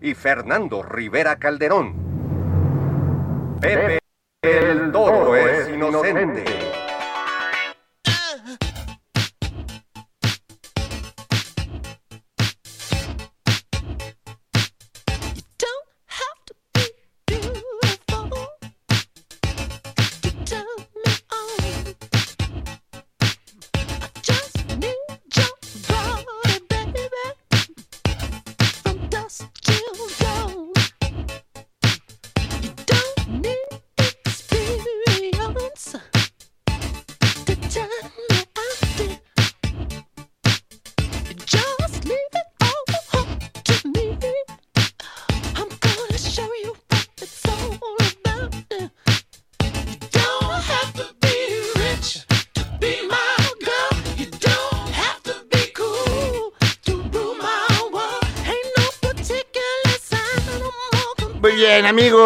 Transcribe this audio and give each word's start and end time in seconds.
y 0.00 0.14
Fernando 0.14 0.82
Rivera 0.82 1.36
Calderón. 1.36 1.94
Pepe 3.60 3.98
el 4.42 4.92
Toro 4.92 5.34
es 5.34 5.68
inocente. 5.68 6.44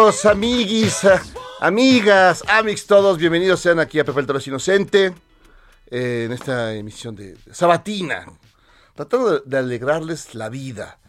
Amigos, 0.03 0.25
amiguis, 0.25 1.07
amigas, 1.61 2.43
amix, 2.49 2.85
todos, 2.85 3.17
bienvenidos 3.17 3.61
sean 3.61 3.79
aquí 3.79 3.99
a 3.99 4.03
Pepe 4.03 4.19
el 4.19 4.41
Inocente, 4.47 5.13
eh, 5.89 6.23
en 6.25 6.33
esta 6.33 6.73
emisión 6.73 7.15
de 7.15 7.37
Sabatina, 7.53 8.25
tratando 8.95 9.39
de, 9.39 9.41
de 9.45 9.57
alegrarles 9.59 10.35
la 10.35 10.49
vida. 10.49 10.99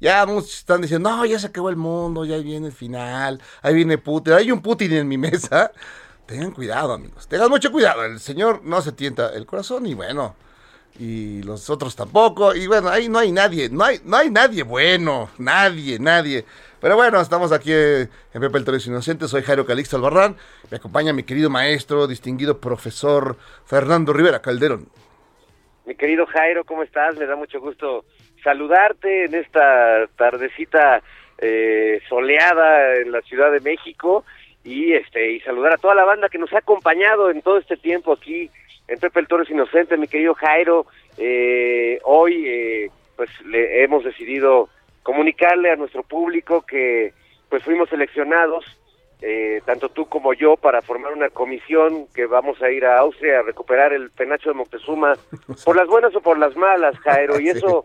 Ya 0.00 0.24
muchos 0.24 0.54
están 0.54 0.80
diciendo, 0.80 1.10
no, 1.10 1.26
ya 1.26 1.38
se 1.38 1.48
acabó 1.48 1.68
el 1.68 1.76
mundo, 1.76 2.24
ya 2.24 2.38
viene 2.38 2.68
el 2.68 2.72
final, 2.72 3.38
ahí 3.60 3.74
viene 3.74 3.98
Putin, 3.98 4.32
hay 4.32 4.50
un 4.50 4.62
Putin 4.62 4.92
en 4.94 5.08
mi 5.08 5.18
mesa. 5.18 5.70
Tengan 6.24 6.52
cuidado, 6.52 6.94
amigos, 6.94 7.28
tengan 7.28 7.50
mucho 7.50 7.70
cuidado, 7.70 8.02
el 8.06 8.18
señor 8.18 8.62
no 8.64 8.80
se 8.80 8.92
tienta 8.92 9.28
el 9.34 9.44
corazón 9.44 9.84
y 9.84 9.92
bueno, 9.92 10.36
y 10.98 11.42
los 11.42 11.70
otros 11.70 11.94
tampoco. 11.96 12.54
Y 12.54 12.66
bueno, 12.66 12.88
ahí 12.88 13.08
no 13.08 13.18
hay 13.18 13.32
nadie, 13.32 13.68
no 13.70 13.84
hay, 13.84 13.98
no 14.04 14.16
hay 14.16 14.30
nadie 14.30 14.62
bueno, 14.62 15.30
nadie, 15.38 15.98
nadie. 15.98 16.44
Pero 16.80 16.96
bueno, 16.96 17.20
estamos 17.20 17.52
aquí 17.52 17.72
eh, 17.72 18.08
en 18.32 18.40
Pepe 18.40 18.58
el 18.58 18.64
Toro 18.64 18.76
es 18.76 18.86
Inocente, 18.86 19.26
soy 19.26 19.42
Jairo 19.42 19.66
Calixto 19.66 19.96
Albarrán, 19.96 20.36
me 20.70 20.76
acompaña 20.76 21.12
mi 21.12 21.24
querido 21.24 21.50
maestro, 21.50 22.06
distinguido 22.06 22.60
profesor 22.60 23.36
Fernando 23.66 24.12
Rivera 24.12 24.40
Calderón. 24.40 24.86
Mi 25.86 25.94
querido 25.94 26.26
Jairo, 26.26 26.64
¿cómo 26.64 26.82
estás? 26.82 27.16
Me 27.16 27.26
da 27.26 27.34
mucho 27.34 27.60
gusto 27.60 28.04
saludarte 28.44 29.24
en 29.24 29.34
esta 29.34 30.06
tardecita 30.16 31.02
eh, 31.38 32.00
soleada 32.08 32.96
en 32.96 33.10
la 33.10 33.22
Ciudad 33.22 33.50
de 33.50 33.60
México 33.60 34.24
y 34.64 34.92
este 34.92 35.32
y 35.32 35.40
saludar 35.40 35.72
a 35.72 35.78
toda 35.78 35.94
la 35.94 36.04
banda 36.04 36.28
que 36.28 36.38
nos 36.38 36.52
ha 36.52 36.58
acompañado 36.58 37.30
en 37.30 37.42
todo 37.42 37.58
este 37.58 37.76
tiempo 37.76 38.12
aquí 38.12 38.50
en 38.88 38.98
Pepe 38.98 39.20
el 39.20 39.28
Torres 39.28 39.50
Inocente, 39.50 39.96
mi 39.96 40.08
querido 40.08 40.34
Jairo. 40.34 40.86
Eh, 41.16 42.00
hoy 42.04 42.44
eh, 42.46 42.90
pues 43.16 43.30
le 43.46 43.82
hemos 43.84 44.04
decidido 44.04 44.68
comunicarle 45.02 45.70
a 45.70 45.76
nuestro 45.76 46.02
público 46.02 46.62
que 46.62 47.12
pues 47.48 47.62
fuimos 47.62 47.88
seleccionados 47.88 48.64
eh, 49.20 49.62
tanto 49.64 49.88
tú 49.88 50.06
como 50.06 50.32
yo 50.32 50.56
para 50.56 50.80
formar 50.80 51.12
una 51.12 51.28
comisión 51.30 52.06
que 52.14 52.26
vamos 52.26 52.62
a 52.62 52.70
ir 52.70 52.84
a 52.84 52.98
Austria 52.98 53.40
a 53.40 53.42
recuperar 53.42 53.92
el 53.92 54.10
penacho 54.10 54.50
de 54.50 54.54
Moctezuma 54.54 55.14
por 55.64 55.74
las 55.74 55.88
buenas 55.88 56.14
o 56.14 56.20
por 56.20 56.38
las 56.38 56.54
malas, 56.54 56.96
Jairo, 57.00 57.40
y 57.40 57.48
eso 57.48 57.84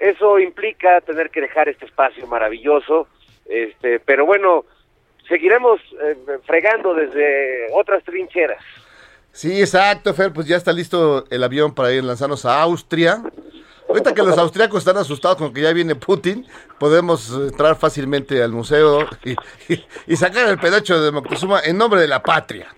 eso 0.00 0.40
implica 0.40 1.00
tener 1.02 1.30
que 1.30 1.40
dejar 1.40 1.68
este 1.68 1.84
espacio 1.84 2.26
maravilloso, 2.26 3.06
este, 3.46 4.00
pero 4.00 4.26
bueno, 4.26 4.64
seguiremos 5.28 5.80
eh, 6.02 6.16
fregando 6.44 6.94
desde 6.94 7.68
otras 7.72 8.02
trincheras. 8.02 8.64
Sí, 9.32 9.60
exacto, 9.60 10.12
Fer, 10.14 10.32
pues 10.32 10.46
ya 10.46 10.56
está 10.56 10.72
listo 10.72 11.24
el 11.30 11.42
avión 11.42 11.74
para 11.74 11.92
ir 11.92 12.04
lanzarnos 12.04 12.44
a 12.44 12.60
Austria. 12.62 13.22
Ahorita 13.88 14.14
que 14.14 14.22
los 14.22 14.38
austriacos 14.38 14.78
están 14.78 14.96
asustados 14.96 15.36
con 15.38 15.52
que 15.52 15.60
ya 15.62 15.72
viene 15.72 15.94
Putin, 15.94 16.46
podemos 16.78 17.30
entrar 17.32 17.76
fácilmente 17.76 18.42
al 18.42 18.52
museo 18.52 19.06
y, 19.24 19.32
y- 19.72 19.84
y 20.06 20.16
sacar 20.16 20.48
el 20.48 20.58
pedacho 20.58 21.00
de 21.02 21.10
Moctezuma 21.12 21.60
en 21.64 21.76
nombre 21.78 22.00
de 22.00 22.08
la 22.08 22.22
patria. 22.22 22.68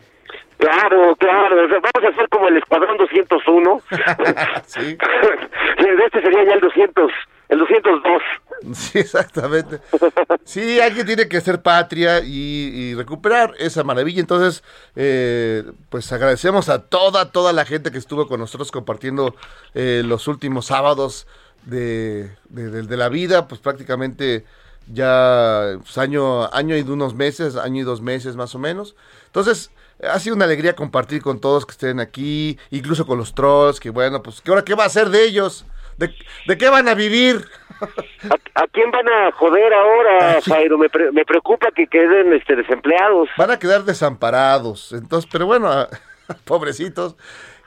Claro, 0.58 1.14
claro, 1.16 1.56
vamos 1.68 2.04
a 2.04 2.08
hacer 2.08 2.28
como 2.30 2.48
el 2.48 2.56
Escuadrón 2.56 2.96
201. 2.96 3.80
Sí. 4.66 4.96
este 6.06 6.22
sería 6.22 6.44
ya 6.44 6.54
el 6.54 6.60
200, 6.60 7.12
el 7.54 7.60
202. 7.60 8.22
Sí, 8.72 8.98
exactamente. 8.98 9.80
Sí, 10.44 10.80
alguien 10.80 11.04
tiene 11.04 11.28
que 11.28 11.40
ser 11.42 11.60
patria 11.60 12.20
y, 12.20 12.94
recuperar 12.94 13.52
esa 13.58 13.84
maravilla. 13.84 14.20
Entonces, 14.20 14.62
eh, 14.96 15.64
pues 15.90 16.10
agradecemos 16.12 16.70
a 16.70 16.78
toda, 16.80 17.30
toda 17.30 17.52
la 17.52 17.66
gente 17.66 17.90
que 17.90 17.98
estuvo 17.98 18.26
con 18.26 18.40
nosotros 18.40 18.70
compartiendo 18.70 19.34
eh, 19.74 20.02
los 20.06 20.28
últimos 20.28 20.66
sábados 20.66 21.26
de, 21.66 22.30
de- 22.48 22.96
la 22.96 23.08
vida, 23.10 23.48
pues 23.48 23.60
prácticamente 23.60 24.46
ya 24.90 25.76
pues, 25.82 25.98
año, 25.98 26.50
año 26.54 26.76
y 26.76 26.82
unos 26.82 27.14
meses, 27.14 27.56
año 27.56 27.82
y 27.82 27.84
dos 27.84 28.00
meses 28.00 28.34
más 28.34 28.54
o 28.54 28.58
menos. 28.58 28.96
Entonces, 29.26 29.70
ha 30.02 30.18
sido 30.20 30.36
una 30.36 30.46
alegría 30.46 30.74
compartir 30.74 31.20
con 31.20 31.38
todos 31.38 31.66
que 31.66 31.72
estén 31.72 32.00
aquí, 32.00 32.58
incluso 32.70 33.06
con 33.06 33.18
los 33.18 33.34
trolls, 33.34 33.78
que 33.80 33.90
bueno, 33.90 34.22
pues, 34.22 34.40
¿qué 34.40 34.50
ahora 34.50 34.64
qué 34.64 34.74
va 34.74 34.84
a 34.84 34.88
ser 34.88 35.10
de 35.10 35.24
ellos? 35.24 35.66
¿De, 35.96 36.14
de 36.46 36.58
qué 36.58 36.68
van 36.68 36.88
a 36.88 36.94
vivir? 36.94 37.44
¿A, 37.80 38.62
a 38.62 38.66
quién 38.68 38.90
van 38.90 39.08
a 39.08 39.32
joder 39.32 39.72
ahora, 39.72 40.40
Jairo? 40.42 40.78
Me, 40.78 40.88
pre- 40.88 41.12
me 41.12 41.24
preocupa 41.24 41.68
que 41.74 41.86
queden 41.86 42.32
este, 42.32 42.56
desempleados. 42.56 43.28
van 43.36 43.50
a 43.50 43.58
quedar 43.58 43.84
desamparados. 43.84 44.92
Entonces, 44.92 45.28
pero 45.30 45.46
bueno, 45.46 45.70
a- 45.70 45.88
pobrecitos. 46.44 47.16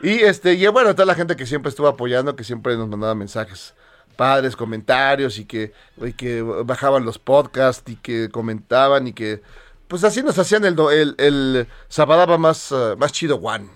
Y 0.01 0.21
este, 0.23 0.53
y 0.53 0.67
bueno, 0.67 0.93
toda 0.93 1.05
la 1.05 1.15
gente 1.15 1.35
que 1.35 1.45
siempre 1.45 1.69
estuvo 1.69 1.87
apoyando, 1.87 2.35
que 2.35 2.43
siempre 2.43 2.75
nos 2.77 2.87
mandaba 2.87 3.15
mensajes 3.15 3.73
padres, 4.15 4.55
comentarios 4.55 5.37
y 5.37 5.45
que, 5.45 5.73
y 5.97 6.13
que 6.13 6.41
bajaban 6.41 7.05
los 7.05 7.19
podcasts 7.19 7.83
y 7.91 7.95
que 7.97 8.29
comentaban 8.29 9.07
y 9.07 9.13
que 9.13 9.41
pues 9.87 10.03
así 10.03 10.23
nos 10.23 10.37
hacían 10.39 10.65
el 10.65 10.75
el, 10.91 11.15
el 11.19 11.67
Sabadaba 11.87 12.37
más, 12.39 12.71
eh, 12.71 12.95
más 12.97 13.11
chido 13.11 13.37
Juan. 13.37 13.69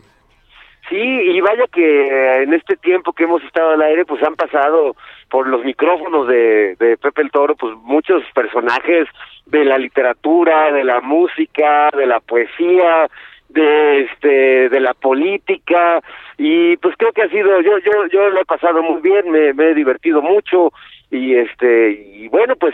Sí, 0.91 0.97
y 0.97 1.39
vaya 1.39 1.67
que 1.73 1.81
eh, 1.81 2.43
en 2.43 2.53
este 2.53 2.75
tiempo 2.75 3.13
que 3.13 3.23
hemos 3.23 3.41
estado 3.45 3.71
al 3.71 3.81
aire, 3.81 4.03
pues 4.03 4.21
han 4.23 4.35
pasado 4.35 4.97
por 5.29 5.47
los 5.47 5.63
micrófonos 5.63 6.27
de, 6.27 6.75
de 6.75 6.97
Pepe 6.97 7.21
el 7.21 7.31
Toro, 7.31 7.55
pues 7.55 7.73
muchos 7.77 8.21
personajes 8.35 9.07
de 9.45 9.63
la 9.63 9.77
literatura, 9.77 10.69
de 10.73 10.83
la 10.83 10.99
música, 10.99 11.91
de 11.95 12.05
la 12.05 12.19
poesía, 12.19 13.07
de 13.47 14.01
este, 14.01 14.67
de 14.67 14.79
la 14.81 14.93
política, 14.93 16.01
y 16.37 16.75
pues 16.75 16.93
creo 16.97 17.13
que 17.13 17.21
ha 17.21 17.29
sido, 17.29 17.61
yo, 17.61 17.77
yo, 17.77 18.07
yo 18.11 18.29
lo 18.29 18.41
he 18.41 18.45
pasado 18.45 18.83
muy 18.83 19.01
bien, 19.01 19.31
me, 19.31 19.49
he 19.49 19.73
divertido 19.73 20.21
mucho, 20.21 20.73
y 21.09 21.35
este 21.35 21.91
y 21.91 22.27
bueno 22.27 22.55
pues 22.57 22.73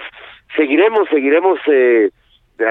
seguiremos 0.56 1.08
seguiremos 1.10 1.60
eh, 1.68 2.10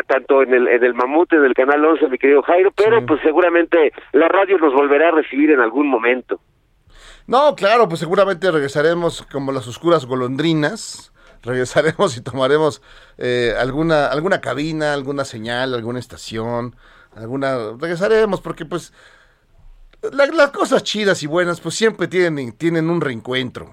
tanto 0.08 0.42
en 0.42 0.52
el 0.54 0.68
en 0.68 0.84
el 0.84 0.94
mamut 0.94 1.32
en 1.32 1.44
el 1.44 1.54
canal 1.54 1.84
11 1.84 2.08
mi 2.08 2.18
querido 2.18 2.42
Jairo 2.42 2.70
pero 2.76 2.98
Sí. 3.00 3.04
pues 3.06 3.20
seguramente 3.22 3.92
la 4.12 4.28
radio 4.28 4.58
nos 4.58 4.72
volverá 4.74 5.08
a 5.08 5.12
recibir 5.12 5.50
en 5.50 5.60
algún 5.60 5.88
momento 5.88 6.40
No, 7.26 7.54
claro, 7.56 7.88
pues 7.88 8.00
seguramente 8.00 8.50
regresaremos 8.50 9.22
como 9.32 9.50
las 9.52 9.66
oscuras 9.66 10.06
golondrinas. 10.06 11.12
Regresaremos 11.42 12.16
y 12.16 12.22
tomaremos 12.22 12.82
eh, 13.18 13.52
alguna 13.58 14.06
alguna 14.06 14.40
cabina, 14.40 14.92
alguna 14.92 15.24
señal, 15.24 15.74
alguna 15.74 15.98
estación, 15.98 16.74
alguna 17.14 17.56
regresaremos 17.80 18.40
porque 18.40 18.64
pues 18.64 18.92
la- 20.12 20.26
las 20.26 20.50
cosas 20.50 20.82
chidas 20.84 21.22
y 21.22 21.26
buenas 21.26 21.60
pues 21.60 21.74
siempre 21.74 22.06
tienen 22.08 22.52
tienen 22.56 22.90
un 22.90 23.00
reencuentro. 23.00 23.70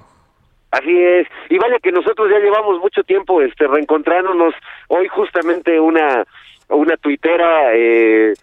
Así 0.73 0.97
es, 1.03 1.27
y 1.49 1.57
vaya 1.59 1.77
que 1.77 1.91
nosotros 1.91 2.29
ya 2.31 2.39
llevamos 2.39 2.79
mucho 2.79 3.03
tiempo 3.03 3.41
este 3.43 3.67
reencontrándonos. 3.67 4.55
Hoy 4.87 5.07
justamente 5.07 5.79
una 5.79 6.25
una 6.69 6.97
tuitera 6.97 7.75
eh, 7.75 8.33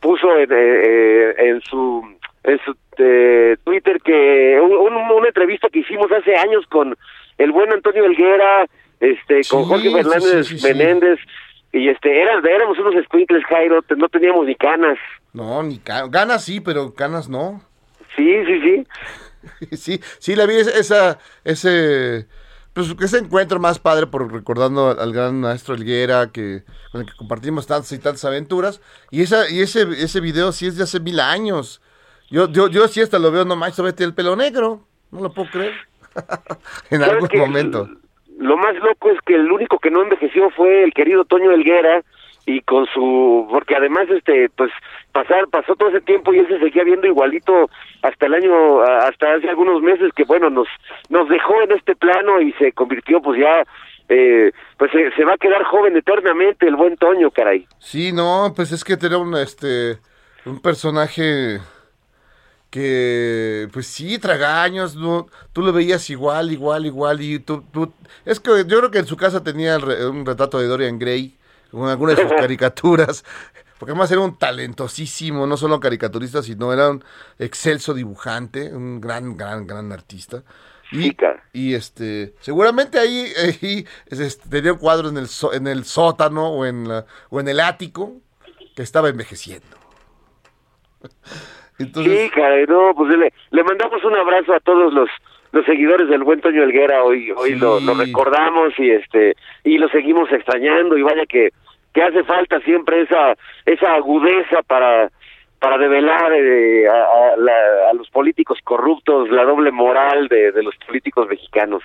puso 0.00 0.36
en, 0.36 0.52
eh, 0.52 0.82
eh, 0.84 1.34
en 1.38 1.60
su 1.62 2.02
en 2.44 2.58
su 2.64 2.74
eh, 2.98 3.56
Twitter 3.64 4.00
que 4.04 4.60
un- 4.60 4.76
un- 4.76 5.10
una 5.12 5.28
entrevista 5.28 5.68
que 5.70 5.78
hicimos 5.78 6.12
hace 6.12 6.36
años 6.36 6.66
con 6.68 6.94
el 7.38 7.52
buen 7.52 7.72
Antonio 7.72 8.04
Elguera, 8.04 8.66
este 9.00 9.40
con 9.50 9.64
Jorge 9.64 9.90
Fernández 9.90 10.46
sí. 10.48 10.66
Menéndez 10.66 11.18
y 11.72 11.88
este 11.88 12.20
eran 12.20 12.44
éramos 12.46 12.78
unos 12.78 13.02
squinkles 13.06 13.44
Jairo, 13.46 13.80
no 13.96 14.08
teníamos 14.10 14.44
ni 14.46 14.54
canas. 14.56 14.98
No, 15.32 15.62
ni 15.62 15.78
ca- 15.78 16.06
ganas 16.10 16.44
sí, 16.44 16.60
pero 16.60 16.92
canas 16.94 17.28
no. 17.30 17.62
Sí, 18.16 18.44
sí, 18.44 18.60
sí. 18.60 18.86
Sí, 19.72 20.00
sí, 20.18 20.34
la 20.34 20.46
vi 20.46 20.56
esa, 20.56 21.18
ese, 21.44 22.26
pues, 22.72 22.94
ese 23.00 23.18
encuentro 23.18 23.60
más 23.60 23.78
padre 23.78 24.06
por 24.06 24.32
recordando 24.32 24.90
al, 24.90 24.98
al 24.98 25.12
gran 25.12 25.40
maestro 25.40 25.74
Elguera 25.74 26.30
que, 26.32 26.64
con 26.92 27.02
el 27.02 27.06
que 27.06 27.16
compartimos 27.16 27.66
tantas 27.66 27.92
y 27.92 27.98
tantas 27.98 28.24
aventuras. 28.24 28.80
Y 29.10 29.22
esa, 29.22 29.48
y 29.50 29.60
ese, 29.60 29.82
ese 29.82 30.20
video 30.20 30.52
sí 30.52 30.66
es 30.66 30.76
de 30.76 30.84
hace 30.84 31.00
mil 31.00 31.20
años. 31.20 31.80
Yo, 32.30 32.48
yo, 32.48 32.68
yo 32.68 32.88
sí 32.88 33.00
hasta 33.00 33.18
lo 33.18 33.30
veo, 33.30 33.44
no 33.44 33.56
manches, 33.56 33.84
vete 33.84 34.04
el 34.04 34.14
pelo 34.14 34.36
negro. 34.36 34.86
No 35.10 35.20
lo 35.20 35.32
puedo 35.32 35.50
creer. 35.50 35.74
en 36.90 37.00
¿Sabes 37.00 37.14
algún 37.14 37.38
momento. 37.38 37.88
Lo 38.38 38.56
más 38.56 38.74
loco 38.76 39.10
es 39.10 39.18
que 39.26 39.34
el 39.34 39.50
único 39.50 39.78
que 39.78 39.90
no 39.90 40.02
envejeció 40.02 40.50
fue 40.50 40.84
el 40.84 40.92
querido 40.92 41.24
Toño 41.24 41.50
Elguera 41.50 42.02
y 42.46 42.60
con 42.62 42.86
su 42.86 43.46
porque 43.50 43.76
además 43.76 44.08
este 44.10 44.48
pues 44.50 44.70
pasar 45.12 45.48
pasó 45.48 45.74
todo 45.74 45.88
ese 45.88 46.00
tiempo 46.00 46.32
y 46.32 46.38
él 46.38 46.48
se 46.48 46.58
seguía 46.58 46.84
viendo 46.84 47.06
igualito 47.06 47.70
hasta 48.02 48.26
el 48.26 48.34
año 48.34 48.80
hasta 48.80 49.34
hace 49.34 49.48
algunos 49.48 49.82
meses 49.82 50.12
que 50.14 50.24
bueno 50.24 50.50
nos 50.50 50.68
nos 51.08 51.28
dejó 51.28 51.62
en 51.62 51.72
este 51.72 51.96
plano 51.96 52.40
y 52.40 52.52
se 52.52 52.72
convirtió 52.72 53.20
pues 53.20 53.40
ya 53.40 53.64
eh, 54.08 54.52
pues 54.76 54.90
se, 54.90 55.10
se 55.12 55.24
va 55.24 55.34
a 55.34 55.38
quedar 55.38 55.62
joven 55.64 55.96
eternamente 55.96 56.66
el 56.66 56.76
buen 56.76 56.96
Toño 56.96 57.30
caray. 57.30 57.66
Sí, 57.78 58.12
no, 58.12 58.52
pues 58.56 58.72
es 58.72 58.82
que 58.82 58.96
tenía 58.96 59.18
un, 59.18 59.36
este, 59.36 59.98
un 60.46 60.60
personaje 60.60 61.60
que, 62.70 63.68
pues 63.72 63.86
sí, 63.86 64.18
tragaños, 64.18 64.96
no, 64.96 65.26
tú 65.52 65.62
lo 65.62 65.72
veías 65.72 66.08
igual, 66.10 66.52
igual, 66.52 66.86
igual, 66.86 67.20
y 67.20 67.38
tú, 67.38 67.64
tú, 67.72 67.92
es 68.24 68.40
que 68.40 68.50
yo 68.66 68.78
creo 68.78 68.90
que 68.90 68.98
en 68.98 69.06
su 69.06 69.16
casa 69.16 69.42
tenía 69.42 69.78
un 69.78 70.26
retrato 70.26 70.58
de 70.58 70.66
Dorian 70.66 70.98
Gray, 70.98 71.34
con 71.70 71.88
algunas 71.88 72.16
de 72.16 72.22
sus 72.22 72.32
caricaturas, 72.38 73.24
porque 73.78 73.92
además 73.92 74.10
era 74.10 74.20
un 74.20 74.36
talentosísimo, 74.38 75.46
no 75.46 75.56
solo 75.56 75.80
caricaturista, 75.80 76.42
sino 76.42 76.72
era 76.72 76.90
un 76.90 77.04
excelso 77.38 77.94
dibujante, 77.94 78.74
un 78.74 79.00
gran, 79.00 79.36
gran, 79.36 79.66
gran 79.66 79.92
artista. 79.92 80.42
Y, 80.90 81.14
y 81.52 81.74
este, 81.74 82.34
seguramente 82.40 82.98
ahí, 82.98 83.26
ahí, 83.62 83.86
este, 84.10 84.48
tenía 84.48 84.72
un 84.72 84.78
cuadro 84.78 85.10
en 85.10 85.18
el, 85.18 85.28
so- 85.28 85.52
en 85.52 85.66
el 85.66 85.84
sótano 85.84 86.48
o 86.48 86.64
en, 86.64 86.88
la, 86.88 87.04
o 87.28 87.40
en 87.40 87.48
el 87.48 87.60
ático 87.60 88.14
que 88.74 88.82
estaba 88.82 89.08
envejeciendo. 89.10 89.66
Entonces, 91.78 92.22
sí 92.24 92.30
caray 92.30 92.66
no 92.66 92.92
pues 92.96 93.16
le, 93.16 93.32
le 93.50 93.64
mandamos 93.64 94.02
un 94.04 94.16
abrazo 94.16 94.52
a 94.54 94.60
todos 94.60 94.92
los 94.92 95.08
los 95.52 95.64
seguidores 95.64 96.08
del 96.08 96.24
buen 96.24 96.40
Toño 96.40 96.62
Elguera 96.62 97.04
hoy 97.04 97.30
hoy 97.30 97.50
Sí. 97.50 97.56
lo, 97.56 97.80
lo 97.80 97.94
recordamos 97.94 98.72
y 98.78 98.90
este 98.90 99.36
y 99.64 99.78
lo 99.78 99.88
seguimos 99.90 100.30
extrañando 100.32 100.98
y 100.98 101.02
vaya 101.02 101.24
que 101.26 101.50
que 101.92 102.02
hace 102.02 102.22
falta 102.24 102.60
siempre 102.60 103.02
esa 103.02 103.34
esa 103.66 103.94
agudeza 103.94 104.62
para 104.66 105.10
para 105.58 105.76
develar 105.78 106.32
eh, 106.32 106.88
a, 106.88 106.92
a 106.92 107.36
la- 107.36 107.90
a 107.90 107.94
los 107.94 108.08
políticos 108.10 108.58
corruptos 108.62 109.28
la 109.30 109.44
doble 109.44 109.70
moral 109.72 110.28
de, 110.28 110.52
de 110.52 110.62
los 110.62 110.74
políticos 110.86 111.26
mexicanos 111.28 111.82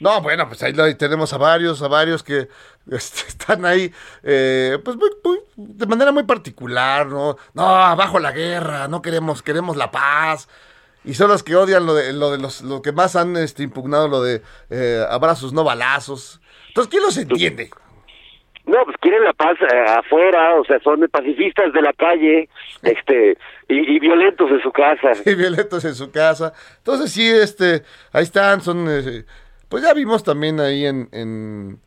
no, 0.00 0.20
bueno, 0.20 0.48
pues 0.48 0.60
ahí, 0.64 0.72
tenemos 0.98 1.32
a 1.32 1.38
varios, 1.38 1.80
a 1.80 1.86
varios 1.88 2.24
que 2.24 2.48
este, 2.90 3.28
están 3.28 3.64
ahí, 3.64 3.92
eh, 4.24 4.76
pues 4.84 4.96
muy- 4.96 5.08
muy- 5.22 5.38
de 5.56 5.86
manera 5.86 6.10
muy 6.10 6.24
particular, 6.24 7.06
¿no? 7.06 7.36
No, 7.54 7.64
abajo 7.64 8.18
la 8.18 8.32
guerra, 8.32 8.88
no 8.88 9.00
queremos, 9.02 9.40
queremos 9.42 9.76
la 9.76 9.92
paz. 9.92 10.48
Y 11.04 11.14
son 11.14 11.28
los 11.28 11.44
que 11.44 11.54
odian 11.54 11.86
lo 11.86 11.94
de, 11.94 12.12
lo 12.12 12.32
de 12.32 12.38
los, 12.38 12.62
lo 12.62 12.82
que 12.82 12.90
más 12.90 13.14
han 13.14 13.36
este, 13.36 13.62
impugnado, 13.62 14.08
lo 14.08 14.20
de 14.20 14.42
eh, 14.68 15.04
abrazos, 15.08 15.52
no 15.52 15.62
balazos. 15.62 16.40
Entonces, 16.68 16.90
¿quién 16.90 17.02
los 17.04 17.16
entiende? 17.16 17.70
No, 18.66 18.78
pues 18.84 18.96
quieren 19.00 19.22
la 19.24 19.32
paz 19.34 19.56
eh, 19.60 19.84
afuera, 19.98 20.54
o 20.58 20.64
sea, 20.64 20.80
son 20.80 21.06
pacifistas 21.10 21.72
de 21.72 21.82
la 21.82 21.92
calle, 21.92 22.48
este, 22.82 23.36
y, 23.68 23.96
y 23.96 23.98
violentos 24.00 24.50
en 24.50 24.60
su 24.62 24.72
casa. 24.72 25.12
y 25.26 25.34
violentos 25.34 25.84
en 25.84 25.94
su 25.94 26.10
casa. 26.10 26.52
Entonces 26.78 27.12
sí, 27.12 27.28
este, 27.28 27.82
ahí 28.12 28.22
están, 28.22 28.60
son, 28.62 28.86
eh, 28.88 29.24
pues 29.68 29.82
ya 29.82 29.92
vimos 29.92 30.24
también 30.24 30.60
ahí 30.60 30.86
en, 30.86 31.08
en, 31.12 31.78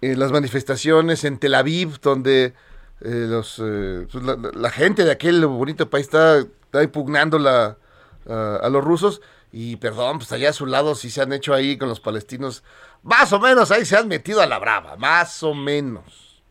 en 0.00 0.18
las 0.18 0.32
manifestaciones 0.32 1.24
en 1.24 1.38
Tel 1.38 1.54
Aviv, 1.54 2.00
donde 2.00 2.54
eh, 3.00 3.26
los, 3.28 3.60
eh, 3.62 4.06
pues, 4.10 4.24
la, 4.24 4.36
la- 4.36 4.50
la 4.54 4.70
gente 4.70 5.04
de 5.04 5.10
aquel 5.12 5.44
bonito 5.46 5.90
país 5.90 6.06
está, 6.06 6.38
está 6.38 6.82
impugnando 6.82 7.38
la, 7.38 7.76
a, 8.28 8.56
a 8.62 8.68
los 8.70 8.82
rusos. 8.82 9.20
Y 9.56 9.76
perdón, 9.76 10.18
pues 10.18 10.32
allá 10.32 10.48
a 10.48 10.52
su 10.52 10.66
lado 10.66 10.96
sí 10.96 11.10
se 11.10 11.22
han 11.22 11.32
hecho 11.32 11.54
ahí 11.54 11.78
con 11.78 11.88
los 11.88 12.00
palestinos, 12.00 12.64
más 13.04 13.32
o 13.32 13.38
menos 13.38 13.70
ahí 13.70 13.84
se 13.84 13.96
han 13.96 14.08
metido 14.08 14.40
a 14.42 14.46
la 14.46 14.58
brava, 14.58 14.96
más 14.96 15.44
o 15.44 15.54
menos. 15.54 16.42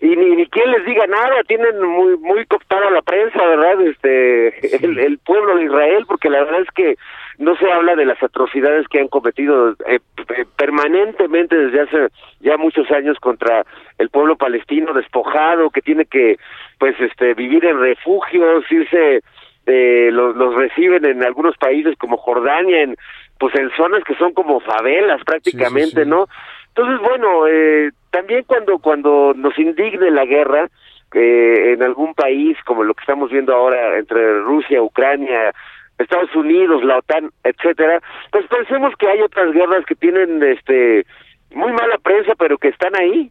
y 0.00 0.06
ni, 0.16 0.36
ni 0.36 0.46
quien 0.46 0.70
les 0.70 0.86
diga 0.86 1.06
nada, 1.08 1.42
tienen 1.46 1.82
muy 1.82 2.16
muy 2.18 2.46
cooptada 2.46 2.88
la 2.90 3.02
prensa, 3.02 3.38
¿verdad? 3.44 3.80
Este 3.82 4.76
el, 4.86 4.98
el 4.98 5.18
pueblo 5.18 5.56
de 5.56 5.64
Israel, 5.64 6.04
porque 6.08 6.30
la 6.30 6.44
verdad 6.44 6.60
es 6.62 6.70
que 6.74 6.96
no 7.36 7.54
se 7.56 7.70
habla 7.70 7.94
de 7.96 8.06
las 8.06 8.22
atrocidades 8.22 8.88
que 8.88 9.00
han 9.00 9.08
cometido 9.08 9.72
eh, 9.86 10.00
p- 10.26 10.46
permanentemente 10.56 11.54
desde 11.54 11.82
hace 11.82 12.08
ya 12.40 12.56
muchos 12.56 12.90
años 12.92 13.18
contra 13.20 13.64
el 13.98 14.08
pueblo 14.08 14.36
palestino 14.36 14.94
despojado 14.94 15.68
que 15.70 15.82
tiene 15.82 16.06
que 16.06 16.38
pues 16.78 16.94
este 17.00 17.34
vivir 17.34 17.64
en 17.66 17.78
refugios, 17.78 18.64
irse 18.70 19.20
eh, 19.68 20.10
los, 20.10 20.34
los 20.36 20.54
reciben 20.54 21.04
en 21.04 21.22
algunos 21.24 21.56
países 21.56 21.96
como 21.98 22.16
Jordania 22.16 22.82
en 22.82 22.96
pues 23.38 23.54
en 23.54 23.70
zonas 23.76 24.02
que 24.04 24.16
son 24.16 24.32
como 24.32 24.60
favelas 24.60 25.22
prácticamente, 25.24 26.02
sí. 26.02 26.10
¿no? 26.10 26.26
Entonces, 26.68 27.00
bueno, 27.00 27.46
eh, 27.46 27.90
también 28.10 28.44
cuando 28.46 28.78
cuando 28.78 29.32
nos 29.36 29.56
indigne 29.58 30.10
la 30.10 30.24
guerra 30.24 30.68
eh, 31.14 31.74
en 31.74 31.82
algún 31.82 32.14
país, 32.14 32.56
como 32.64 32.82
lo 32.82 32.94
que 32.94 33.02
estamos 33.02 33.30
viendo 33.30 33.54
ahora 33.54 33.98
entre 33.98 34.40
Rusia, 34.40 34.82
Ucrania, 34.82 35.52
Estados 35.98 36.34
Unidos, 36.34 36.84
la 36.84 36.98
OTAN, 36.98 37.30
etcétera, 37.44 38.00
pues 38.30 38.46
pensemos 38.46 38.94
que 38.98 39.08
hay 39.08 39.20
otras 39.20 39.52
guerras 39.52 39.84
que 39.86 39.94
tienen 39.94 40.42
este 40.42 41.06
muy 41.50 41.72
mala 41.72 41.98
prensa, 41.98 42.34
pero 42.38 42.58
que 42.58 42.68
están 42.68 42.94
ahí. 42.96 43.30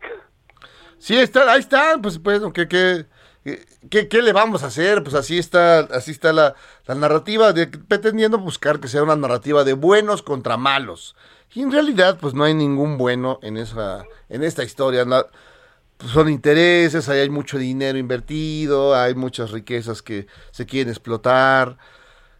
Sí, 0.98 1.17
está, 1.17 1.51
ahí 1.51 1.60
están, 1.60 2.01
pues, 2.01 2.20
pues, 2.20 2.41
¿qué, 2.53 2.67
qué, 2.67 3.06
qué, 3.89 4.22
le 4.22 4.34
vamos 4.34 4.63
a 4.63 4.68
hacer? 4.68 5.04
Pues 5.04 5.16
así 5.16 5.38
está, 5.38 5.80
así 5.80 6.12
está 6.12 6.34
la, 6.34 6.56
narrativa, 6.88 7.54
pretendiendo 7.88 8.38
buscar 8.38 8.80
que 8.80 8.88
sea 8.88 9.04
una 9.04 9.16
narrativa 9.16 9.63
de 9.63 9.74
buenos 9.74 10.22
contra 10.22 10.58
malos. 10.58 11.16
Y 11.54 11.62
en 11.62 11.72
realidad, 11.72 12.18
pues 12.20 12.34
no 12.34 12.44
hay 12.44 12.54
ningún 12.54 12.98
bueno 12.98 13.39
en 13.42 13.58
esa, 13.58 14.06
en 14.30 14.44
esta 14.44 14.63
historia. 14.63 15.06
Pues, 15.98 16.12
son 16.12 16.30
intereses, 16.30 17.10
ahí 17.10 17.20
hay 17.20 17.30
mucho 17.30 17.58
dinero 17.58 17.98
invertido, 17.98 18.96
hay 18.96 19.16
muchas 19.16 19.51
riquezas 19.51 20.01
que 20.01 20.27
se 20.51 20.66
quieren 20.66 20.89
explotar. 20.89 21.77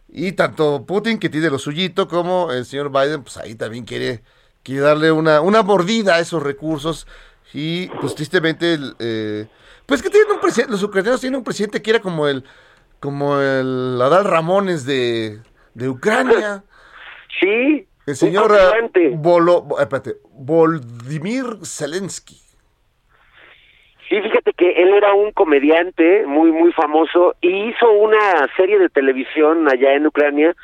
Y 0.08 0.32
tanto 0.32 0.84
Putin, 0.86 1.18
que 1.18 1.28
tiene 1.28 1.50
lo 1.50 1.58
suyito, 1.58 2.08
como 2.08 2.52
el 2.52 2.64
señor 2.64 2.90
Biden, 2.90 3.22
pues 3.22 3.36
ahí 3.36 3.54
también 3.54 3.84
quiere, 3.84 4.22
quiere 4.62 4.80
darle 4.82 5.12
una, 5.12 5.40
una 5.40 5.62
mordida 5.62 6.16
a 6.16 6.20
esos 6.20 6.42
recursos. 6.42 7.06
Y 7.52 7.88
pues 8.00 8.14
tristemente, 8.14 8.78
eh, 8.98 9.48
pues 9.88 10.02
que 10.02 10.10
tienen 10.10 10.30
un 10.30 10.38
presidente, 10.40 10.70
los 10.72 10.82
ucranianos 10.82 11.20
tienen 11.22 11.38
un 11.38 11.44
presidente 11.44 11.80
que 11.80 11.90
era 11.90 12.00
como 12.00 12.28
el, 12.28 12.44
como 13.00 13.40
el 13.40 13.98
Adal 14.02 14.24
Ramones 14.26 14.84
de, 14.84 15.38
de 15.74 15.88
Ucrania. 15.88 16.62
Sí, 17.40 17.86
El 18.06 18.16
señor 18.16 18.50
eh, 18.52 18.58
comediante. 18.58 19.10
Volo- 19.16 19.64
eh, 19.78 19.82
espérate, 19.82 20.16
Volodymyr 20.32 21.58
Zelensky. 21.64 22.34
Sí, 24.08 24.20
fíjate 24.20 24.52
que 24.54 24.70
él 24.82 24.88
era 24.94 25.14
un 25.14 25.30
comediante 25.32 26.24
muy, 26.26 26.50
muy 26.50 26.72
famoso 26.72 27.36
y 27.40 27.68
hizo 27.68 27.90
una 27.92 28.48
serie 28.56 28.78
de 28.78 28.88
televisión 28.88 29.68
allá 29.70 29.92
en 29.94 30.06
Ucrania 30.06 30.56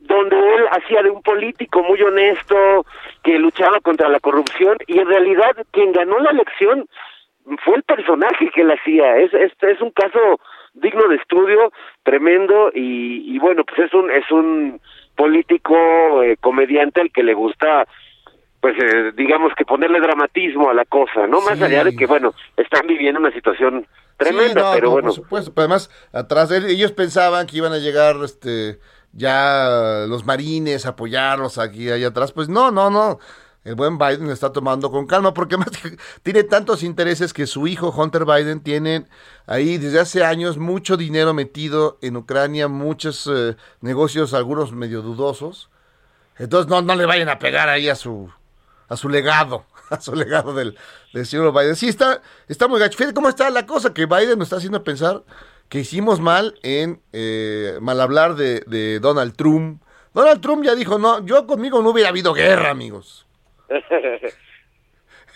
donde 0.00 0.36
él 0.36 0.64
hacía 0.70 1.02
de 1.02 1.10
un 1.10 1.22
político 1.22 1.82
muy 1.82 2.00
honesto 2.02 2.86
que 3.24 3.38
luchaba 3.38 3.80
contra 3.80 4.08
la 4.08 4.20
corrupción 4.20 4.76
y 4.86 4.98
en 4.98 5.08
realidad 5.08 5.50
quien 5.72 5.92
ganó 5.92 6.18
la 6.20 6.30
elección 6.30 6.86
fue 7.64 7.76
el 7.76 7.82
personaje 7.82 8.50
que 8.54 8.62
él 8.62 8.70
hacía. 8.70 9.16
Es, 9.18 9.32
es, 9.34 9.52
es 9.60 9.80
un 9.80 9.90
caso 9.90 10.18
digno 10.74 11.06
de 11.08 11.16
estudio, 11.16 11.72
tremendo 12.02 12.70
y, 12.74 13.34
y 13.34 13.38
bueno, 13.38 13.64
pues 13.64 13.80
es 13.80 13.94
un 13.94 14.10
es 14.10 14.30
un 14.30 14.80
político 15.16 16.22
eh, 16.22 16.36
comediante 16.40 17.00
al 17.00 17.10
que 17.12 17.22
le 17.22 17.34
gusta 17.34 17.86
pues 18.60 18.76
eh, 18.80 19.12
digamos 19.16 19.52
que 19.56 19.64
ponerle 19.64 20.00
dramatismo 20.00 20.70
a 20.70 20.74
la 20.74 20.84
cosa, 20.84 21.26
¿no? 21.26 21.40
Más 21.40 21.58
Sí. 21.58 21.64
allá 21.64 21.82
de 21.84 21.96
que 21.96 22.06
bueno, 22.06 22.32
están 22.56 22.86
viviendo 22.86 23.18
una 23.20 23.32
situación 23.32 23.86
tremenda, 24.16 24.48
Sí, 24.48 24.54
no, 24.66 24.72
pero 24.74 24.86
no, 24.86 24.92
bueno, 24.92 25.06
Por 25.08 25.14
supuesto, 25.16 25.52
pero 25.52 25.62
además, 25.64 25.90
atrás 26.12 26.48
de 26.48 26.58
él, 26.58 26.66
ellos 26.66 26.92
pensaban 26.92 27.46
que 27.46 27.56
iban 27.56 27.72
a 27.72 27.78
llegar 27.78 28.14
este 28.24 28.78
ya 29.12 30.06
los 30.08 30.24
marines 30.24 30.86
a 30.86 30.90
apoyarlos 30.90 31.58
aquí 31.58 31.90
allá 31.90 32.08
atrás. 32.08 32.32
Pues 32.32 32.48
no, 32.48 32.70
no, 32.70 32.88
no. 32.88 33.18
El 33.64 33.76
buen 33.76 33.96
Biden 33.96 34.28
está 34.30 34.52
tomando 34.52 34.90
con 34.90 35.06
calma 35.06 35.32
porque 35.32 35.56
más 35.56 35.68
tiene 36.22 36.42
tantos 36.42 36.82
intereses 36.82 37.32
que 37.32 37.46
su 37.46 37.68
hijo 37.68 37.90
Hunter 37.96 38.24
Biden 38.24 38.60
tiene 38.60 39.06
ahí 39.46 39.78
desde 39.78 40.00
hace 40.00 40.24
años 40.24 40.58
mucho 40.58 40.96
dinero 40.96 41.32
metido 41.32 41.98
en 42.02 42.16
Ucrania, 42.16 42.66
muchos 42.66 43.30
eh, 43.32 43.56
negocios, 43.80 44.34
algunos 44.34 44.72
medio 44.72 45.00
dudosos. 45.00 45.70
Entonces 46.38 46.68
no, 46.68 46.82
no 46.82 46.96
le 46.96 47.06
vayan 47.06 47.28
a 47.28 47.38
pegar 47.38 47.68
ahí 47.68 47.88
a 47.88 47.94
su 47.94 48.30
a 48.88 48.96
su 48.96 49.08
legado, 49.08 49.64
a 49.90 50.00
su 50.00 50.14
legado 50.14 50.54
del, 50.54 50.76
señor 51.24 51.52
Biden. 51.52 51.76
Sí, 51.76 51.88
está, 51.88 52.20
está 52.48 52.66
muy 52.66 52.80
gacho. 52.80 52.98
Fíjate 52.98 53.14
cómo 53.14 53.28
está 53.28 53.48
la 53.50 53.64
cosa, 53.64 53.94
que 53.94 54.06
Biden 54.06 54.38
nos 54.38 54.46
está 54.46 54.56
haciendo 54.56 54.82
pensar 54.82 55.22
que 55.68 55.80
hicimos 55.80 56.20
mal 56.20 56.58
en 56.62 57.00
eh, 57.12 57.78
mal 57.80 58.00
hablar 58.00 58.34
de, 58.34 58.64
de 58.66 58.98
Donald 58.98 59.36
Trump. 59.36 59.82
Donald 60.12 60.40
Trump 60.40 60.64
ya 60.64 60.74
dijo, 60.74 60.98
no, 60.98 61.24
yo 61.24 61.46
conmigo 61.46 61.80
no 61.80 61.90
hubiera 61.90 62.10
habido 62.10 62.34
guerra, 62.34 62.70
amigos. 62.70 63.24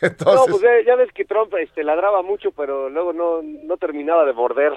Entonces, 0.00 0.46
no, 0.46 0.46
pues 0.46 0.62
ya, 0.86 0.94
ves 0.96 1.10
que 1.12 1.24
Trump 1.24 1.52
este 1.54 1.82
ladraba 1.84 2.22
mucho, 2.22 2.50
pero 2.52 2.88
luego 2.90 3.12
no 3.12 3.42
no 3.42 3.76
terminaba 3.78 4.24
de 4.24 4.32
morder. 4.32 4.72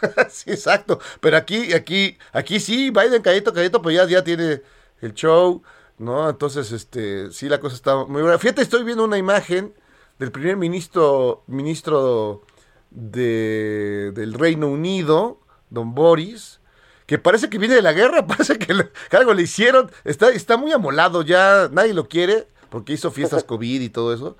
sí, 0.28 0.50
exacto. 0.50 0.98
Pero 1.20 1.36
aquí, 1.36 1.72
aquí, 1.72 2.18
aquí 2.32 2.60
sí, 2.60 2.90
Biden 2.90 3.22
calladito, 3.22 3.52
calladito, 3.52 3.82
pues 3.82 3.96
ya, 3.96 4.06
ya 4.06 4.24
tiene 4.24 4.62
el 5.00 5.14
show, 5.14 5.62
¿no? 5.98 6.28
Entonces, 6.28 6.72
este, 6.72 7.30
sí, 7.30 7.48
la 7.48 7.60
cosa 7.60 7.76
está 7.76 8.04
muy 8.04 8.22
buena. 8.22 8.38
Fíjate, 8.38 8.62
estoy 8.62 8.84
viendo 8.84 9.04
una 9.04 9.18
imagen 9.18 9.74
del 10.18 10.32
primer 10.32 10.56
ministro, 10.56 11.44
ministro 11.46 12.42
de, 12.90 14.12
del 14.14 14.34
Reino 14.34 14.68
Unido, 14.68 15.40
don 15.70 15.94
Boris, 15.94 16.60
que 17.06 17.18
parece 17.18 17.50
que 17.50 17.58
viene 17.58 17.74
de 17.74 17.82
la 17.82 17.92
guerra, 17.92 18.26
parece 18.26 18.58
que, 18.58 18.74
le- 18.74 18.90
que 19.10 19.16
algo 19.16 19.34
le 19.34 19.42
hicieron, 19.42 19.90
está, 20.04 20.30
está 20.30 20.56
muy 20.56 20.72
amolado 20.72 21.22
ya, 21.22 21.68
nadie 21.72 21.94
lo 21.94 22.08
quiere, 22.08 22.46
porque 22.74 22.92
hizo 22.94 23.10
fiestas 23.12 23.44
COVID 23.52 23.80
y 23.80 23.88
todo 23.88 24.12
eso. 24.12 24.36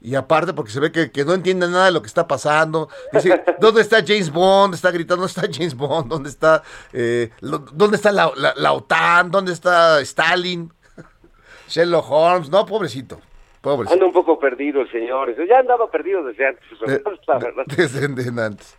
Y 0.00 0.14
aparte 0.16 0.52
porque 0.52 0.70
se 0.70 0.80
ve 0.80 0.92
que, 0.92 1.10
que 1.10 1.24
no 1.24 1.32
entiende 1.34 1.66
nada 1.66 1.86
de 1.86 1.90
lo 1.92 2.02
que 2.02 2.08
está 2.08 2.28
pasando. 2.28 2.88
Dice, 3.12 3.42
¿dónde 3.58 3.80
está 3.80 3.98
James 4.06 4.30
Bond? 4.30 4.74
Está 4.74 4.90
gritando, 4.90 5.22
¿dónde 5.26 5.32
está 5.40 5.48
James 5.52 5.74
Bond? 5.74 6.08
¿Dónde 6.10 6.28
está, 6.28 6.62
eh, 6.92 7.30
lo- 7.40 7.58
¿dónde 7.58 7.96
está 7.96 8.12
la, 8.12 8.30
la- 8.36 8.52
la 8.54 8.72
OTAN? 8.72 9.30
¿Dónde 9.30 9.52
está 9.52 10.00
Stalin? 10.02 10.70
Sherlock 11.68 12.06
Holmes. 12.10 12.50
No, 12.50 12.66
pobrecito. 12.66 13.20
Pobrecito. 13.62 13.94
Anda 13.94 14.06
un 14.06 14.12
poco 14.12 14.38
perdido 14.38 14.82
el 14.82 14.90
señor. 14.92 15.34
Ya 15.48 15.58
andaba 15.58 15.90
perdido 15.90 16.22
desde 16.22 16.46
antes. 16.48 16.62
De- 16.86 17.02
la 17.26 17.38
verdad. 17.38 17.64
de- 17.66 17.76
desde 17.76 18.08
desde 18.08 18.42
antes. 18.42 18.76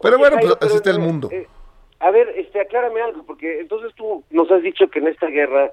Pero 0.00 0.16
Oye, 0.16 0.30
bueno, 0.30 0.36
pues 0.40 0.56
así 0.62 0.76
está 0.76 0.90
el 0.90 0.96
eh, 0.96 1.00
mundo. 1.00 1.28
eh, 1.30 1.46
a 2.00 2.10
ver, 2.10 2.30
este, 2.30 2.60
aclárame 2.60 3.00
algo, 3.02 3.24
porque 3.24 3.60
entonces 3.60 3.92
tú 3.94 4.24
nos 4.30 4.50
has 4.50 4.62
dicho 4.62 4.88
que 4.90 4.98
en 4.98 5.06
esta 5.08 5.26
guerra, 5.28 5.70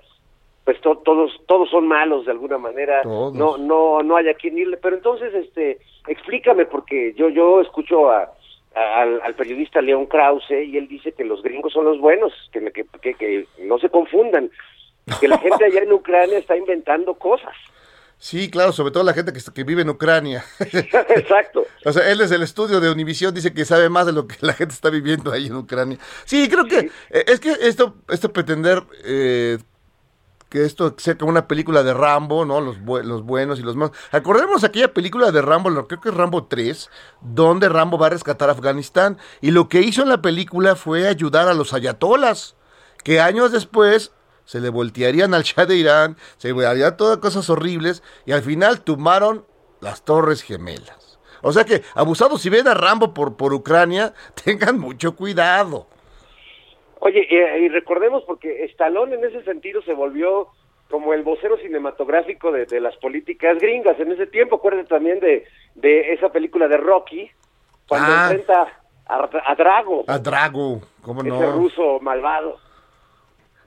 pues 0.69 0.81
to- 0.81 0.97
todos 1.03 1.31
todos 1.47 1.67
son 1.71 1.88
malos 1.88 2.25
de 2.25 2.31
alguna 2.31 2.59
manera. 2.59 3.01
Todos. 3.01 3.33
No 3.33 3.57
no 3.57 4.03
no 4.03 4.17
hay 4.17 4.29
a 4.29 4.35
quien 4.35 4.55
irle. 4.55 4.77
Pero 4.77 4.95
entonces, 4.97 5.33
este, 5.33 5.79
explícame, 6.07 6.67
porque 6.67 7.15
yo 7.17 7.29
yo 7.29 7.59
escucho 7.59 8.11
a, 8.11 8.31
a- 8.75 9.01
al, 9.01 9.19
al 9.23 9.33
periodista 9.33 9.81
León 9.81 10.05
Krause 10.05 10.51
y 10.51 10.77
él 10.77 10.88
dice 10.88 11.11
que 11.13 11.23
los 11.25 11.41
gringos 11.41 11.73
son 11.73 11.85
los 11.85 11.99
buenos, 11.99 12.31
que, 12.51 12.71
que, 12.71 12.85
que, 13.01 13.13
que 13.15 13.47
no 13.63 13.79
se 13.79 13.89
confundan, 13.89 14.51
que 15.19 15.27
la 15.27 15.39
gente 15.39 15.65
allá 15.65 15.81
en 15.81 15.91
Ucrania 15.91 16.38
está 16.38 16.55
inventando 16.55 17.15
cosas. 17.15 17.55
Sí, 18.21 18.51
claro, 18.51 18.73
sobre 18.73 18.91
todo 18.91 19.03
la 19.05 19.13
gente 19.13 19.31
que, 19.31 19.39
que 19.55 19.63
vive 19.63 19.81
en 19.81 19.89
Ucrania. 19.89 20.43
Exacto. 20.59 21.65
O 21.85 21.93
sea, 21.93 22.11
él 22.11 22.17
desde 22.17 22.35
el 22.35 22.43
estudio 22.43 22.81
de 22.81 22.91
Univisión 22.91 23.33
dice 23.33 23.53
que 23.53 23.63
sabe 23.63 23.88
más 23.88 24.05
de 24.05 24.11
lo 24.11 24.27
que 24.27 24.35
la 24.41 24.51
gente 24.51 24.73
está 24.73 24.89
viviendo 24.89 25.31
ahí 25.31 25.47
en 25.47 25.55
Ucrania. 25.55 25.97
Sí, 26.25 26.49
creo 26.49 26.65
que 26.65 26.91
eh, 27.11 27.23
es 27.27 27.39
que 27.39 27.51
esto, 27.61 27.95
esto 28.09 28.33
pretender 28.33 28.83
eh, 29.05 29.57
que 30.49 30.65
esto 30.65 30.95
sea 30.97 31.17
como 31.17 31.29
una 31.31 31.47
película 31.47 31.83
de 31.83 31.93
Rambo, 31.93 32.43
¿no? 32.43 32.59
Los, 32.59 32.79
bue- 32.79 33.03
los 33.03 33.23
buenos 33.23 33.59
y 33.59 33.61
los 33.61 33.75
malos. 33.75 33.95
Acordemos 34.11 34.63
aquella 34.63 34.93
película 34.93 35.31
de 35.31 35.41
Rambo, 35.41 35.69
creo 35.87 36.01
que 36.01 36.09
es 36.09 36.15
Rambo 36.15 36.45
3, 36.45 36.89
donde 37.21 37.69
Rambo 37.69 37.97
va 37.99 38.07
a 38.07 38.11
rescatar 38.11 38.49
a 38.49 38.53
Afganistán. 38.53 39.17
Y 39.41 39.51
lo 39.51 39.69
que 39.69 39.81
hizo 39.81 40.01
en 40.01 40.09
la 40.09 40.21
película 40.21 40.75
fue 40.75 41.07
ayudar 41.07 41.47
a 41.47 41.53
los 41.53 41.73
ayatolas, 41.73 42.55
que 43.03 43.21
años 43.21 43.51
después 43.51 44.11
se 44.45 44.59
le 44.59 44.69
voltearían 44.69 45.35
al 45.35 45.43
Shah 45.43 45.67
de 45.67 45.75
Irán, 45.75 46.17
se 46.37 46.49
harían 46.65 46.97
todas 46.97 47.19
cosas 47.19 47.47
horribles, 47.51 48.01
y 48.25 48.31
al 48.31 48.41
final 48.41 48.81
tumbaron 48.81 49.45
las 49.79 50.03
Torres 50.03 50.41
Gemelas. 50.41 51.19
O 51.43 51.53
sea 51.53 51.63
que, 51.63 51.83
abusados, 51.93 52.41
si 52.41 52.49
ven 52.49 52.67
a 52.67 52.73
Rambo 52.73 53.13
por, 53.13 53.37
por 53.37 53.53
Ucrania, 53.53 54.13
tengan 54.43 54.79
mucho 54.79 55.15
cuidado. 55.15 55.87
Oye, 56.99 57.25
eh, 57.29 57.59
y 57.61 57.69
recordemos 57.69 58.23
porque 58.25 58.63
Stallone 58.65 59.15
en 59.15 59.23
ese 59.23 59.43
sentido 59.43 59.81
se 59.83 59.93
volvió 59.93 60.47
como 60.89 61.13
el 61.13 61.23
vocero 61.23 61.57
cinematográfico 61.57 62.51
de, 62.51 62.65
de 62.65 62.79
las 62.81 62.95
políticas 62.97 63.57
gringas 63.59 63.99
en 63.99 64.11
ese 64.11 64.27
tiempo. 64.27 64.55
Acuérdate 64.57 64.87
también 64.89 65.19
de, 65.19 65.45
de 65.75 66.13
esa 66.13 66.29
película 66.31 66.67
de 66.67 66.77
Rocky, 66.77 67.29
cuando 67.87 68.11
Ah. 68.11 68.29
enfrenta 68.31 68.67
a, 69.07 69.29
a 69.45 69.55
Drago, 69.55 70.03
A 70.07 70.17
Drago, 70.19 70.81
¿cómo 71.01 71.23
no? 71.23 71.35
ese 71.35 71.51
ruso 71.51 71.99
malvado. 72.01 72.57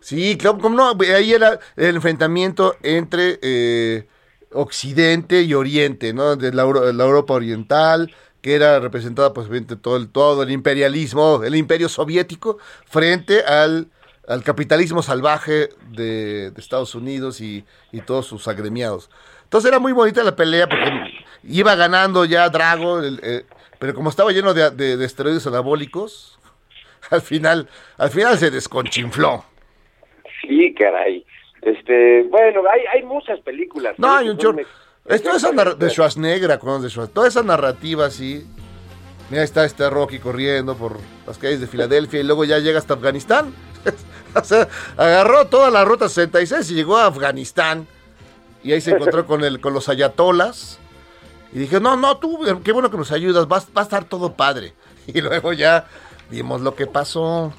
Sí, 0.01 0.37
claro, 0.37 0.59
¿cómo 0.61 0.77
no? 0.77 0.93
Ahí 1.15 1.33
era 1.33 1.59
el 1.77 1.95
enfrentamiento 1.97 2.75
entre 2.83 3.39
eh, 3.41 4.05
Occidente 4.53 5.43
y 5.43 5.55
Oriente, 5.55 6.13
¿no? 6.13 6.37
De 6.37 6.53
la, 6.53 6.65
la 6.93 7.05
Europa 7.05 7.35
Oriental, 7.35 8.13
que 8.43 8.55
era 8.55 8.81
representada 8.81 9.33
pues 9.33 9.49
todo 9.81 9.97
el, 9.97 10.09
todo 10.09 10.43
el 10.43 10.51
imperialismo, 10.51 11.43
el 11.45 11.55
imperio 11.55 11.89
soviético, 11.89 12.59
frente 12.87 13.43
al, 13.45 13.87
al 14.27 14.43
capitalismo 14.43 15.01
salvaje 15.03 15.71
de, 15.93 16.51
de 16.51 16.61
Estados 16.61 16.95
Unidos 16.95 17.41
y, 17.41 17.65
y 17.93 18.01
todos 18.01 18.27
sus 18.27 18.49
agremiados. 18.49 19.09
Entonces 19.45 19.69
era 19.69 19.79
muy 19.79 19.93
bonita 19.93 20.23
la 20.25 20.35
pelea 20.37 20.69
porque 20.69 20.91
iba 21.45 21.75
ganando 21.77 22.25
ya 22.25 22.49
Drago, 22.49 23.01
el- 23.01 23.21
eh, 23.23 23.45
pero 23.79 23.95
como 23.95 24.11
estaba 24.11 24.33
lleno 24.33 24.55
de, 24.55 24.71
de- 24.71 24.97
de 24.97 25.05
esteroides 25.05 25.47
anabólicos, 25.47 26.39
al 27.11 27.21
final, 27.23 27.69
al 27.97 28.11
final 28.11 28.37
se 28.39 28.51
desconchinfló. 28.51 29.45
Sí, 30.41 30.75
caray. 30.75 31.25
Este, 31.61 32.25
bueno, 32.25 32.63
hay, 32.73 32.81
hay 32.93 33.03
muchas 33.05 33.39
películas. 33.41 33.95
No, 33.99 34.17
hay 34.17 34.29
un 34.29 34.37
chorro. 34.37 34.59
Es 35.07 35.21
esa 35.25 35.53
narra- 35.53 35.75
de. 35.75 35.91
Schwarzenegger, 35.91 36.59
¿conoces 36.59 36.83
de 36.85 36.89
Schwarzenegger? 36.91 37.15
Toda 37.15 37.29
esa 37.29 37.43
narrativa 37.43 38.07
así. 38.07 38.47
Mira, 39.31 39.43
está 39.45 39.65
este 39.65 39.89
Rocky 39.89 40.19
corriendo 40.19 40.77
por 40.77 40.99
las 41.27 41.39
calles 41.39 41.61
de 41.61 41.67
Filadelfia 41.67 42.21
y 42.21 42.23
luego 42.23 42.45
ya 42.45 42.59
llega 42.59 42.79
hasta 42.79 42.95
Afganistán. 42.95 43.55
o 44.35 44.45
sea, 44.45 44.69
agarró 44.97 45.47
toda 45.47 45.71
la 45.71 45.85
ruta 45.85 46.09
66 46.09 46.71
y 46.71 46.75
llegó 46.75 46.99
a 46.99 47.07
Afganistán. 47.07 47.87
Y 48.63 48.73
ahí 48.73 48.81
se 48.81 48.91
encontró 48.93 49.27
con, 49.27 49.43
el, 49.43 49.61
con 49.61 49.73
los 49.75 49.89
ayatolas. 49.89 50.79
Y 51.53 51.61
dije, 51.61 51.81
no, 51.81 51.97
no, 51.97 52.17
tú, 52.19 52.41
qué 52.65 52.73
bueno 52.73 52.91
que 52.91 52.97
nos 52.97 53.11
ayudas, 53.13 53.47
va, 53.47 53.63
va 53.77 53.81
a 53.81 53.85
estar 53.85 54.05
todo 54.05 54.33
padre. 54.35 54.75
Y 55.07 55.21
luego 55.21 55.53
ya 55.53 55.87
vimos 56.31 56.61
lo 56.61 56.77
que 56.77 56.87
pasó. 56.87 57.53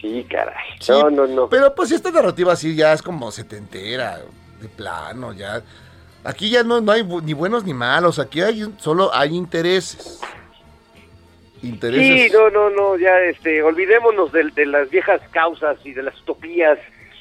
Sí, 0.00 0.26
caray. 0.30 0.54
Sí, 0.80 0.90
no, 0.92 1.10
no, 1.10 1.26
no. 1.26 1.48
Pero 1.50 1.74
pues 1.74 1.90
esta 1.92 2.10
narrativa 2.10 2.54
así 2.54 2.74
ya 2.74 2.92
es 2.94 3.02
como 3.02 3.30
setentera, 3.30 4.20
de 4.60 4.68
plano, 4.68 5.32
ya. 5.34 5.62
Aquí 6.26 6.50
ya 6.50 6.64
no, 6.64 6.80
no 6.80 6.90
hay 6.90 7.04
ni 7.04 7.34
buenos 7.34 7.64
ni 7.64 7.72
malos, 7.72 8.18
aquí 8.18 8.40
hay 8.42 8.68
solo 8.78 9.14
hay 9.14 9.34
intereses. 9.36 10.20
Intereses. 11.62 12.30
Sí, 12.30 12.36
no, 12.36 12.50
no, 12.50 12.70
no, 12.70 12.98
ya, 12.98 13.20
este, 13.20 13.62
olvidémonos 13.62 14.32
de, 14.32 14.50
de 14.50 14.66
las 14.66 14.90
viejas 14.90 15.20
causas 15.30 15.78
y 15.84 15.92
de 15.92 16.02
las 16.02 16.20
utopías. 16.20 16.78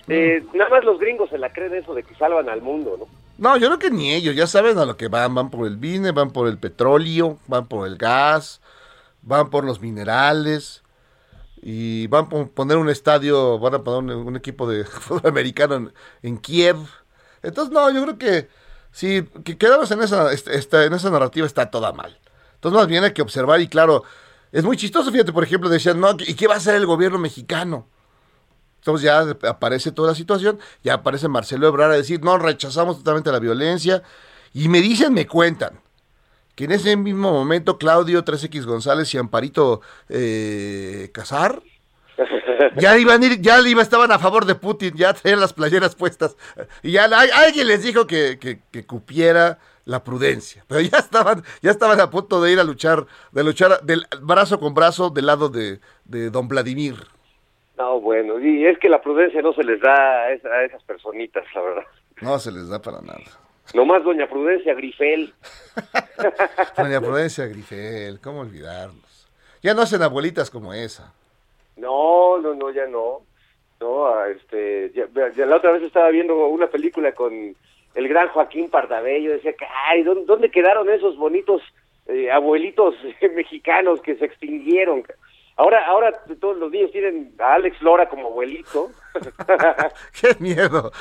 Eh, 0.08 0.44
Mm. 0.54 0.58
nada 0.58 0.70
más 0.70 0.84
los 0.84 1.00
gringos 1.00 1.30
se 1.30 1.38
la 1.38 1.52
creen 1.52 1.74
eso 1.76 1.94
de 1.96 2.04
que 2.04 2.14
salvan 2.16 2.48
al 2.50 2.62
mundo, 2.62 2.96
¿no? 3.00 3.08
No, 3.38 3.58
yo 3.58 3.68
creo 3.68 3.80
que 3.80 3.92
ni 3.92 4.14
ellos, 4.14 4.36
ya 4.36 4.48
saben 4.48 4.78
a 4.78 4.86
lo 4.86 4.98
que 4.98 5.08
van, 5.08 5.34
van 5.36 5.50
por 5.50 5.68
el 5.68 5.78
vine, 5.78 6.12
van 6.12 6.32
por 6.32 6.48
el 6.48 6.58
petróleo, 6.58 7.38
van 7.48 7.68
por 7.68 7.88
el 7.88 7.98
gas, 7.98 8.62
van 9.22 9.50
por 9.50 9.64
los 9.66 9.82
minerales 9.82 10.84
y 11.62 12.08
van 12.08 12.30
por 12.30 12.50
poner 12.52 12.78
un 12.78 12.90
estadio, 12.90 13.58
van 13.60 13.76
a 13.76 13.84
poner 13.84 14.16
un, 14.16 14.28
un 14.28 14.36
equipo 14.36 14.68
de 14.70 14.84
fútbol 14.86 15.22
americano 15.30 15.76
en, 15.76 15.94
en 16.22 16.38
Kiev. 16.38 16.78
Entonces, 17.44 17.74
no, 17.74 17.90
yo 17.92 18.04
creo 18.04 18.18
que 18.18 18.48
si 18.96 19.24
que 19.44 19.58
en 19.92 20.02
esa, 20.02 20.32
este- 20.32 20.56
esta- 20.58 20.86
en 20.86 20.94
esa 20.94 21.10
narrativa 21.10 21.46
está 21.46 21.70
toda 21.70 21.92
mal. 21.92 22.18
Entonces, 22.54 22.80
más 22.80 22.88
bien 22.88 23.04
hay 23.04 23.12
que 23.12 23.22
observar 23.22 23.60
y 23.60 23.68
claro, 23.68 24.06
es 24.54 24.64
muy 24.64 24.78
chistoso, 24.78 25.12
fíjate, 25.12 25.34
por 25.34 25.44
ejemplo, 25.44 25.68
decían, 25.68 26.00
no, 26.00 26.12
¿y 26.18 26.34
qué 26.36 26.48
va 26.48 26.54
a 26.54 26.58
hacer 26.58 26.75
el 26.75 26.86
gobierno 26.86 27.20
mexicano? 27.20 27.90
Entonces 28.80 29.04
ya 29.04 29.20
aparece 29.50 29.92
toda 29.92 30.12
la 30.12 30.16
situación, 30.16 30.60
ya 30.82 30.94
aparece 30.94 31.28
Marcelo 31.28 31.68
Ebrard 31.68 31.92
a 31.92 31.96
decir, 31.96 32.24
no, 32.24 32.38
rechazamos 32.38 33.00
totalmente 33.00 33.34
la 33.34 33.40
violencia. 33.40 34.02
Y 34.54 34.70
me 34.70 34.80
dicen, 34.80 35.14
me 35.14 35.28
cuentan, 35.28 35.82
que 36.56 36.64
en 36.64 36.72
ese 36.72 36.96
mismo 36.96 37.34
momento 37.34 37.78
Claudio 37.78 38.24
3X 38.24 38.66
González 38.66 39.14
y 39.14 39.18
Amparito 39.18 39.82
eh, 40.08 41.10
Casar 41.14 41.62
ya 42.77 42.98
iban 42.98 43.22
a 43.22 43.25
ir, 43.25 43.41
ya 43.41 43.60
iba, 43.62 43.81
estaban 43.81 44.12
a 44.12 44.19
favor 44.19 44.45
de 44.45 44.55
Putin, 44.55 44.93
ya 44.95 45.13
tenían 45.13 45.39
las 45.39 45.53
playeras 45.53 45.95
puestas. 45.95 46.36
Y 46.84 46.91
ya 46.91 47.05
alguien 47.05 47.67
les 47.67 47.84
dijo 47.84 48.07
que, 48.07 48.38
que, 48.39 48.60
que 48.72 48.86
cupiera 48.86 49.60
la 49.86 50.03
prudencia. 50.03 50.63
Pero 50.67 50.81
ya 50.81 50.98
estaban, 50.98 51.43
ya 51.62 51.72
estaban 51.72 52.00
a 52.00 52.10
punto 52.10 52.41
de 52.41 52.51
ir 52.51 52.60
a 52.60 52.63
luchar, 52.63 53.05
de 53.31 53.43
luchar 53.43 53.81
del 53.81 54.05
brazo 54.22 54.60
con 54.60 54.74
brazo 54.74 55.10
del 55.10 55.25
lado 55.27 55.50
de, 55.50 55.79
de 56.05 56.29
don 56.29 56.48
Vladimir. 56.48 56.95
No, 57.77 58.00
bueno, 58.00 58.39
y 58.39 58.65
es 58.65 58.79
que 58.79 58.88
la 58.88 59.01
prudencia 59.01 59.41
no 59.41 59.51
se 59.53 59.63
les 59.63 59.81
da 59.81 59.93
a, 60.24 60.31
esa- 60.31 60.48
a 60.50 60.63
esas 60.63 60.81
personitas, 60.84 61.43
la 61.53 61.62
verdad. 61.62 61.84
No 62.22 62.39
se 62.39 62.51
les 62.51 62.69
da 62.69 62.81
para 62.81 63.01
nada. 63.01 63.19
Nomás 63.74 64.03
doña 64.03 64.27
Prudencia 64.29 64.74
Grifel. 64.75 65.34
Doña 66.77 67.01
Prudencia 67.01 67.45
Grifel, 67.48 68.19
¿cómo 68.22 68.41
olvidarlos? 68.41 69.27
Ya 69.62 69.74
no 69.74 69.81
hacen 69.81 70.01
abuelitas 70.03 70.50
como 70.50 70.74
esa. 70.74 71.13
No, 71.77 72.38
no, 72.39 72.53
no, 72.53 72.72
ya 72.72 72.86
no. 72.88 73.22
No, 73.79 74.25
este, 74.25 74.91
ya, 74.94 75.08
ya 75.36 75.46
la 75.46 75.58
otra 75.58 75.74
vez 75.74 75.84
estaba 75.84 76.10
viendo 76.10 76.36
una 76.48 76.67
película 76.67 77.12
con 77.12 77.55
el 77.96 78.08
gran 78.08 78.29
Joaquín 78.29 78.70
Pardabello, 78.70 79.32
decía 79.32 79.53
que, 79.53 79.65
ay, 79.88 80.03
¿dónde, 80.03 80.25
dónde 80.25 80.51
quedaron 80.51 80.89
esos 80.89 81.17
bonitos 81.17 81.62
eh, 82.08 82.32
abuelitos 82.32 82.96
mexicanos 83.36 84.01
que 84.01 84.15
se 84.15 84.25
extinguieron? 84.25 85.03
Ahora, 85.58 85.86
ahora 85.86 86.12
todos 86.39 86.58
los 86.58 86.70
niños 86.70 86.91
tienen 86.91 87.34
a 87.39 87.53
Alex 87.55 87.82
Lora 87.82 88.10
como 88.10 88.27
abuelito. 88.27 88.91
¡Qué 90.22 90.36
miedo! 90.39 90.91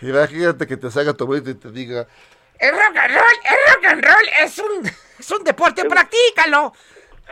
Imagínate 0.00 0.66
que 0.66 0.76
te 0.76 0.90
salga 0.90 1.14
tu 1.14 1.24
abuelito 1.24 1.50
y 1.50 1.54
te 1.54 1.70
diga, 1.70 2.06
El 2.58 2.72
rock 2.72 2.96
and 2.96 3.14
roll, 3.14 3.36
el 3.44 3.74
rock 3.74 3.84
and 3.84 4.04
roll 4.04 4.28
es 4.42 4.58
un, 4.58 4.86
es 5.18 5.30
un 5.30 5.44
deporte, 5.44 5.84
practícalo. 5.84 6.72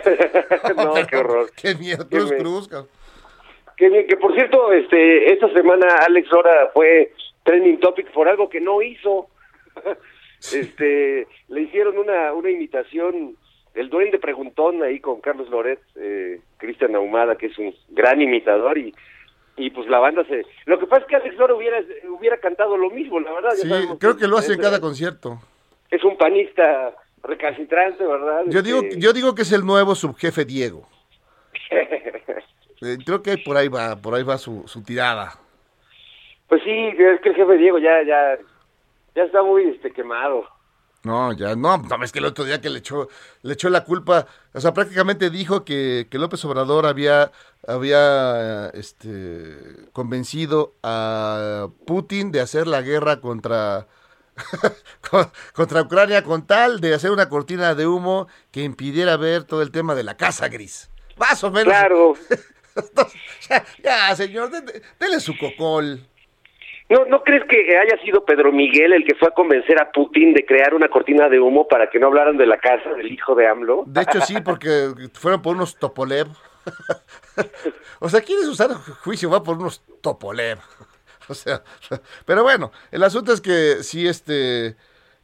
no, 0.77 0.95
qué 1.07 1.17
horror. 1.17 1.51
¡Qué 1.61 1.75
miedo! 1.75 2.09
Qué 2.09 2.21
me- 2.21 2.37
cruz. 2.37 2.69
Que, 3.77 3.89
bien, 3.89 4.07
que 4.07 4.17
por 4.17 4.35
cierto, 4.35 4.73
este, 4.73 5.33
esta 5.33 5.53
semana 5.53 5.87
Alex 6.07 6.31
Lora 6.31 6.71
fue 6.73 7.13
trending 7.45 7.81
topic 7.81 8.11
por 8.13 8.29
algo 8.29 8.49
que 8.49 8.61
no 8.61 8.83
hizo. 8.83 9.29
este, 10.39 11.27
le 11.49 11.61
hicieron 11.61 11.99
una, 11.99 12.33
una 12.33 12.51
imitación, 12.51 13.37
el 13.75 13.91
duende 13.91 14.19
preguntón 14.19 14.83
ahí 14.83 15.01
con 15.01 15.21
Carlos 15.21 15.49
Loret, 15.49 15.81
eh, 15.97 16.41
Cristian 16.59 16.95
Ahumada, 16.95 17.37
que 17.37 17.47
es 17.47 17.59
un 17.59 17.75
gran 17.91 18.21
imitador 18.21 18.79
y 18.79 18.95
y 19.57 19.71
pues 19.71 19.89
la 19.89 19.99
banda 19.99 20.25
se... 20.25 20.47
Lo 20.65 20.79
que 20.79 20.87
pasa 20.87 21.03
es 21.03 21.09
que 21.09 21.17
Alex 21.17 21.37
Lora 21.37 21.55
hubiera, 21.55 21.79
hubiera 22.09 22.39
cantado 22.39 22.77
lo 22.77 22.91
mismo, 22.91 23.21
la 23.21 23.33
verdad. 23.33 23.51
Sí, 23.51 23.69
creo 23.99 24.17
que 24.17 24.27
lo 24.27 24.39
hace 24.39 24.55
en 24.55 24.61
cada 24.61 24.81
concierto. 24.81 25.39
Es 25.91 26.03
un 26.05 26.17
panista 26.17 26.95
recalcitrante, 27.23 28.05
¿verdad? 28.07 28.43
Yo 28.49 28.63
digo, 28.63 28.81
Este, 28.83 28.99
yo 29.01 29.13
digo 29.13 29.35
que 29.35 29.43
es 29.43 29.53
el 29.53 29.65
nuevo 29.65 29.95
subjefe 29.95 30.45
Diego. 30.45 30.89
Eh, 32.85 32.99
creo 33.07 33.23
que 33.23 33.39
por 33.39 33.57
ahí 33.57 33.69
va, 33.69 33.95
por 33.95 34.13
ahí 34.13 34.25
va 34.25 34.37
su, 34.39 34.65
su 34.67 34.83
tirada. 34.83 35.39
Pues 36.49 36.61
sí, 36.65 36.71
es 36.71 37.21
que 37.21 37.29
el 37.29 37.35
jefe 37.37 37.57
Diego 37.57 37.79
ya, 37.79 38.03
ya, 38.05 38.37
ya 39.15 39.23
está 39.23 39.41
muy 39.41 39.63
este, 39.69 39.93
quemado. 39.93 40.45
No, 41.05 41.33
ya, 41.33 41.55
no, 41.55 41.79
no, 41.79 42.05
es 42.05 42.11
que 42.11 42.19
el 42.19 42.25
otro 42.25 42.45
día 42.45 42.61
que 42.61 42.71
le 42.71 42.81
echó, 42.81 43.09
le 43.43 43.53
echó 43.55 43.69
la 43.71 43.85
culpa, 43.85 44.27
o 44.53 44.61
sea, 44.61 44.75
prácticamente 44.75 45.31
dijo 45.31 45.65
que, 45.65 46.09
que 46.11 46.19
López 46.19 46.45
Obrador 46.45 46.87
había, 46.87 47.31
había, 47.69 48.71
este, 48.75 49.57
convencido 49.93 50.75
a 50.83 51.69
Putin 51.87 52.33
de 52.33 52.41
hacer 52.41 52.67
la 52.67 52.83
guerra 52.83 53.21
contra, 53.21 53.87
con- 53.87 53.87
contra 55.55 55.83
Ucrania 55.83 56.23
con 56.23 56.47
tal 56.47 56.81
de 56.81 56.95
hacer 56.95 57.11
una 57.11 57.29
cortina 57.29 57.75
de 57.75 57.87
humo 57.87 58.29
que 58.51 58.63
impidiera 58.63 59.17
ver 59.17 59.45
todo 59.45 59.63
el 59.63 59.71
tema 59.71 59.95
de 59.95 60.03
la 60.05 60.17
casa 60.17 60.49
gris. 60.49 60.91
Más 61.17 61.43
o 61.45 61.51
menos. 61.51 61.73
Claro. 61.73 62.15
ya, 63.49 63.65
ya, 63.83 64.17
señor, 64.17 64.51
de- 64.51 64.83
dele 64.99 65.21
su 65.21 65.37
cocol. 65.37 66.01
¿No, 66.89 67.05
¿No 67.07 67.23
crees 67.23 67.45
que 67.49 67.57
haya 67.79 68.03
sido 68.05 68.25
Pedro 68.25 68.53
Miguel 68.53 68.93
el 68.93 69.05
que 69.05 69.15
fue 69.15 69.29
a 69.29 69.31
convencer 69.31 69.81
a 69.81 69.91
Putin 69.93 70.35
de 70.35 70.45
crear 70.45 70.75
una 70.75 70.89
cortina 70.89 71.29
de 71.29 71.41
humo 71.41 71.67
para 71.67 71.89
que 71.89 71.99
no 71.99 72.09
hablaran 72.09 72.37
de 72.37 72.47
la 72.47 72.59
casa 72.59 72.91
del 72.91 73.11
hijo 73.11 73.35
de 73.35 73.49
AMLO? 73.49 73.85
De 73.87 74.03
hecho, 74.03 74.21
sí, 74.21 74.41
porque 74.45 74.93
fueron 75.15 75.41
por 75.41 75.57
unos 75.57 75.77
Topolev. 75.79 76.27
o 78.01 78.09
sea, 78.09 78.21
¿quieres 78.21 78.47
usar 78.47 78.71
juicio? 78.75 79.31
Va 79.31 79.43
por 79.43 79.57
unos 79.59 79.83
Topolev. 80.03 80.59
O 81.29 81.35
sea, 81.35 81.63
pero 82.27 82.43
bueno, 82.43 82.73
el 82.91 83.03
asunto 83.03 83.33
es 83.33 83.41
que 83.41 83.83
sí, 83.83 84.07
este, 84.09 84.77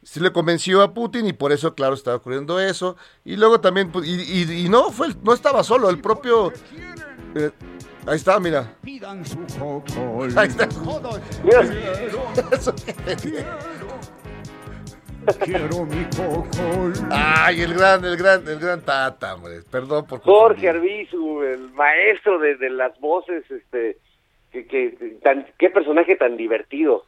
sí 0.03 0.19
le 0.19 0.31
convenció 0.31 0.81
a 0.81 0.93
Putin 0.93 1.27
y 1.27 1.33
por 1.33 1.51
eso, 1.51 1.75
claro, 1.75 1.93
estaba 1.93 2.17
ocurriendo 2.17 2.59
eso. 2.59 2.95
Y 3.25 3.35
luego 3.35 3.59
también, 3.61 3.91
pues, 3.91 4.07
y, 4.07 4.13
y- 4.21 4.65
y 4.65 4.69
no, 4.69 4.91
fue, 4.91 5.07
el- 5.07 5.23
no 5.23 5.33
estaba 5.33 5.63
solo, 5.63 5.89
el 5.89 5.99
propio... 5.99 6.51
eh, 7.35 7.51
ahí 8.07 8.15
está, 8.15 8.39
mira. 8.39 8.75
Ahí 10.37 10.47
está. 10.47 10.67
Mira, 11.43 11.61
Eso. 12.51 12.73
Ay, 17.11 17.61
el 17.61 17.73
gran, 17.73 18.03
el 18.05 18.17
gran, 18.17 18.47
el 18.47 18.59
gran 18.59 18.81
Tata, 18.81 19.35
hombre. 19.35 19.61
Perdón 19.69 20.05
por... 20.05 20.21
Jorge. 20.21 20.69
Arbizu, 20.69 21.41
el 21.43 21.71
maestro 21.73 22.39
de, 22.39 22.55
de 22.55 22.69
las 22.69 22.97
voces, 22.99 23.43
este, 23.51 23.97
que, 24.51 24.65
que 24.67 25.17
tan, 25.23 25.47
qué 25.57 25.69
personaje 25.69 26.15
tan 26.15 26.37
divertido. 26.37 27.05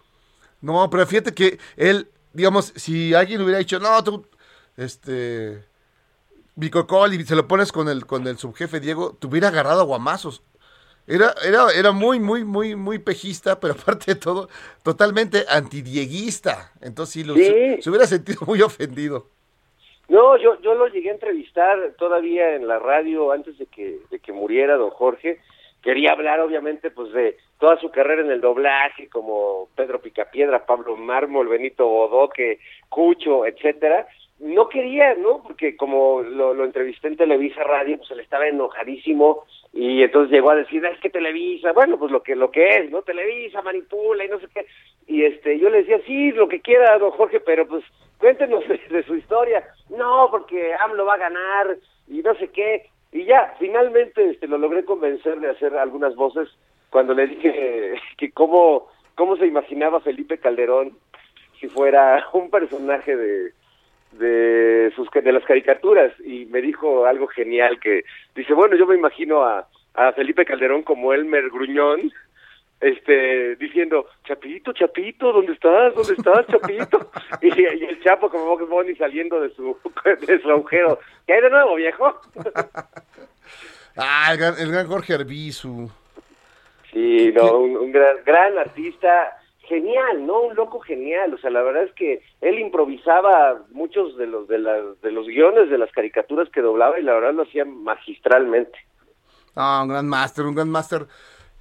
No, 0.61 0.89
pero 0.89 1.05
fíjate 1.07 1.33
que 1.33 1.57
él, 1.75 2.07
digamos, 2.33 2.73
si 2.75 3.13
alguien 3.13 3.41
hubiera 3.41 3.59
dicho, 3.59 3.79
no, 3.79 4.03
tú, 4.03 4.25
este, 4.77 5.63
Bicocol 6.55 7.13
y 7.13 7.23
se 7.25 7.35
lo 7.35 7.47
pones 7.47 7.71
con 7.71 7.87
el, 7.89 8.05
con 8.05 8.27
el 8.27 8.37
subjefe 8.37 8.79
Diego, 8.79 9.15
te 9.19 9.27
hubiera 9.27 9.47
agarrado 9.47 9.81
a 9.81 9.85
guamazos. 9.85 10.43
Era, 11.07 11.33
era, 11.43 11.71
era 11.75 11.91
muy, 11.91 12.19
muy, 12.19 12.43
muy, 12.43 12.75
muy 12.75 12.99
pejista, 12.99 13.59
pero 13.59 13.73
aparte 13.81 14.13
de 14.13 14.19
todo, 14.19 14.49
totalmente 14.83 15.45
antidieguista. 15.49 16.71
Entonces 16.81 17.13
sí, 17.13 17.23
lo- 17.23 17.35
Sí. 17.35 17.43
Se, 17.45 17.81
se 17.81 17.89
hubiera 17.89 18.05
sentido 18.05 18.41
muy 18.45 18.61
ofendido. 18.61 19.27
No, 20.09 20.35
yo, 20.37 20.59
yo 20.61 20.75
lo 20.75 20.87
llegué 20.89 21.09
a 21.09 21.13
entrevistar 21.13 21.93
todavía 21.97 22.55
en 22.55 22.67
la 22.67 22.79
radio 22.79 23.31
antes 23.31 23.57
de 23.57 23.65
que, 23.65 23.99
de 24.11 24.19
que 24.19 24.33
muriera 24.33 24.75
don 24.75 24.89
Jorge. 24.89 25.39
Quería 25.81 26.11
hablar, 26.11 26.39
obviamente, 26.39 26.91
pues 26.91 27.11
de 27.11 27.37
toda 27.59 27.79
su 27.79 27.89
carrera 27.89 28.21
en 28.21 28.31
el 28.31 28.41
doblaje, 28.41 29.09
como 29.09 29.67
Pedro 29.75 29.99
Picapiedra, 29.99 30.65
Pablo 30.65 30.95
Mármol, 30.95 31.47
Benito 31.47 31.87
Bodoque, 31.87 32.59
Cucho, 32.89 33.45
etcétera. 33.45 34.07
No 34.39 34.69
quería, 34.69 35.15
¿no? 35.15 35.43
Porque 35.43 35.75
como 35.75 36.21
lo, 36.21 36.53
lo 36.53 36.65
entrevisté 36.65 37.07
en 37.07 37.17
Televisa 37.17 37.63
Radio, 37.63 37.97
pues 37.97 38.11
él 38.11 38.19
estaba 38.19 38.47
enojadísimo 38.47 39.45
y 39.73 40.03
entonces 40.03 40.31
llegó 40.31 40.51
a 40.51 40.55
decir, 40.55 40.83
es 40.85 40.99
que 40.99 41.09
Televisa, 41.09 41.71
bueno, 41.71 41.97
pues 41.97 42.11
lo 42.11 42.21
que 42.21 42.35
lo 42.35 42.51
que 42.51 42.77
es, 42.77 42.91
¿no? 42.91 43.03
Televisa 43.03 43.61
manipula 43.61 44.25
y 44.25 44.27
no 44.27 44.39
sé 44.39 44.47
qué. 44.53 44.65
Y 45.07 45.23
este, 45.23 45.57
yo 45.59 45.69
le 45.69 45.79
decía, 45.79 45.99
sí, 46.05 46.31
lo 46.31 46.47
que 46.47 46.59
quiera, 46.61 46.97
don 46.97 47.11
Jorge, 47.11 47.39
pero 47.39 47.67
pues 47.67 47.83
cuéntenos 48.17 48.67
de, 48.67 48.77
de 48.89 49.03
su 49.03 49.15
historia. 49.15 49.63
No, 49.89 50.27
porque 50.29 50.73
AMLO 50.73 51.05
va 51.05 51.13
a 51.15 51.29
ganar 51.29 51.77
y 52.07 52.21
no 52.21 52.35
sé 52.35 52.49
qué. 52.49 52.89
Y 53.11 53.25
ya, 53.25 53.53
finalmente 53.59 54.29
este, 54.29 54.47
lo 54.47 54.57
logré 54.57 54.85
convencer 54.85 55.39
de 55.39 55.49
hacer 55.49 55.75
algunas 55.75 56.15
voces 56.15 56.49
cuando 56.89 57.13
le 57.13 57.27
dije 57.27 57.93
que 58.17 58.31
cómo, 58.31 58.87
cómo 59.15 59.35
se 59.37 59.47
imaginaba 59.47 59.99
Felipe 60.01 60.37
Calderón 60.37 60.97
si 61.59 61.67
fuera 61.67 62.25
un 62.33 62.49
personaje 62.49 63.15
de, 63.15 63.51
de 64.13 64.91
sus 64.95 65.09
de 65.11 65.31
las 65.31 65.43
caricaturas. 65.43 66.13
Y 66.23 66.45
me 66.45 66.61
dijo 66.61 67.05
algo 67.05 67.27
genial 67.27 67.79
que 67.79 68.03
dice 68.35 68.53
bueno 68.53 68.75
yo 68.75 68.85
me 68.85 68.95
imagino 68.95 69.43
a, 69.43 69.67
a 69.93 70.11
Felipe 70.13 70.45
Calderón 70.45 70.83
como 70.83 71.13
Elmer 71.13 71.49
Gruñón 71.49 72.11
este 72.81 73.55
diciendo 73.57 74.07
Chapito 74.25 74.73
Chapito 74.73 75.31
dónde 75.31 75.53
estás 75.53 75.93
dónde 75.93 76.13
estás 76.13 76.47
Chapito 76.47 77.11
y, 77.41 77.47
y 77.47 77.85
el 77.85 78.01
Chapo 78.03 78.29
como 78.29 78.45
Box 78.45 78.67
Bunny 78.67 78.95
saliendo 78.95 79.39
de 79.39 79.53
su 79.55 79.77
de 80.27 80.41
su 80.41 80.49
agujero 80.49 80.99
¿qué 81.27 81.33
hay 81.33 81.41
de 81.41 81.49
nuevo 81.49 81.75
viejo? 81.75 82.19
Ah, 83.97 84.29
el 84.31 84.37
gran, 84.37 84.53
el 84.57 84.71
gran 84.71 84.87
Jorge 84.87 85.13
Arbizu. 85.13 85.89
Sí, 86.93 87.31
no, 87.33 87.57
un, 87.57 87.77
un 87.77 87.91
gran, 87.91 88.17
gran 88.25 88.57
artista, 88.57 89.37
genial, 89.71 90.25
¿no? 90.25 90.41
Un 90.41 90.55
loco 90.55 90.79
genial, 90.79 91.33
o 91.33 91.37
sea, 91.37 91.49
la 91.49 91.61
verdad 91.61 91.83
es 91.83 91.93
que 91.93 92.21
él 92.41 92.59
improvisaba 92.59 93.61
muchos 93.71 94.17
de 94.17 94.27
los 94.27 94.47
de, 94.47 94.59
las 94.59 95.01
de 95.01 95.11
los 95.11 95.27
guiones 95.27 95.69
de 95.69 95.77
las 95.77 95.91
caricaturas 95.91 96.49
que 96.49 96.61
doblaba 96.61 96.99
y 96.99 97.03
la 97.03 97.13
verdad 97.13 97.33
lo 97.33 97.43
hacía 97.43 97.63
magistralmente. 97.65 98.77
Ah, 99.55 99.81
un 99.83 99.89
gran 99.89 100.07
máster, 100.07 100.45
un 100.45 100.55
gran 100.55 100.69
máster 100.69 101.05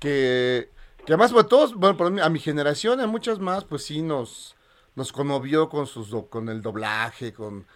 que, 0.01 0.69
que 1.07 1.13
además, 1.13 1.33
bueno, 1.33 1.49
todos, 1.49 1.75
bueno, 1.75 1.97
por 1.97 2.21
a 2.21 2.29
mi 2.29 2.39
generación, 2.39 3.01
a 3.01 3.07
muchas 3.07 3.39
más, 3.39 3.65
pues 3.65 3.85
sí 3.85 4.03
nos, 4.03 4.57
nos 4.95 5.13
conmovió 5.13 5.69
con 5.69 5.87
sus 5.87 6.11
do- 6.11 6.27
con 6.27 6.49
el 6.49 6.63
doblaje, 6.63 7.33
con 7.33 7.67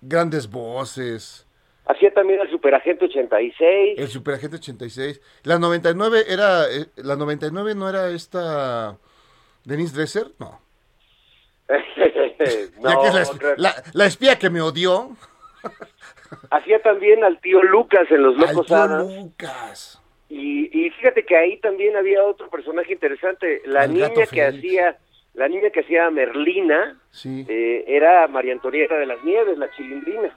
grandes 0.00 0.50
voces. 0.50 1.46
Hacía 1.86 2.12
también 2.12 2.40
el 2.40 2.50
Superagente 2.50 3.06
86. 3.06 3.98
El 3.98 4.08
Superagente 4.08 4.56
86. 4.56 5.20
La 5.44 5.58
99 5.58 6.24
era. 6.28 6.70
eh, 6.70 6.86
La 6.96 7.16
99 7.16 7.74
no 7.74 7.88
era 7.88 8.10
esta. 8.10 8.98
Denise 9.64 9.94
Dresser? 9.94 10.26
No. 10.38 10.60
No, 12.80 13.02
que 13.02 13.08
es 13.08 13.14
la, 13.14 13.54
la- 13.56 13.82
la 13.92 14.06
espía 14.06 14.38
que 14.38 14.48
me 14.48 14.60
odió. 14.60 15.16
Hacía 16.50 16.80
también 16.82 17.24
al 17.24 17.40
tío 17.40 17.62
Lucas 17.62 18.06
en 18.10 18.22
Los 18.22 18.34
Al 18.36 18.40
Locos 18.54 18.66
tío 18.66 18.76
Adams. 18.76 19.14
Lucas. 19.16 20.02
Y, 20.30 20.86
y 20.86 20.90
fíjate 20.90 21.24
que 21.24 21.36
ahí 21.36 21.58
también 21.60 21.96
había 21.96 22.22
otro 22.24 22.48
personaje 22.50 22.92
interesante. 22.92 23.62
La 23.64 23.84
El 23.84 23.94
niña 23.94 24.10
que 24.10 24.26
Félix. 24.26 24.58
hacía, 24.58 24.98
la 25.34 25.48
niña 25.48 25.70
que 25.70 25.80
hacía 25.80 26.10
Merlina, 26.10 26.98
Sí. 27.10 27.46
eh, 27.48 27.84
era 27.86 28.26
María 28.28 28.52
Antonieta 28.52 28.94
de 28.96 29.06
las 29.06 29.22
Nieves, 29.24 29.56
la 29.56 29.70
chilindrina. 29.70 30.30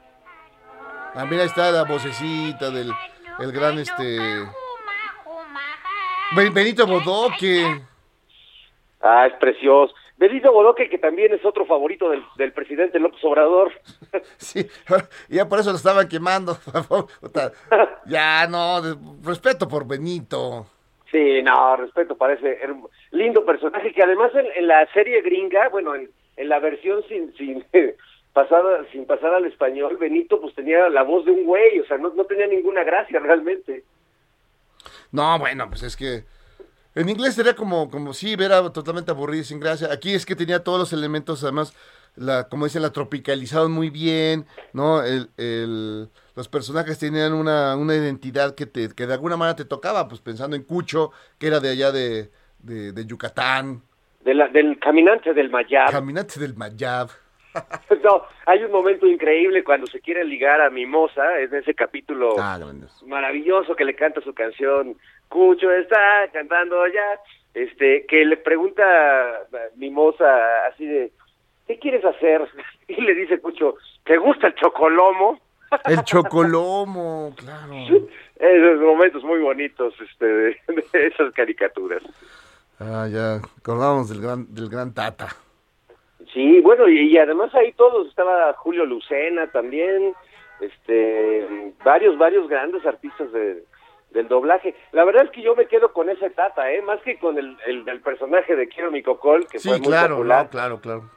Ah, 1.14 1.26
mira, 1.30 1.44
está 1.44 1.72
la 1.72 1.84
vocecita 1.84 2.70
del 2.72 2.90
el 3.40 3.52
gran 3.52 3.78
este. 3.80 4.18
Ben- 6.36 6.54
Benito 6.54 6.88
Bodoque. 6.88 7.66
Ah, 9.02 9.28
es 9.28 9.34
precioso. 9.40 9.94
Benito 10.22 10.54
Bodoque, 10.54 10.88
que 10.88 11.00
también 11.00 11.34
es 11.34 11.44
otro 11.44 11.66
favorito 11.66 12.12
del, 12.12 12.24
del 12.36 12.54
presidente 12.54 13.00
López 13.00 13.24
Obrador. 13.24 13.72
Sí, 14.38 14.68
ya 15.30 15.50
por 15.50 15.60
eso 15.60 15.72
lo 15.72 15.78
estaban 15.78 16.08
quemando. 16.08 16.58
Ya, 18.06 18.46
no, 18.48 18.82
respeto 19.24 19.68
por 19.68 19.88
Benito. 19.88 20.68
Sí, 21.12 21.42
no, 21.42 21.76
respeto, 21.76 22.16
parece 22.16 22.60
lindo 23.10 23.44
personaje 23.44 23.92
que 23.94 24.04
además 24.04 24.32
en, 24.36 24.46
en 24.56 24.68
la 24.68 24.86
serie 24.94 25.22
gringa, 25.22 25.70
bueno, 25.70 25.96
en, 25.96 26.10
en 26.38 26.50
la 26.50 26.60
versión 26.60 27.04
sin 27.08 27.34
sin 27.36 27.66
pasada, 28.32 28.86
sin 28.92 29.06
pasar 29.06 29.34
al 29.34 29.46
español, 29.46 29.98
Benito 29.98 30.40
pues 30.40 30.54
tenía 30.54 30.88
la 30.90 31.02
voz 31.02 31.26
de 31.26 31.32
un 31.32 31.46
güey, 31.46 31.80
o 31.80 31.86
sea, 31.86 31.98
no, 31.98 32.14
no 32.14 32.26
tenía 32.26 32.46
ninguna 32.46 32.84
gracia 32.84 33.20
realmente. 33.20 33.84
No, 35.12 35.40
bueno, 35.40 35.68
pues 35.68 35.82
es 35.84 35.98
que 35.98 36.24
en 36.96 37.10
inglés 37.10 37.36
sería 37.36 37.56
como, 37.56 37.90
como 37.90 38.14
sí, 38.14 38.34
era 38.34 38.72
totalmente 38.72 39.12
aburrido 39.12 39.44
sin 39.44 39.60
gracia. 39.60 39.90
Aquí 39.92 40.14
es 40.14 40.26
que 40.26 40.36
tenía 40.36 40.64
todos 40.64 40.80
los 40.80 40.94
elementos, 40.94 41.44
además, 41.44 41.74
la, 42.16 42.50
como 42.50 42.66
dicen, 42.66 42.82
la 42.82 42.92
tropicalizaron 42.92 43.72
muy 43.72 43.90
bien, 43.90 44.46
¿no? 44.74 45.04
El, 45.04 45.30
el- 45.38 46.10
los 46.36 46.48
personajes 46.48 46.98
tenían 46.98 47.34
una, 47.34 47.76
una 47.76 47.94
identidad 47.96 48.56
que, 48.56 48.66
te, 48.66 48.90
que 48.90 49.06
de 49.08 49.14
alguna 49.14 49.36
manera 49.38 49.56
te 49.56 49.66
tocaba, 49.66 50.08
pues 50.08 50.22
pensando 50.22 50.56
en 50.56 50.64
Cucho, 50.64 51.12
que 51.38 51.48
era 51.48 51.60
de 51.60 51.70
allá 51.70 51.92
de, 51.92 52.32
de, 52.60 52.92
de 52.94 53.06
Yucatán, 53.06 53.84
De 54.24 54.34
la, 54.34 54.48
del 54.48 54.80
caminante 54.80 55.34
del 55.34 55.50
Mayab. 55.50 55.92
Caminante 55.92 56.40
del 56.40 56.56
Mayab. 56.56 57.10
no, 58.04 58.24
hay 58.46 58.64
un 58.64 58.72
momento 58.72 59.08
increíble 59.08 59.64
cuando 59.64 59.88
se 59.88 60.00
quiere 60.00 60.24
ligar 60.24 60.62
a 60.62 60.70
Mimosa, 60.70 61.38
es 61.40 61.52
de 61.52 61.60
ese 61.60 61.74
capítulo 61.74 62.36
Ah, 62.40 62.60
maravilloso 63.06 63.76
que 63.76 63.86
le 63.86 63.96
canta 63.96 64.22
su 64.22 64.34
canción 64.34 64.96
Cucho 65.28 65.72
está 65.72 66.28
cantando 66.34 66.86
ya 66.88 67.20
este 67.54 68.06
que 68.08 68.26
le 68.26 68.38
pregunta 68.38 68.84
eh, 69.54 69.70
Mimosa 69.76 70.66
así 70.68 70.86
de 70.86 71.12
¿qué 71.68 71.80
quieres 71.80 72.04
hacer? 72.06 72.48
y 72.88 73.02
le 73.02 73.14
dice 73.16 73.40
Cucho 73.40 73.76
¿te 74.04 74.18
gusta 74.18 74.48
el 74.48 74.56
chocolomo? 74.56 75.40
El 75.86 76.04
Chocolomo, 76.04 77.34
claro. 77.38 77.74
esos 78.38 78.82
momentos 78.82 79.24
muy 79.24 79.40
bonitos 79.40 79.94
este 80.02 80.26
de, 80.26 80.58
de 80.68 81.08
esas 81.08 81.34
caricaturas 81.34 82.04
Ah, 82.84 83.08
ya, 83.08 83.36
acordábamos 83.36 84.10
del 84.10 84.22
gran, 84.22 84.52
del 84.56 84.68
gran 84.68 84.92
Tata. 84.92 85.28
Sí 86.34 86.62
bueno 86.62 86.88
y, 86.88 87.12
y 87.14 87.18
además 87.18 87.54
ahí 87.56 87.72
todos 87.74 88.08
estaba 88.08 88.54
Julio 88.54 88.86
Lucena 88.86 89.48
también 89.52 90.14
este 90.60 91.74
varios 91.84 92.18
varios 92.18 92.48
grandes 92.48 92.86
artistas 92.86 93.32
de 93.32 93.64
del 94.12 94.28
doblaje. 94.28 94.76
La 94.92 95.06
verdad 95.06 95.24
es 95.24 95.32
que 95.32 95.42
yo 95.42 95.56
me 95.56 95.68
quedo 95.68 95.94
con 95.94 96.10
esa 96.10 96.30
tata, 96.32 96.70
¿eh? 96.70 96.82
Más 96.82 97.00
que 97.02 97.18
con 97.18 97.38
el, 97.38 97.56
el, 97.66 97.88
el 97.88 98.02
personaje 98.02 98.58
de 98.58 98.68
Quiero 98.68 98.92
mi 98.92 99.02
cocol, 99.02 99.48
que 99.48 99.58
Sí, 99.58 99.70
fue 99.70 99.78
muy 99.78 99.88
claro, 99.88 100.18
popular. 100.18 100.44
no, 100.44 100.50
claro, 100.50 100.82
claro. 100.82 101.10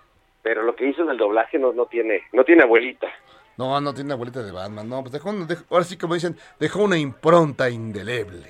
Pero 0.44 0.62
lo 0.62 0.76
que 0.76 0.86
hizo 0.86 1.02
en 1.02 1.08
el 1.10 1.16
doblaje 1.16 1.58
no, 1.58 1.72
no 1.72 1.86
tiene 1.86 2.22
no 2.32 2.44
tiene 2.44 2.62
abuelita. 2.62 3.08
No, 3.56 3.80
no 3.80 3.92
tiene 3.94 4.12
abuelita 4.12 4.42
de 4.44 4.52
Batman, 4.52 4.88
no, 4.88 5.00
pues 5.00 5.10
dejó, 5.12 5.32
dejó- 5.32 5.64
ahora 5.70 5.84
sí 5.84 5.98
como 5.98 6.14
dicen, 6.14 6.36
dejó 6.60 6.84
una 6.84 6.96
impronta 6.96 7.68
indeleble. 7.68 8.46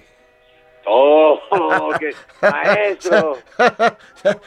¡Oh! 0.87 1.41
qué 1.99 2.11
maestro! 2.43 3.39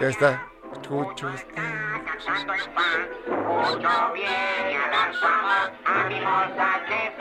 Ya 0.00 0.08
está. 0.08 0.46
Cucho 0.88 1.28
está. 1.30 1.62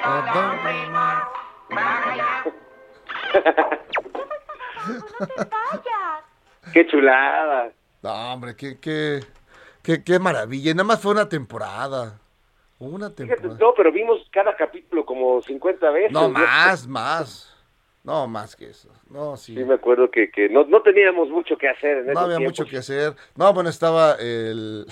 A 0.03 0.93
¡Qué 6.73 6.87
chulada! 6.87 7.71
No, 8.01 8.33
hombre, 8.33 8.55
qué, 8.55 8.79
qué, 8.79 9.21
qué, 9.81 10.03
qué 10.03 10.19
maravilla. 10.19 10.71
Y 10.71 10.73
nada 10.73 10.83
más 10.83 11.01
fue 11.01 11.11
una 11.11 11.29
temporada. 11.29 12.19
Una 12.79 13.09
Fíjate, 13.09 13.25
temporada. 13.25 13.59
no, 13.59 13.73
pero 13.77 13.91
vimos 13.91 14.19
cada 14.31 14.55
capítulo 14.55 15.05
como 15.05 15.41
50 15.41 15.89
veces. 15.91 16.11
No, 16.11 16.29
más, 16.29 16.87
más. 16.87 17.52
No, 18.03 18.27
más 18.27 18.55
que 18.55 18.69
eso. 18.69 18.89
No, 19.09 19.37
sí. 19.37 19.55
Sí, 19.55 19.63
me 19.63 19.75
acuerdo 19.75 20.11
que, 20.11 20.29
que 20.29 20.49
no, 20.49 20.65
no 20.65 20.81
teníamos 20.81 21.29
mucho 21.29 21.57
que 21.57 21.69
hacer 21.69 21.99
en 21.99 22.07
No 22.13 22.19
había 22.19 22.37
tiempos. 22.37 22.59
mucho 22.59 22.69
que 22.69 22.77
hacer. 22.77 23.13
No, 23.35 23.53
bueno, 23.53 23.69
estaba 23.69 24.15
el, 24.19 24.85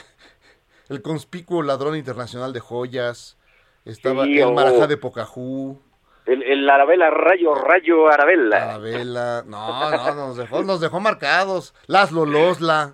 el 0.90 1.02
conspicuo 1.02 1.62
ladrón 1.62 1.96
internacional 1.98 2.54
de 2.54 2.60
joyas. 2.62 3.38
Estaba 3.84 4.24
Sí, 4.26 4.38
el 4.40 4.46
oh. 4.48 4.54
marajá 4.54 4.88
de 4.88 4.96
Pocajú. 4.98 5.82
El, 6.26 6.44
el 6.44 6.70
Arabella 6.70 7.10
Rayo, 7.10 7.56
Rayo 7.56 8.08
Arabella. 8.10 8.64
Arabella. 8.76 9.44
No, 9.46 9.90
no, 9.92 10.16
nos 10.28 10.38
dejó, 10.38 10.64
nos 10.64 10.80
dejó 10.80 11.00
marcados. 11.00 11.74
Laszlo 11.88 12.26
Losla. 12.26 12.94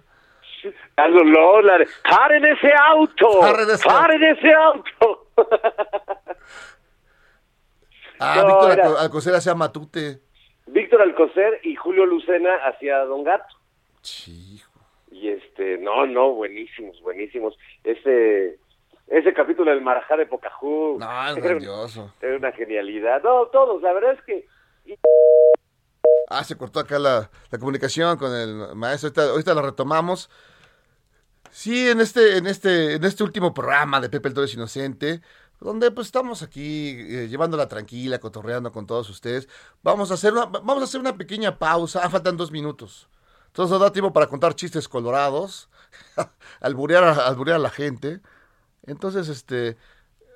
Carlos 0.95 1.23
Lola, 1.25 1.77
¡paren 2.09 2.43
ese 2.43 2.71
auto! 2.89 3.39
Paren 3.39 3.69
ese 3.69 3.83
¡Paren 3.87 4.23
ese 4.23 4.51
auto! 4.53 5.27
Ah, 8.19 8.35
No, 8.41 8.47
Víctor 8.47 8.71
era- 8.71 9.01
Alcocer 9.01 9.35
hacía 9.35 9.55
Matute. 9.55 10.21
Víctor 10.67 11.01
Alcocer 11.01 11.59
y 11.63 11.75
Julio 11.75 12.05
Lucena 12.05 12.55
hacia 12.65 12.99
Don 13.05 13.23
Gato. 13.23 13.55
Sí. 14.01 14.61
Y 15.11 15.29
este, 15.29 15.77
no, 15.77 16.05
no, 16.05 16.33
buenísimos, 16.33 16.99
buenísimos. 17.01 17.57
Ese, 17.83 18.59
ese 19.07 19.33
capítulo 19.33 19.71
del 19.71 19.81
Marajá 19.81 20.17
de 20.17 20.25
Pocajú. 20.25 20.97
No, 20.99 21.27
es 21.29 21.37
era, 21.37 21.47
grandioso. 21.47 22.13
era 22.21 22.37
una 22.37 22.51
genialidad. 22.51 23.23
No, 23.23 23.45
todos, 23.47 23.81
la 23.81 23.93
verdad 23.93 24.13
es 24.13 24.21
que. 24.23 24.45
Ah, 26.29 26.43
se 26.43 26.57
cortó 26.57 26.79
acá 26.81 26.99
la, 26.99 27.29
la 27.49 27.57
comunicación 27.57 28.17
con 28.17 28.33
el 28.35 28.75
maestro. 28.75 29.07
Ahorita, 29.07 29.23
ahorita 29.31 29.53
la 29.53 29.61
retomamos. 29.61 30.29
Sí, 31.49 31.89
en 31.89 32.01
este, 32.01 32.37
en 32.37 32.45
este, 32.47 32.95
en 32.95 33.03
este 33.05 33.23
último 33.23 33.53
programa 33.53 34.01
de 34.01 34.09
Pepe 34.09 34.27
el 34.27 34.33
Toro 34.33 34.45
es 34.45 34.53
Inocente, 34.53 35.21
donde 35.59 35.91
pues 35.91 36.07
estamos 36.07 36.43
aquí 36.43 36.89
eh, 36.89 37.27
llevándola 37.27 37.67
tranquila, 37.67 38.19
cotorreando 38.19 38.71
con 38.71 38.85
todos 38.85 39.09
ustedes. 39.09 39.47
Vamos 39.83 40.11
a 40.11 40.15
hacer 40.15 40.33
una, 40.33 40.45
vamos 40.45 40.81
a 40.81 40.83
hacer 40.83 40.99
una 40.99 41.17
pequeña 41.17 41.57
pausa. 41.57 42.01
Ah, 42.03 42.09
faltan 42.09 42.37
dos 42.37 42.51
minutos. 42.51 43.09
Entonces 43.47 43.71
nos 43.71 43.81
da 43.81 43.91
tiempo 43.91 44.13
para 44.13 44.27
contar 44.27 44.53
chistes 44.53 44.87
colorados, 44.87 45.69
alburear 46.61 47.03
alburear 47.03 47.55
a 47.55 47.59
la 47.59 47.71
gente. 47.71 48.21
Entonces, 48.85 49.27
este, 49.29 49.77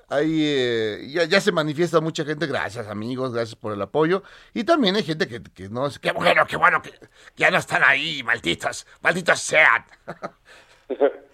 ahí 0.08 0.42
eh, 0.44 1.26
ya, 1.28 1.40
se 1.40 1.52
manifiesta 1.52 2.00
mucha 2.00 2.24
gente. 2.24 2.46
Gracias, 2.46 2.88
amigos, 2.88 3.32
gracias 3.32 3.54
por 3.54 3.72
el 3.72 3.80
apoyo. 3.80 4.22
Y 4.54 4.64
también 4.64 4.96
hay 4.96 5.04
gente 5.04 5.28
que, 5.28 5.68
no 5.68 5.86
es. 5.86 5.98
Qué 5.98 6.12
bueno, 6.12 6.44
qué 6.46 6.56
bueno 6.56 6.82
que, 6.82 6.90
que 6.90 7.08
ya 7.36 7.50
no 7.50 7.58
están 7.58 7.82
ahí, 7.84 8.22
malditos, 8.22 8.86
malditos 9.00 9.40
sean. 9.40 9.84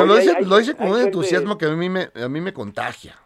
Pero 0.00 0.12
Oye, 0.14 0.44
lo 0.46 0.54
hay- 0.56 0.60
dicen 0.62 0.76
con 0.76 0.86
un 0.88 0.92
gente- 0.94 1.06
entusiasmo 1.06 1.58
que 1.58 1.66
a 1.66 1.70
mí 1.70 1.88
me, 1.88 2.08
a 2.14 2.28
mí 2.28 2.40
me 2.40 2.52
contagia. 2.52 3.16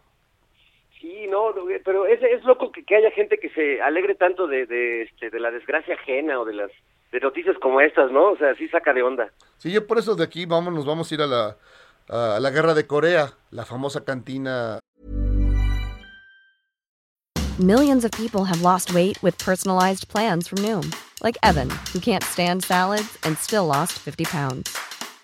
Sí, 0.99 1.25
no, 1.29 1.51
no, 1.53 1.63
pero 1.85 2.05
es, 2.05 2.21
es 2.21 2.43
loco 2.43 2.71
que, 2.71 2.83
que 2.83 2.95
haya 2.95 3.11
gente 3.11 3.37
que 3.39 3.49
se 3.51 3.81
alegre 3.81 4.15
tanto 4.15 4.47
de, 4.47 4.65
de, 4.65 5.03
este, 5.03 5.29
de 5.29 5.39
la 5.39 5.49
desgracia 5.51 5.95
ajena 5.95 6.39
o 6.39 6.45
de 6.45 6.53
las 6.53 6.71
de 7.11 7.19
noticias 7.19 7.55
como 7.61 7.81
estas, 7.81 8.11
¿no? 8.11 8.31
O 8.31 8.37
sea, 8.37 8.53
sí 8.55 8.67
saca 8.67 8.93
de 8.93 9.01
onda. 9.01 9.31
Sí, 9.57 9.71
yo 9.71 9.87
por 9.87 9.97
eso 9.97 10.15
de 10.15 10.23
aquí 10.23 10.45
vamos, 10.45 10.73
nos 10.73 10.85
vamos 10.85 11.09
a 11.11 11.15
ir 11.15 11.21
a 11.21 11.27
la, 11.27 11.57
a 12.09 12.39
la 12.39 12.49
guerra 12.51 12.73
de 12.73 12.85
Corea, 12.85 13.31
la 13.51 13.65
famosa 13.65 14.03
cantina. 14.05 14.79
Millions 17.57 18.05
of 18.05 18.11
people 18.11 18.45
have 18.45 18.61
lost 18.61 18.93
weight 18.93 19.21
with 19.23 19.37
personalized 19.37 20.07
plans 20.07 20.47
from 20.47 20.59
Noom, 20.59 20.93
like 21.23 21.37
Evan, 21.43 21.69
who 21.93 21.99
can't 21.99 22.23
stand 22.23 22.63
salads 22.63 23.17
and 23.23 23.37
still 23.37 23.65
lost 23.65 23.93
50 23.99 24.25
pounds. 24.25 24.77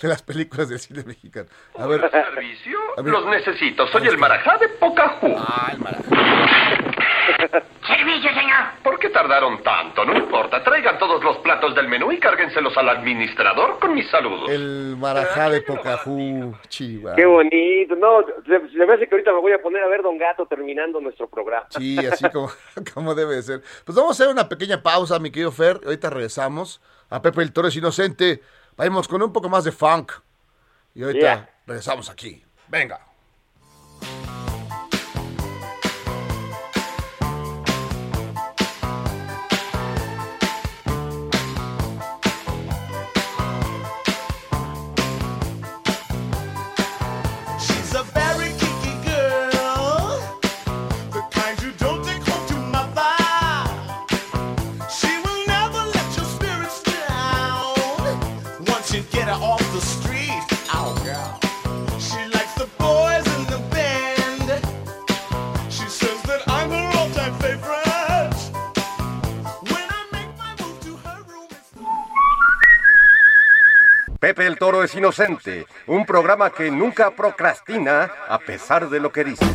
De 0.00 0.08
las 0.08 0.22
películas 0.22 0.68
de 0.68 0.78
cine 0.78 1.02
mexicano. 1.04 1.48
A 1.76 1.86
ver, 1.86 2.08
¿Servicio? 2.10 2.78
A 2.96 3.02
ver. 3.02 3.12
Los 3.12 3.26
necesito. 3.26 3.86
Soy 3.88 4.06
el 4.06 4.16
marajá 4.18 4.56
de 4.58 4.68
Pocahú. 4.68 5.34
ah, 5.38 5.70
el 5.72 5.78
mara- 5.78 5.98
Servicio, 7.86 8.30
señor. 8.30 8.58
¿Por 8.82 8.98
qué 8.98 9.08
tardaron 9.10 9.62
tanto? 9.62 10.04
No 10.04 10.16
importa. 10.16 10.62
Traigan 10.62 10.98
todos 10.98 11.22
los 11.22 11.38
platos 11.38 11.74
del 11.74 11.88
menú 11.88 12.12
y 12.12 12.18
cárguenselos 12.18 12.76
al 12.76 12.88
administrador 12.90 13.78
con 13.78 13.94
mis 13.94 14.08
saludos. 14.10 14.50
el 14.50 14.96
marajá 14.98 15.48
de 15.50 15.62
Pocahú, 15.62 16.54
chiva. 16.68 17.14
Qué 17.14 17.24
bonito. 17.26 17.96
No, 17.96 18.24
se, 18.46 18.68
se 18.70 18.86
me 18.86 18.94
hace 18.94 19.06
que 19.08 19.14
ahorita 19.14 19.32
me 19.32 19.40
voy 19.40 19.52
a 19.52 19.58
poner 19.62 19.82
a 19.82 19.88
ver 19.88 20.02
Don 20.02 20.18
Gato 20.18 20.46
terminando 20.46 21.00
nuestro 21.00 21.28
programa. 21.28 21.66
Sí, 21.70 21.98
así 22.06 22.28
como, 22.30 22.50
como 22.94 23.14
debe 23.14 23.36
de 23.36 23.42
ser. 23.42 23.62
Pues 23.84 23.96
vamos 23.96 24.10
a 24.18 24.22
hacer 24.22 24.32
una 24.32 24.48
pequeña 24.48 24.82
pausa, 24.82 25.18
mi 25.18 25.30
querido 25.30 25.50
Fer. 25.52 25.80
Ahorita 25.84 26.10
regresamos 26.10 26.80
a 27.10 27.22
Pepe 27.22 27.42
el 27.42 27.52
Toro 27.52 27.68
es 27.68 27.76
Inocente. 27.76 28.42
Vamos 28.78 29.08
con 29.08 29.20
un 29.22 29.32
poco 29.32 29.48
más 29.48 29.64
de 29.64 29.72
funk. 29.72 30.12
Y 30.94 31.02
ahorita 31.02 31.20
Yeah. 31.20 31.50
regresamos 31.66 32.08
aquí. 32.08 32.44
Venga. 32.68 33.00
Inocente, 74.98 75.64
un 75.86 76.04
programa 76.04 76.50
que 76.50 76.72
nunca 76.72 77.12
procrastina 77.12 78.10
a 78.28 78.36
pesar 78.40 78.90
de 78.90 78.98
lo 78.98 79.12
que 79.12 79.22
dice. 79.22 79.46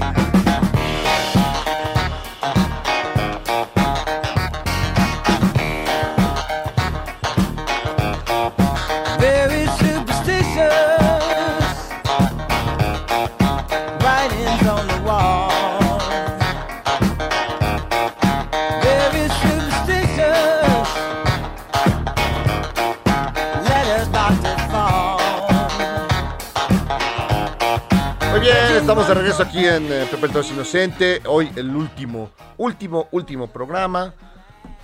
De 29.64 29.80
regreso 29.80 29.84
aquí 29.84 29.84
en 29.84 29.92
eh, 29.92 30.06
Pepe 30.10 30.40
el 30.40 30.46
Inocente. 30.54 31.22
Hoy 31.26 31.50
el 31.56 31.76
último, 31.76 32.32
último, 32.58 33.08
último 33.12 33.48
programa. 33.48 34.14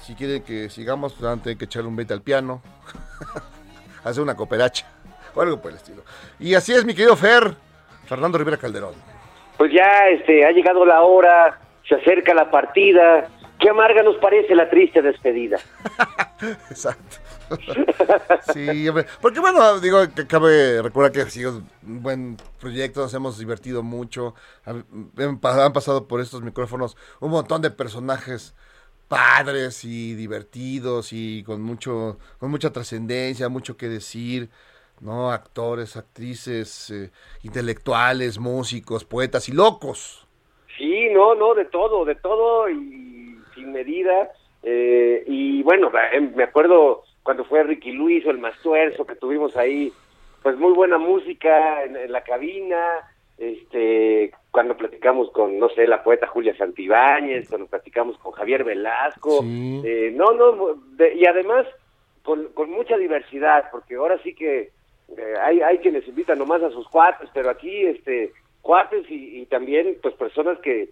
Si 0.01 0.15
quieren 0.15 0.43
que 0.43 0.69
sigamos, 0.69 1.13
pues 1.13 1.23
van 1.23 1.39
a 1.39 1.43
tener 1.43 1.57
que 1.57 1.65
echarle 1.65 1.89
un 1.89 1.95
20 1.95 2.13
al 2.13 2.21
piano. 2.21 2.61
Hacer 4.03 4.23
una 4.23 4.35
cooperacha. 4.35 4.85
O 5.35 5.41
algo 5.41 5.61
por 5.61 5.69
el 5.69 5.77
estilo. 5.77 6.01
Y 6.39 6.55
así 6.55 6.73
es, 6.73 6.83
mi 6.85 6.95
querido 6.95 7.15
Fer. 7.15 7.53
Fernando 8.07 8.39
Rivera 8.39 8.57
Calderón. 8.57 8.95
Pues 9.57 9.71
ya 9.71 10.07
este, 10.07 10.43
ha 10.43 10.49
llegado 10.51 10.83
la 10.87 11.01
hora, 11.01 11.59
se 11.87 11.95
acerca 11.95 12.33
la 12.33 12.49
partida. 12.49 13.27
Qué 13.59 13.69
amarga 13.69 14.01
nos 14.01 14.17
parece 14.17 14.55
la 14.55 14.67
triste 14.69 15.03
despedida. 15.03 15.59
Exacto. 16.71 17.17
Sí, 18.53 18.88
hombre. 18.88 19.05
Porque 19.21 19.39
bueno, 19.39 19.79
digo, 19.79 19.99
que 20.15 20.25
cabe 20.27 20.81
recordar 20.81 21.12
que 21.12 21.21
ha 21.21 21.29
sido 21.29 21.62
un 21.85 22.01
buen 22.01 22.38
proyecto, 22.59 23.01
nos 23.01 23.13
hemos 23.13 23.38
divertido 23.38 23.83
mucho. 23.83 24.33
Han, 24.65 24.85
han 25.17 25.39
pa- 25.39 25.65
han 25.65 25.73
pasado 25.73 26.07
por 26.07 26.21
estos 26.21 26.41
micrófonos 26.41 26.97
un 27.19 27.31
montón 27.31 27.62
de 27.62 27.71
personajes 27.71 28.55
padres 29.07 29.83
y 29.85 30.13
divertidos 30.15 31.13
y 31.13 31.43
con 31.43 31.62
mucho, 31.62 32.17
con 32.39 32.51
mucha 32.51 32.71
trascendencia, 32.71 33.49
mucho 33.49 33.75
que 33.77 33.88
decir, 33.89 34.49
¿no? 35.01 35.31
Actores, 35.31 35.97
actrices, 35.97 36.91
eh, 36.91 37.12
intelectuales, 37.43 38.38
músicos, 38.39 39.05
poetas 39.05 39.49
y 39.49 39.53
locos. 39.53 40.27
Sí, 40.77 41.09
no, 41.12 41.35
no, 41.35 41.55
de 41.55 41.65
todo, 41.65 42.05
de 42.05 42.15
todo 42.15 42.69
y 42.69 43.38
sin 43.55 43.71
medida. 43.73 44.31
Eh, 44.63 45.23
y 45.27 45.63
bueno, 45.63 45.91
eh, 46.13 46.21
me 46.21 46.43
acuerdo 46.43 47.03
cuando 47.23 47.43
fue 47.45 47.63
Ricky 47.63 47.91
Luis 47.91 48.25
o 48.25 48.32
el 48.32 48.38
Mastuerzo, 48.39 49.05
que 49.05 49.15
tuvimos 49.15 49.55
ahí, 49.58 49.91
pues 50.41 50.58
muy 50.58 50.71
buena 50.73 50.97
música 50.97 51.84
en, 51.84 51.95
en 51.97 52.12
la 52.12 52.23
cabina, 52.23 52.82
este, 53.38 54.32
cuando 54.51 54.75
platicamos 54.75 55.32
con, 55.32 55.60
no 55.60 55.69
sé, 55.69 55.88
la 55.88 56.03
poeta 56.03 56.27
Julia 56.27 56.55
Santibáñez, 56.58 57.47
cuando 57.49 57.67
platicamos 57.67 58.17
con 58.17 58.32
Javier 58.34 58.63
Velasco, 58.63 59.41
Sí. 59.41 59.82
eh, 59.86 60.12
no, 60.13 60.32
no, 60.34 60.75
de- 60.97 61.15
y 61.15 61.25
además 61.25 61.65
con, 62.23 62.47
con 62.53 62.69
mucha 62.69 62.97
diversidad, 62.97 63.65
porque 63.71 63.95
ahora 63.95 64.17
sí 64.23 64.34
que 64.36 64.71
eh, 65.17 65.34
hay, 65.41 65.62
hay 65.62 65.77
quienes 65.79 66.08
invitan 66.08 66.38
nomás 66.38 66.62
a 66.63 66.69
sus 66.71 66.88
cuates, 66.89 67.29
pero 67.34 67.49
aquí, 67.49 67.86
este, 67.86 68.32
cuates 68.62 69.10
y, 69.10 69.41
y 69.41 69.45
también, 69.45 69.97
pues, 70.01 70.13
personas 70.15 70.60
que, 70.60 70.89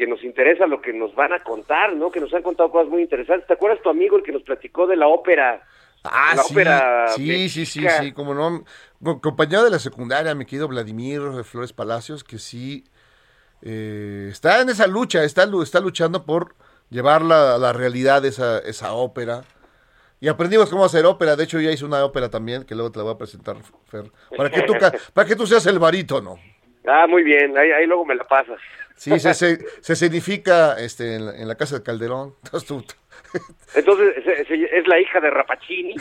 que 0.00 0.06
nos 0.06 0.24
interesa 0.24 0.66
lo 0.66 0.80
que 0.80 0.94
nos 0.94 1.14
van 1.14 1.34
a 1.34 1.42
contar, 1.44 1.92
¿no? 1.94 2.10
Que 2.10 2.20
nos 2.20 2.32
han 2.32 2.42
contado 2.42 2.70
cosas 2.70 2.88
muy 2.88 3.02
interesantes. 3.02 3.46
¿Te 3.46 3.52
acuerdas 3.52 3.82
tu 3.82 3.90
amigo 3.90 4.16
el 4.16 4.22
que 4.22 4.32
nos 4.32 4.42
platicó 4.42 4.86
de 4.86 4.96
la 4.96 5.08
ópera? 5.08 5.62
Ah, 6.02 6.34
La 6.34 6.42
sí, 6.42 6.54
ópera 6.54 7.06
sí, 7.16 7.48
sí, 7.50 7.66
sí, 7.66 7.90
sí, 7.90 8.12
como 8.12 8.32
no. 8.32 8.64
co- 9.04 9.20
Compañero 9.20 9.62
de 9.62 9.70
la 9.70 9.78
secundaria, 9.78 10.34
mi 10.34 10.46
querido 10.46 10.68
Vladimir 10.68 11.20
Flores 11.44 11.74
Palacios, 11.74 12.24
que 12.24 12.38
sí 12.38 12.84
eh, 13.62 14.28
está 14.30 14.62
en 14.62 14.70
esa 14.70 14.86
lucha, 14.86 15.24
está, 15.24 15.48
está 15.62 15.80
luchando 15.80 16.24
por 16.24 16.54
llevar 16.90 17.22
la, 17.22 17.58
la 17.58 17.72
realidad 17.74 18.24
esa, 18.24 18.60
esa 18.60 18.92
ópera. 18.94 19.42
Y 20.20 20.28
aprendimos 20.28 20.70
cómo 20.70 20.84
hacer 20.84 21.06
ópera, 21.06 21.36
de 21.36 21.44
hecho 21.44 21.60
ya 21.60 21.70
hice 21.72 21.84
una 21.84 22.04
ópera 22.04 22.30
también, 22.30 22.64
que 22.64 22.74
luego 22.74 22.92
te 22.92 22.98
la 22.98 23.04
voy 23.04 23.14
a 23.14 23.18
presentar, 23.18 23.56
Fer, 23.86 24.12
para 24.36 24.50
que 24.50 24.62
tú, 24.62 24.74
para 25.14 25.28
que 25.28 25.36
tú 25.36 25.46
seas 25.46 25.66
el 25.66 25.78
barítono. 25.78 26.38
Ah, 26.86 27.06
muy 27.06 27.22
bien, 27.22 27.56
ahí, 27.58 27.70
ahí 27.72 27.86
luego 27.86 28.04
me 28.04 28.14
la 28.14 28.24
pasas. 28.24 28.58
Sí, 28.96 29.18
se, 29.18 29.32
se, 29.34 29.58
se 29.80 29.92
escenifica 29.94 30.78
este, 30.78 31.16
en, 31.16 31.26
la, 31.26 31.36
en 31.36 31.48
la 31.48 31.54
casa 31.56 31.78
de 31.78 31.82
Calderón. 31.82 32.34
Entonces 32.44 32.68
tú- 32.68 32.84
Entonces, 33.74 34.14
es 34.48 34.86
la 34.88 34.98
hija 35.00 35.20
de 35.20 35.30
Rapacini. 35.30 35.94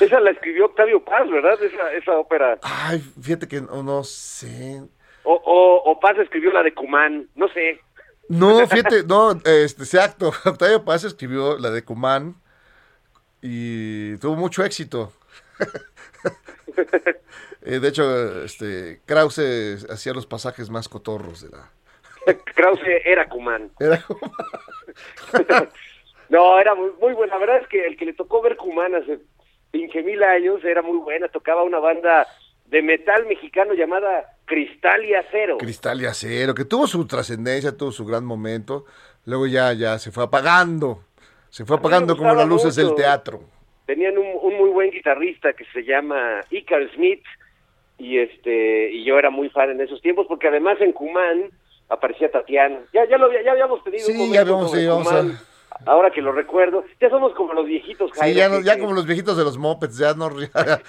esa 0.00 0.20
la 0.20 0.30
escribió 0.30 0.66
Octavio 0.66 1.04
Paz, 1.04 1.28
¿verdad? 1.30 1.62
Esa, 1.62 1.92
esa 1.92 2.18
ópera. 2.18 2.58
Ay, 2.62 3.00
fíjate 3.20 3.48
que 3.48 3.60
no, 3.60 3.82
no 3.82 4.04
sé. 4.04 4.82
O, 5.24 5.34
o, 5.34 5.90
o 5.90 6.00
Paz 6.00 6.18
escribió 6.18 6.52
la 6.52 6.62
de 6.62 6.72
Cumán, 6.74 7.28
no 7.34 7.48
sé. 7.48 7.80
No, 8.28 8.66
fíjate, 8.66 9.04
no, 9.04 9.32
este, 9.32 9.82
exacto. 9.82 10.32
Octavio 10.44 10.84
Paz 10.84 11.04
escribió 11.04 11.58
la 11.58 11.70
de 11.70 11.82
Cumán 11.82 12.36
y 13.42 14.16
tuvo 14.18 14.36
mucho 14.36 14.64
éxito. 14.64 15.12
Eh, 17.62 17.80
de 17.80 17.88
hecho, 17.88 18.44
este, 18.44 19.00
Krause 19.04 19.84
hacía 19.90 20.12
los 20.14 20.26
pasajes 20.26 20.70
más 20.70 20.88
cotorros 20.88 21.42
de 21.42 21.50
la... 21.50 21.70
Krause 22.54 22.80
era 23.04 23.28
Cumán. 23.28 23.70
Era 23.80 24.00
como- 24.02 24.20
No, 26.28 26.58
era 26.60 26.74
muy, 26.74 26.90
muy 27.00 27.14
buena. 27.14 27.34
La 27.34 27.40
verdad 27.40 27.62
es 27.62 27.68
que 27.68 27.86
el 27.86 27.96
que 27.96 28.04
le 28.06 28.12
tocó 28.12 28.40
ver 28.42 28.56
Cumán 28.56 28.94
hace 28.94 29.18
15 29.72 30.02
mil 30.02 30.22
años 30.22 30.62
era 30.64 30.82
muy 30.82 30.98
buena. 30.98 31.28
Tocaba 31.28 31.62
una 31.62 31.78
banda 31.78 32.26
de 32.66 32.82
metal 32.82 33.26
mexicano 33.26 33.74
llamada 33.74 34.36
Cristal 34.44 35.04
y 35.04 35.14
Acero. 35.14 35.58
Cristal 35.58 36.00
y 36.02 36.06
Acero, 36.06 36.54
que 36.54 36.64
tuvo 36.64 36.86
su 36.86 37.06
trascendencia, 37.06 37.76
tuvo 37.76 37.92
su 37.92 38.04
gran 38.06 38.24
momento. 38.24 38.84
Luego 39.24 39.46
ya, 39.46 39.72
ya 39.72 39.98
se 39.98 40.10
fue 40.12 40.24
apagando. 40.24 41.02
Se 41.50 41.64
fue 41.64 41.76
apagando 41.76 42.16
como 42.16 42.34
las 42.34 42.46
luces 42.46 42.76
del 42.76 42.94
teatro. 42.94 43.42
Tenían 43.88 44.18
un, 44.18 44.26
un 44.42 44.54
muy 44.58 44.68
buen 44.68 44.90
guitarrista 44.90 45.54
que 45.54 45.64
se 45.72 45.82
llama 45.82 46.44
Icar 46.50 46.82
Smith 46.94 47.22
y 47.96 48.18
este 48.18 48.90
y 48.92 49.02
yo 49.02 49.18
era 49.18 49.30
muy 49.30 49.48
fan 49.48 49.70
en 49.70 49.80
esos 49.80 50.02
tiempos 50.02 50.26
porque 50.28 50.46
además 50.48 50.76
en 50.82 50.92
Cumán 50.92 51.50
aparecía 51.88 52.30
Tatiana. 52.30 52.80
Ya 52.92 53.06
ya 53.08 53.16
lo 53.16 53.24
había- 53.28 53.42
ya 53.42 53.52
habíamos 53.52 53.82
tenido 53.82 54.06
un 54.06 54.12
Sí, 54.12 54.18
momento 54.18 54.34
ya 54.34 54.44
vamos, 54.44 54.68
sobre 54.68 54.82
sí, 54.82 54.86
vamos 54.88 55.08
Cumán. 55.08 55.38
a... 55.86 55.90
ahora 55.90 56.10
que 56.10 56.20
lo 56.20 56.32
recuerdo, 56.32 56.84
ya 57.00 57.08
somos 57.08 57.32
como 57.34 57.54
los 57.54 57.64
viejitos, 57.64 58.10
Sí, 58.12 58.20
Jairo, 58.20 58.38
ya, 58.38 58.48
no- 58.50 58.60
ya 58.60 58.74
que 58.74 58.80
como 58.82 58.92
los 58.92 59.06
viejitos 59.06 59.38
de 59.38 59.44
los 59.44 59.56
mopeds, 59.56 59.96
ya 59.96 60.12
no... 60.12 60.38
ya- 60.38 60.50
ya- 60.52 60.82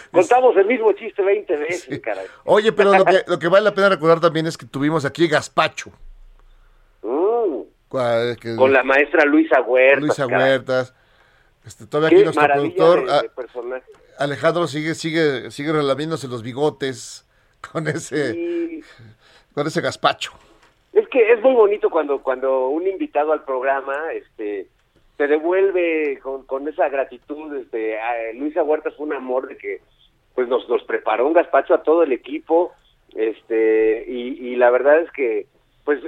Contamos 0.10 0.56
el 0.56 0.64
mismo 0.64 0.90
chiste 0.94 1.20
20 1.22 1.54
veces, 1.58 2.00
caray. 2.00 2.24
Oye, 2.46 2.72
pero 2.72 2.94
lo 2.96 3.04
que, 3.04 3.18
lo 3.26 3.38
que 3.38 3.48
vale 3.48 3.64
la 3.66 3.74
pena 3.74 3.90
recordar 3.90 4.20
también 4.20 4.46
es 4.46 4.56
que 4.56 4.64
tuvimos 4.64 5.04
aquí 5.04 5.28
Gaspacho. 5.28 5.90
Mm, 7.02 7.60
que- 8.40 8.56
con 8.56 8.72
la 8.72 8.82
maestra 8.82 9.26
Luisa 9.26 9.60
Huerta. 9.60 10.00
Luisa. 10.00 10.26
Huertas. 10.26 10.94
Este, 11.68 11.86
todavía 11.86 12.18
aquí 12.18 12.24
nuestro 12.24 12.46
productor 12.46 13.04
de- 13.06 13.12
a- 13.12 13.22
de 13.22 13.28
personaje. 13.28 13.84
Alejandro 14.18 14.66
sigue, 14.66 14.94
sigue, 14.94 15.50
sigue 15.50 15.70
relamiéndose 15.70 16.26
los 16.26 16.42
bigotes 16.42 17.26
con 17.72 17.86
ese, 17.88 18.34
Y 18.34 18.82
con 19.54 19.66
ese 19.66 19.82
gazpacho. 19.82 20.32
es 20.94 21.06
que 21.08 21.30
es 21.30 21.40
muy 21.42 21.52
bonito 21.54 21.90
cuando, 21.90 22.22
cuando 22.22 22.68
un 22.68 22.86
invitado 22.86 23.32
al 23.34 23.44
programa 23.44 24.12
este, 24.14 24.66
te 25.18 25.26
devuelve 25.26 26.18
con, 26.22 26.44
con 26.46 26.66
esa 26.68 26.88
gratitud. 26.88 27.54
Este, 27.56 28.00
a- 28.00 28.32
Luisa 28.32 28.62
Huerta 28.62 28.90
fue 28.92 29.04
un 29.06 29.12
amor 29.12 29.46
de 29.48 29.58
que 29.58 29.80
pues 30.34 30.48
nos, 30.48 30.66
nos 30.70 30.82
preparó 30.84 31.26
un 31.26 31.34
gazpacho 31.34 31.74
a 31.74 31.82
todo 31.82 32.02
el 32.02 32.12
equipo 32.12 32.72
este 33.14 34.04
y, 34.08 34.48
y 34.52 34.56
la 34.56 34.70
verdad 34.70 35.00
es 35.00 35.10
que 35.12 35.46
pues 35.84 36.00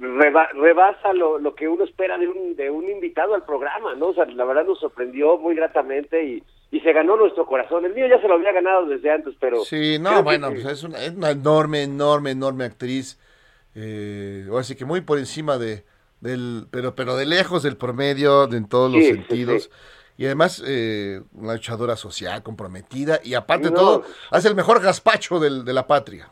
reba- 0.00 0.48
rebasa 0.54 1.12
lo, 1.12 1.38
lo 1.38 1.54
que 1.54 1.68
uno 1.68 1.84
espera 1.84 2.16
de 2.18 2.26
un, 2.28 2.56
de 2.56 2.70
un 2.70 2.88
invitado 2.88 3.34
al 3.34 3.44
programa, 3.44 3.94
¿no? 3.94 4.08
O 4.08 4.14
sea, 4.14 4.24
la 4.26 4.44
verdad 4.44 4.64
nos 4.64 4.80
sorprendió 4.80 5.36
muy 5.38 5.54
gratamente 5.54 6.24
y, 6.24 6.42
y 6.70 6.80
se 6.80 6.92
ganó 6.92 7.16
nuestro 7.16 7.46
corazón. 7.46 7.84
El 7.84 7.94
mío 7.94 8.06
ya 8.08 8.20
se 8.20 8.26
lo 8.28 8.34
había 8.34 8.52
ganado 8.52 8.86
desde 8.86 9.10
antes, 9.10 9.34
pero... 9.38 9.64
Sí, 9.64 9.98
no, 10.00 10.16
que 10.16 10.22
bueno, 10.22 10.48
pues 10.50 10.64
es, 10.64 10.82
una, 10.82 10.98
es 11.04 11.14
una 11.14 11.30
enorme, 11.30 11.82
enorme, 11.82 12.30
enorme 12.30 12.64
actriz. 12.64 13.18
Eh, 13.74 14.46
ahora 14.50 14.64
sí 14.64 14.74
que 14.74 14.84
muy 14.84 15.00
por 15.00 15.18
encima 15.18 15.58
de, 15.58 15.84
del, 16.20 16.66
pero, 16.70 16.94
pero 16.94 17.16
de 17.16 17.26
lejos 17.26 17.62
del 17.62 17.76
promedio 17.76 18.46
de 18.46 18.56
en 18.56 18.68
todos 18.68 18.90
los 18.92 19.02
Sí, 19.02 19.10
sentidos. 19.12 19.64
sí. 19.64 19.70
Y 20.18 20.26
además, 20.26 20.62
eh, 20.66 21.22
una 21.32 21.54
luchadora 21.54 21.96
social, 21.96 22.42
comprometida, 22.42 23.20
y 23.24 23.32
aparte 23.34 23.70
de 23.70 23.74
todo, 23.74 24.02
hace 24.30 24.48
el 24.48 24.54
mejor 24.54 24.82
gazpacho 24.82 25.38
del- 25.38 25.64
de 25.64 25.72
la 25.72 25.86
patria. 25.86 26.28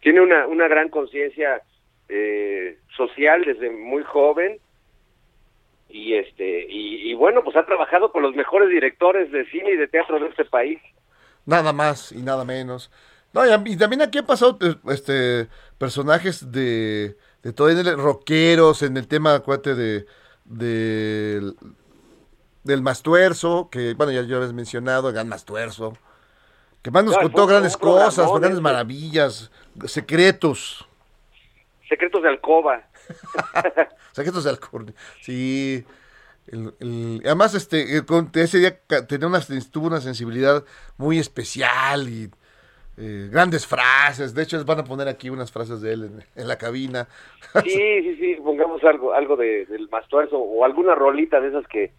tiene 0.00 0.20
una, 0.20 0.46
una 0.48 0.66
gran 0.66 0.88
conciencia 0.88 1.62
eh, 2.08 2.78
social 2.98 3.44
desde 3.46 3.70
muy 3.70 4.04
joven 4.04 4.60
y 5.88 6.14
este 6.14 6.66
y, 6.68 7.10
y 7.10 7.14
bueno 7.14 7.42
pues 7.44 7.56
ha 7.56 7.66
trabajado 7.66 8.12
con 8.12 8.22
los 8.22 8.34
mejores 8.36 8.68
directores 8.70 9.32
de 9.32 9.46
cine 9.46 9.72
y 9.72 9.76
de 9.76 9.88
teatro 9.88 10.20
de 10.20 10.28
este 10.28 10.44
país 10.46 10.80
Nada 11.46 11.72
más 11.72 12.12
y 12.12 12.18
nada 12.22 12.44
menos. 12.44 12.90
No, 13.32 13.42
y, 13.46 13.76
también 13.76 14.02
aquí 14.02 14.18
han 14.18 14.26
pasado 14.26 14.58
eh, 14.62 14.74
este 14.92 15.48
personajes 15.78 16.50
de, 16.52 17.16
de 17.42 17.52
todo 17.52 17.68
el 17.70 17.96
rockeros 17.98 18.82
en 18.82 18.96
el 18.96 19.08
tema, 19.08 19.34
acuérdate, 19.34 19.74
de, 19.74 20.06
del- 20.44 21.56
del 22.64 22.82
Mastuerzo, 22.82 23.68
que 23.70 23.94
bueno, 23.94 24.12
ya, 24.12 24.22
ya 24.22 24.36
habías 24.36 24.52
mencionado, 24.52 25.08
el 25.08 25.14
gran 25.14 25.28
Mastuerzo, 25.28 25.94
que 26.82 26.90
más 26.90 27.04
nos 27.04 27.14
No, 27.14 27.20
contó 27.20 27.46
grandes 27.46 27.76
cosas, 27.76 28.32
grandes 28.32 28.60
ese. 28.60 28.62
maravillas, 28.62 29.50
secretos, 29.86 30.86
secretos 31.88 32.22
de 32.22 32.28
alcoba 32.28 32.87
secretos 34.12 34.44
de 34.44 34.50
alcohol. 34.50 34.94
Sí. 35.22 35.84
el- 36.46 36.74
el- 36.80 37.22
además, 37.24 37.54
este, 37.54 37.96
eh, 37.98 38.04
con- 38.06 38.30
ese 38.34 38.58
día 38.58 38.78
tenía 39.06 39.26
una, 39.28 39.40
tuvo 39.70 39.88
una 39.88 40.00
sensibilidad 40.00 40.64
muy 40.96 41.18
especial 41.18 42.08
y 42.08 42.30
eh, 42.96 43.28
grandes 43.30 43.66
frases. 43.66 44.34
De 44.34 44.42
hecho, 44.42 44.56
les 44.56 44.64
van 44.66 44.80
a 44.80 44.84
poner 44.84 45.06
aquí 45.08 45.30
unas 45.30 45.52
frases 45.52 45.80
de 45.82 45.92
él 45.92 46.04
en, 46.04 46.24
en 46.42 46.48
la 46.48 46.56
cabina. 46.58 47.06
sí 47.64 47.70
sí 48.02 48.16
sí 48.18 48.36
pongamos 48.42 48.82
algo 48.84 49.12
algo 49.12 49.36
de, 49.36 49.66
del 49.66 49.88
mastuerzo 49.90 50.38
o 50.38 50.64
alguna 50.64 50.94
rolita 50.94 51.38
de 51.40 51.48
esas 51.48 51.66
que 51.68 51.92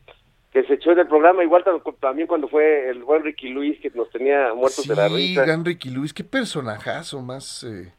que 0.51 0.63
se 0.63 0.73
echó 0.73 0.91
en 0.93 0.99
el 0.99 1.07
programa 1.07 1.43
igual 1.43 1.63
tam- 1.63 1.81
también 1.99 2.27
cuando 2.27 2.47
fue 2.49 2.89
el 2.89 3.03
buen 3.03 3.23
Ricky 3.23 3.49
Luis 3.49 3.79
que 3.79 3.91
nos 3.91 4.09
tenía 4.09 4.51
muertos 4.55 4.87
de 4.87 4.95
la 4.95 5.07
sí, 5.07 5.15
risa 5.15 5.45
gran 5.45 5.63
Ricky 5.63 5.89
Luis, 5.91 6.11
qué 6.11 6.23
personajazo 6.23 7.21
más, 7.21 7.63
eh, 7.63 7.93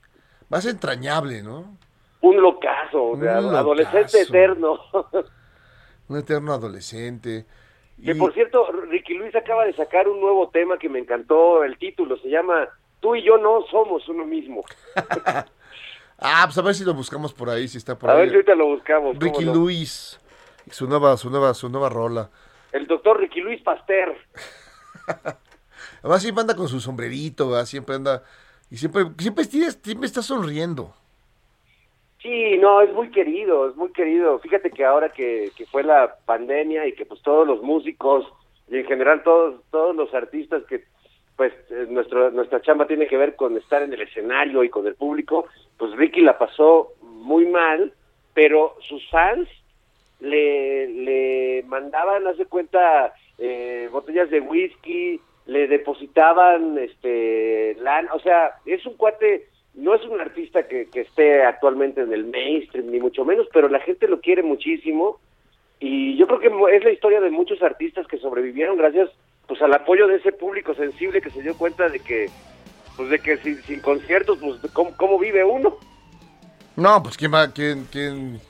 más 0.49 0.67
entrañable, 0.67 1.43
¿no? 1.45 1.79
Un 2.23 2.41
locazo 2.43 3.11
o 3.11 3.19
sea, 3.21 3.41
Un 3.41 3.55
adolescente 3.55 4.21
eterno 4.23 4.79
Un 6.09 6.19
eterno 6.19 6.53
adolescente. 6.53 7.47
Que 8.05 8.13
Y- 8.13 8.15
por 8.15 8.33
cierto, 8.35 8.71
Ricky 8.89 9.15
Luis 9.15 9.35
acaba 9.37 9.65
de 9.65 9.73
sacar 9.75 10.09
un 10.09 10.21
nuevo 10.21 10.49
tema 10.51 10.79
que 10.79 10.89
me 10.89 10.99
encantó, 10.99 11.63
el 11.65 11.79
título 11.79 12.17
se 12.19 12.29
llama 12.29 12.69
Tú 13.01 13.15
y 13.17 13.23
yo 13.25 13.39
no 13.39 13.65
somos 13.71 14.07
uno 14.09 14.25
mismo. 14.27 14.63
Ah, 16.23 16.43
pues 16.45 16.59
a 16.59 16.61
ver 16.63 16.75
si 16.75 16.85
lo 16.85 16.93
buscamos 16.93 17.33
por 17.33 17.49
ahí, 17.49 17.67
si 17.67 17.79
está 17.79 17.99
por 17.99 18.11
A 18.11 18.13
ahí. 18.13 18.19
ver 18.21 18.29
si 18.29 18.35
ahorita 18.35 18.55
lo 18.55 18.67
buscamos. 18.67 19.17
¿cómo 19.19 19.21
Ricky 19.23 19.43
no? 19.47 19.55
Luis, 19.55 20.21
su 20.71 20.87
nueva, 20.87 21.17
su 21.17 21.31
nueva, 21.31 21.55
su 21.55 21.71
nueva 21.71 21.89
rola. 21.89 22.29
El 22.73 22.87
doctor 22.87 23.19
Ricky 23.19 23.41
Luis 23.41 23.63
Pasteur. 23.63 24.15
Además 26.03 26.21
siempre 26.23 26.43
anda 26.43 26.55
con 26.55 26.69
su 26.69 26.79
sombrerito, 26.79 27.49
¿verdad? 27.49 27.65
Siempre 27.65 27.95
anda, 27.95 28.23
y 28.71 28.77
siempre, 28.77 29.05
siempre, 29.19 29.45
siempre 29.45 30.07
está 30.07 30.21
sonriendo. 30.21 30.95
Sí, 32.23 32.59
no, 32.59 32.83
es 32.83 32.93
muy 32.93 33.11
querido, 33.11 33.69
es 33.71 33.77
muy 33.77 33.93
querido. 33.93 34.39
Fíjate 34.41 34.71
que 34.71 34.85
ahora 34.85 35.11
que, 35.11 35.51
que 35.57 35.67
fue 35.67 35.83
la 35.83 36.17
pandemia 36.27 36.87
y 36.87 36.93
que 36.93 37.07
pues 37.07 37.23
todos 37.23 37.47
los 37.47 37.63
músicos 37.63 38.27
y 38.69 38.77
en 38.79 38.85
general 38.87 39.23
todos 39.23 39.63
todos 39.71 39.97
los 39.97 40.13
artistas 40.15 40.63
que 40.69 40.85
pues 41.41 41.55
eh, 41.71 41.87
nuestro, 41.89 42.31
nuestra 42.31 42.61
chamba 42.61 42.87
tiene 42.87 43.07
que 43.07 43.17
ver 43.17 43.35
con 43.35 43.57
estar 43.57 43.83
en 43.83 43.95
el 43.95 44.03
escenario 44.03 44.63
y 44.63 44.69
con 44.69 44.87
el 44.87 44.95
público, 44.95 45.47
pues 45.79 45.91
Ricky 45.97 46.21
la 46.21 46.37
pasó 46.37 46.93
muy 47.01 47.47
mal, 47.47 47.95
pero 48.35 48.77
sus 48.87 49.09
fans 49.09 49.49
le, 50.21 50.87
le 50.89 51.63
mandaban, 51.63 52.27
hace 52.27 52.45
cuenta, 52.45 53.15
eh, 53.39 53.89
botellas 53.91 54.29
de 54.29 54.41
whisky, 54.41 55.19
le 55.47 55.67
depositaban, 55.67 56.77
este, 56.77 57.75
lana, 57.81 58.13
o 58.13 58.21
sea, 58.21 58.57
es 58.67 58.85
un 58.85 58.99
cuate, 58.99 59.49
no 59.75 59.95
es 59.95 60.05
un 60.05 60.21
artista 60.21 60.67
que, 60.67 60.89
que 60.91 61.03
esté 61.03 61.43
actualmente 61.45 62.01
en 62.03 62.13
el 62.13 62.25
mainstream, 62.25 62.91
ni 62.91 62.99
mucho 63.01 63.25
menos, 63.25 63.47
pero 63.53 63.69
la 63.69 63.81
gente 63.81 64.09
lo 64.09 64.21
quiere 64.21 64.43
muchísimo, 64.43 65.19
y 65.79 66.17
yo 66.19 66.27
creo 66.27 66.41
que 66.41 66.77
es 66.77 66.85
la 66.85 66.91
historia 66.91 67.21
de 67.21 67.31
muchos 67.31 67.63
artistas 67.63 68.07
que 68.07 68.19
sobrevivieron 68.19 68.77
gracias, 68.77 69.11
pues, 69.47 69.63
al 69.63 69.73
apoyo 69.73 70.07
de 70.07 70.17
ese 70.17 70.33
público 70.33 70.75
sensible 70.75 71.21
que 71.23 71.31
se 71.31 71.43
dio 71.43 71.57
cuenta 71.57 71.89
de 71.89 72.01
que, 72.01 72.29
pues, 72.97 73.09
de 73.11 73.19
que 73.19 73.39
sin, 73.39 73.63
sin 73.63 73.81
conciertos, 73.81 74.39
pues, 74.39 74.73
¿cómo, 74.73 74.95
cómo 74.97 75.19
vive 75.19 75.43
uno? 75.45 75.77
No, 76.77 77.03
pues 77.03 77.17
quién 77.17 77.33
va, 77.33 77.51
quién, 77.53 77.87
quién, 77.91 78.41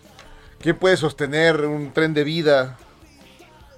quién 0.61 0.77
puede 0.77 0.97
sostener 0.97 1.61
un 1.65 1.93
tren 1.93 2.13
de 2.15 2.25
vida. 2.25 2.77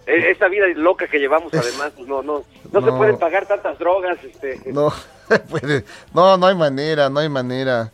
E- 0.07 0.31
Esta 0.31 0.49
vida 0.49 0.67
loca 0.75 1.07
que 1.07 1.19
llevamos, 1.19 1.53
además, 1.55 1.93
pues 1.97 2.09
no, 2.09 2.23
no, 2.23 2.43
no, 2.73 2.81
se 2.81 2.87
No. 2.87 2.97
pueden 2.99 3.19
pagar 3.19 3.47
tantas 3.47 3.79
drogas, 3.79 4.19
este. 4.25 4.59
No, 4.73 4.91
puede, 5.49 5.85
no, 6.15 6.37
no 6.37 6.47
hay 6.47 6.55
manera, 6.55 7.09
no 7.09 7.21
hay 7.21 7.29
manera. 7.29 7.91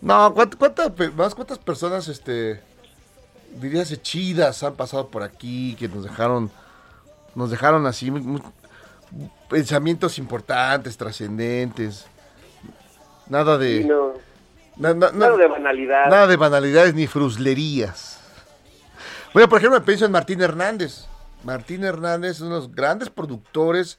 No, 0.00 0.32
¿cuántas, 0.34 0.56
cuántas, 0.58 1.14
más 1.14 1.34
cuántas 1.34 1.58
personas, 1.58 2.08
este, 2.08 2.60
dirías, 3.60 3.90
chidas 4.02 4.62
han 4.62 4.74
pasado 4.74 5.08
por 5.08 5.22
aquí, 5.22 5.76
que 5.78 5.88
nos 5.88 6.04
dejaron, 6.04 6.50
nos 7.34 7.50
dejaron 7.50 7.86
así 7.86 8.10
pensamientos 9.48 10.18
importantes, 10.18 10.96
trascendentes. 10.96 12.06
Nada 13.28 13.58
de, 13.58 13.82
Sí, 13.82 13.88
no, 13.88 14.12
na- 14.76 14.94
na- 14.94 15.12
na- 15.12 15.18
nada 15.18 15.36
de 15.36 15.46
banalidad. 15.46 16.06
nada 16.10 16.26
de 16.26 16.36
banalidades 16.36 16.94
ni 16.94 17.06
fruslerías. 17.06 18.18
Bueno, 19.32 19.48
por 19.48 19.58
ejemplo, 19.58 19.82
pienso 19.84 20.04
en 20.04 20.12
Martín 20.12 20.40
Hernández. 20.42 21.06
Martín 21.44 21.84
Hernández 21.84 22.32
es 22.32 22.40
uno 22.40 22.50
de 22.56 22.60
los 22.62 22.74
grandes 22.74 23.08
productores. 23.10 23.98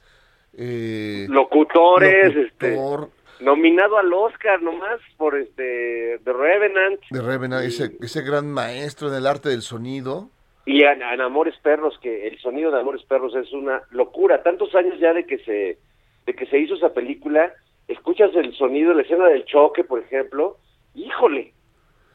Eh, 0.58 1.26
Locutores, 1.28 2.34
este, 2.36 2.70
locutor 2.76 3.10
nominado 3.40 3.98
al 3.98 4.12
Oscar 4.12 4.62
nomás 4.62 5.00
por 5.16 5.36
este 5.36 6.20
The 6.24 6.32
Revenant 6.32 7.00
de 7.10 7.20
Revenant, 7.20 7.64
ese, 7.64 7.92
ese 8.00 8.22
gran 8.22 8.50
maestro 8.50 9.08
en 9.08 9.14
el 9.14 9.26
arte 9.26 9.48
del 9.50 9.62
sonido. 9.62 10.30
y 10.66 10.82
en, 10.84 11.02
en 11.02 11.20
Amores 11.20 11.54
Perros, 11.62 11.98
que 12.00 12.28
el 12.28 12.38
sonido 12.38 12.70
de 12.70 12.80
Amores 12.80 13.02
Perros 13.04 13.34
es 13.34 13.52
una 13.52 13.82
locura. 13.90 14.42
Tantos 14.42 14.74
años 14.74 14.98
ya 15.00 15.12
de 15.12 15.26
que 15.26 15.38
se 15.38 15.78
de 16.26 16.34
que 16.34 16.46
se 16.46 16.58
hizo 16.58 16.74
esa 16.76 16.94
película, 16.94 17.52
escuchas 17.86 18.30
el 18.34 18.54
sonido, 18.56 18.94
la 18.94 19.02
escena 19.02 19.26
del 19.28 19.44
choque, 19.44 19.84
por 19.84 20.00
ejemplo, 20.00 20.56
híjole. 20.94 21.52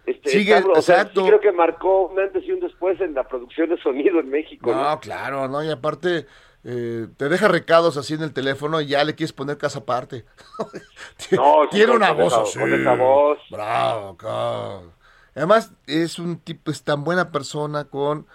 Este, 0.08 0.30
Sigue, 0.30 0.58
está- 0.58 0.71
o 0.71 0.82
sea, 0.82 0.95
sí 0.95 1.02
exacto. 1.02 1.28
creo 1.28 1.39
que 1.39 1.52
marcó 1.52 2.08
un 2.08 2.19
antes 2.19 2.43
y 2.45 2.52
un 2.52 2.60
después 2.62 2.99
en 3.02 3.13
la 3.13 3.28
producción 3.28 3.69
de 3.69 3.78
sonido 3.78 4.19
en 4.19 4.30
México. 4.30 4.71
¿no? 4.71 4.89
No, 4.89 5.00
claro, 5.00 5.48
¿no? 5.48 5.63
Y 5.63 5.69
aparte, 5.69 6.25
eh, 6.63 7.07
te 7.17 7.29
deja 7.29 7.47
recados 7.47 7.95
así 7.97 8.13
en 8.15 8.23
el 8.23 8.33
teléfono 8.33 8.81
y 8.81 8.87
ya 8.87 9.03
le 9.03 9.15
quieres 9.15 9.33
poner 9.33 9.57
casa 9.57 9.79
aparte. 9.79 10.25
No, 11.31 11.67
Tiene 11.69 11.91
una 11.93 12.12
voz 12.12 12.33
esa- 12.33 12.41
así. 12.43 12.60
con 12.60 12.73
esa 12.73 12.95
voz. 12.95 13.39
Bravo, 13.49 14.17
cabrón. 14.17 14.91
Además, 15.35 15.71
es 15.87 16.19
un 16.19 16.37
tipo, 16.39 16.71
es 16.71 16.83
tan 16.83 17.03
buena 17.03 17.31
persona 17.31 17.85
con, 17.85 18.25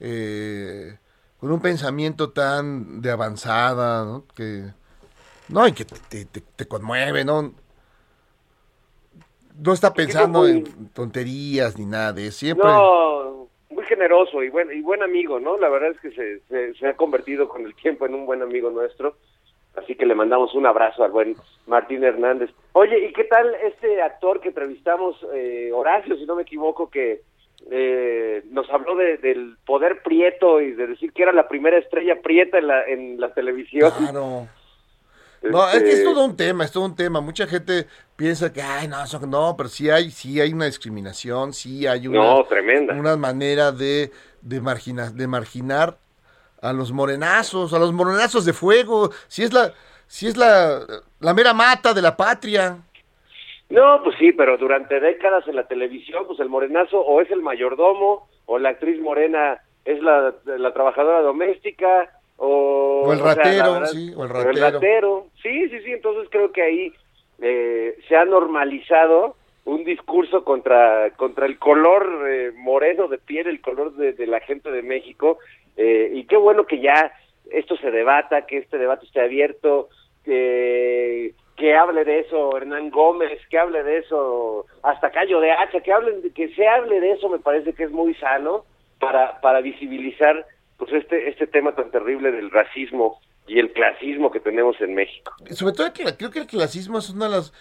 eh, 0.00 0.98
con 1.38 1.50
un 1.52 1.60
pensamiento 1.60 2.30
tan 2.30 3.02
de 3.02 3.10
avanzada, 3.10 4.04
¿no? 4.04 4.24
Que, 4.34 4.72
no, 5.48 5.66
y 5.68 5.72
que 5.72 5.84
te, 5.84 5.96
te- 6.08 6.24
te- 6.24 6.40
te 6.40 6.66
conmueve, 6.68 7.24
¿no? 7.24 7.52
No 9.56 9.72
está 9.72 9.92
pensando 9.92 10.40
muy- 10.40 10.50
en 10.50 10.88
tonterías 10.88 11.76
ni 11.78 11.86
nada 11.86 12.12
de. 12.12 12.30
Siempre. 12.32 12.66
No, 12.66 13.33
generoso 13.94 14.42
y 14.42 14.48
buen, 14.50 14.70
y 14.72 14.80
buen 14.82 15.02
amigo, 15.02 15.38
¿no? 15.40 15.56
La 15.58 15.68
verdad 15.68 15.90
es 15.92 16.00
que 16.00 16.10
se, 16.48 16.74
se, 16.74 16.86
ha 16.86 16.94
convertido 16.96 17.48
con 17.48 17.64
el 17.64 17.74
tiempo 17.74 18.06
en 18.06 18.14
un 18.14 18.26
buen 18.26 18.42
amigo 18.42 18.70
nuestro. 18.70 19.16
Así 19.76 19.94
que 19.96 20.06
le 20.06 20.14
mandamos 20.14 20.54
un 20.54 20.66
abrazo 20.66 21.02
al 21.04 21.10
buen 21.10 21.34
Martín 21.66 22.04
Hernández. 22.04 22.50
Oye, 22.72 23.06
¿y 23.08 23.12
qué 23.12 23.24
tal 23.24 23.52
este 23.64 24.00
actor 24.02 24.40
que 24.40 24.48
entrevistamos, 24.48 25.16
eh, 25.34 25.70
Horacio, 25.72 26.16
si 26.16 26.26
no 26.26 26.36
me 26.36 26.42
equivoco, 26.42 26.88
que 26.90 27.20
eh, 27.70 28.42
nos 28.50 28.68
habló 28.70 28.94
de- 28.94 29.16
del 29.16 29.56
poder 29.66 30.02
prieto 30.02 30.60
y 30.60 30.72
de 30.72 30.86
decir 30.86 31.12
que 31.12 31.22
era 31.22 31.32
la 31.32 31.48
primera 31.48 31.78
estrella 31.78 32.20
prieta 32.20 32.58
en 32.58 32.66
la, 32.66 32.84
en 32.84 33.20
la 33.20 33.32
televisión? 33.32 33.90
Claro. 33.98 34.46
No, 35.50 35.68
es 35.68 35.82
que 35.82 35.88
es 35.90 35.94
Este, 35.98 36.04
todo 36.04 36.24
un 36.24 36.36
tema, 36.36 36.64
es 36.64 36.72
todo 36.72 36.84
un 36.84 36.96
tema. 36.96 37.20
Mucha 37.20 37.46
gente 37.46 37.86
piensa 38.16 38.52
que, 38.52 38.62
ay, 38.62 38.88
no, 38.88 39.02
eso- 39.04 39.20
no, 39.26 39.54
pero 39.56 39.68
sí 39.68 39.90
hay, 39.90 40.10
sí 40.10 40.40
hay 40.40 40.52
una 40.52 40.66
discriminación, 40.66 41.52
sí 41.52 41.86
hay 41.86 42.06
una, 42.08 42.18
No, 42.18 42.44
tremenda. 42.44 42.94
una 42.94 43.16
manera 43.16 43.70
de, 43.72 44.10
de, 44.42 44.60
margina- 44.60 45.10
de 45.10 45.26
marginar 45.26 45.98
a 46.62 46.72
los 46.72 46.92
morenazos, 46.92 47.74
a 47.74 47.78
los 47.78 47.92
morenazos 47.92 48.44
de 48.44 48.52
fuego. 48.54 49.10
Si 49.28 49.42
es 49.42 49.52
la, 49.52 49.72
si 50.06 50.26
es 50.26 50.36
la, 50.36 50.80
la 51.20 51.34
mera 51.34 51.52
mata 51.52 51.92
de 51.92 52.00
la 52.02 52.16
patria. 52.16 52.78
No, 53.68 54.02
pues 54.02 54.16
sí, 54.18 54.32
pero 54.32 54.56
durante 54.56 55.00
décadas 55.00 55.46
en 55.48 55.56
la 55.56 55.66
televisión, 55.66 56.24
pues 56.26 56.38
el 56.40 56.48
morenazo 56.48 57.00
o 57.00 57.20
es 57.20 57.30
el 57.30 57.42
mayordomo, 57.42 58.28
o 58.46 58.58
la 58.58 58.70
actriz 58.70 59.00
morena 59.00 59.60
es 59.84 60.02
la, 60.02 60.34
la 60.44 60.72
trabajadora 60.72 61.20
doméstica, 61.22 62.10
o... 62.36 63.02
O 63.06 63.12
el 63.12 63.18
sea, 63.18 63.34
ratero, 63.34 63.86
sí, 63.86 64.12
o 64.16 64.24
el 64.24 64.30
ratero. 64.30 64.70
ratero. 64.70 65.26
Sí, 65.42 65.68
sí, 65.68 65.80
sí, 65.80 65.92
entonces 65.92 66.28
creo 66.30 66.52
que 66.52 66.62
ahí 66.62 66.92
eh, 67.40 67.96
se 68.08 68.16
ha 68.16 68.24
normalizado 68.24 69.36
un 69.66 69.84
discurso 69.84 70.44
contra, 70.44 71.10
contra 71.16 71.46
el 71.46 71.58
color 71.58 72.26
eh, 72.28 72.52
moreno 72.56 73.08
de 73.08 73.18
piel, 73.18 73.46
el 73.46 73.60
color 73.60 73.94
de, 73.94 74.12
de 74.12 74.26
la 74.26 74.40
gente 74.40 74.70
de 74.70 74.82
México, 74.82 75.38
eh, 75.76 76.10
y 76.14 76.24
qué 76.24 76.36
bueno 76.36 76.64
que 76.64 76.80
ya 76.80 77.12
esto 77.50 77.76
se 77.76 77.90
debata, 77.90 78.46
que 78.46 78.58
este 78.58 78.78
debate 78.78 79.06
esté 79.06 79.20
abierto, 79.20 79.88
que, 80.24 81.34
que 81.56 81.74
hable 81.74 82.04
de 82.04 82.20
eso 82.20 82.56
Hernán 82.56 82.90
Gómez, 82.90 83.40
que 83.50 83.58
hable 83.58 83.82
de 83.82 83.98
eso 83.98 84.66
hasta 84.82 85.10
Cayo 85.10 85.40
de 85.40 85.52
Hacha, 85.52 85.80
que 85.80 85.92
hablen, 85.92 86.32
que 86.34 86.48
se 86.54 86.66
hable 86.66 87.00
de 87.00 87.12
eso 87.12 87.28
me 87.28 87.38
parece 87.38 87.72
que 87.74 87.84
es 87.84 87.90
muy 87.90 88.14
sano 88.14 88.64
para, 88.98 89.40
para 89.40 89.60
visibilizar 89.60 90.46
pues 90.76 90.92
este, 90.92 91.28
este 91.28 91.46
tema 91.46 91.74
tan 91.74 91.90
terrible 91.90 92.32
del 92.32 92.50
racismo 92.50 93.20
y 93.46 93.58
el 93.58 93.72
clasismo 93.72 94.30
que 94.30 94.40
tenemos 94.40 94.80
en 94.80 94.94
México. 94.94 95.32
Sobre 95.50 95.74
todo 95.74 95.92
creo 95.92 96.30
que 96.30 96.38
el 96.40 96.46
clasismo 96.46 96.98
es 96.98 97.10
una 97.10 97.26
de 97.26 97.30
las 97.32 97.52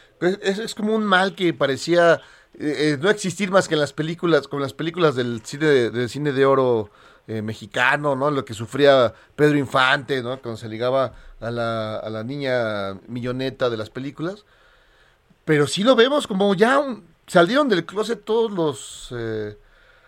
es, 0.41 0.59
es 0.59 0.75
como 0.75 0.95
un 0.95 1.03
mal 1.03 1.35
que 1.35 1.53
parecía 1.53 2.21
eh, 2.57 2.93
eh, 2.93 2.97
no 3.01 3.09
existir 3.09 3.51
más 3.51 3.67
que 3.67 3.73
en 3.73 3.81
las 3.81 3.93
películas, 3.93 4.47
como 4.47 4.61
las 4.61 4.73
películas 4.73 5.15
del 5.15 5.41
cine 5.43 5.65
de, 5.65 5.89
del 5.91 6.09
cine 6.09 6.31
de 6.31 6.45
oro 6.45 6.89
eh, 7.27 7.41
mexicano, 7.41 8.15
¿no? 8.15 8.29
Lo 8.31 8.45
que 8.45 8.53
sufría 8.53 9.13
Pedro 9.35 9.57
Infante, 9.57 10.21
¿no? 10.21 10.41
Cuando 10.41 10.57
se 10.57 10.69
ligaba 10.69 11.13
a 11.39 11.51
la, 11.51 11.97
a 11.97 12.09
la 12.09 12.23
niña 12.23 12.99
milloneta 13.07 13.69
de 13.69 13.77
las 13.77 13.89
películas. 13.89 14.45
Pero 15.45 15.67
sí 15.67 15.83
lo 15.83 15.95
vemos 15.95 16.27
como 16.27 16.53
ya 16.53 16.81
salieron 17.27 17.69
del 17.69 17.85
closet 17.85 18.23
todos 18.23 18.51
los 18.51 19.13
eh, 19.17 19.57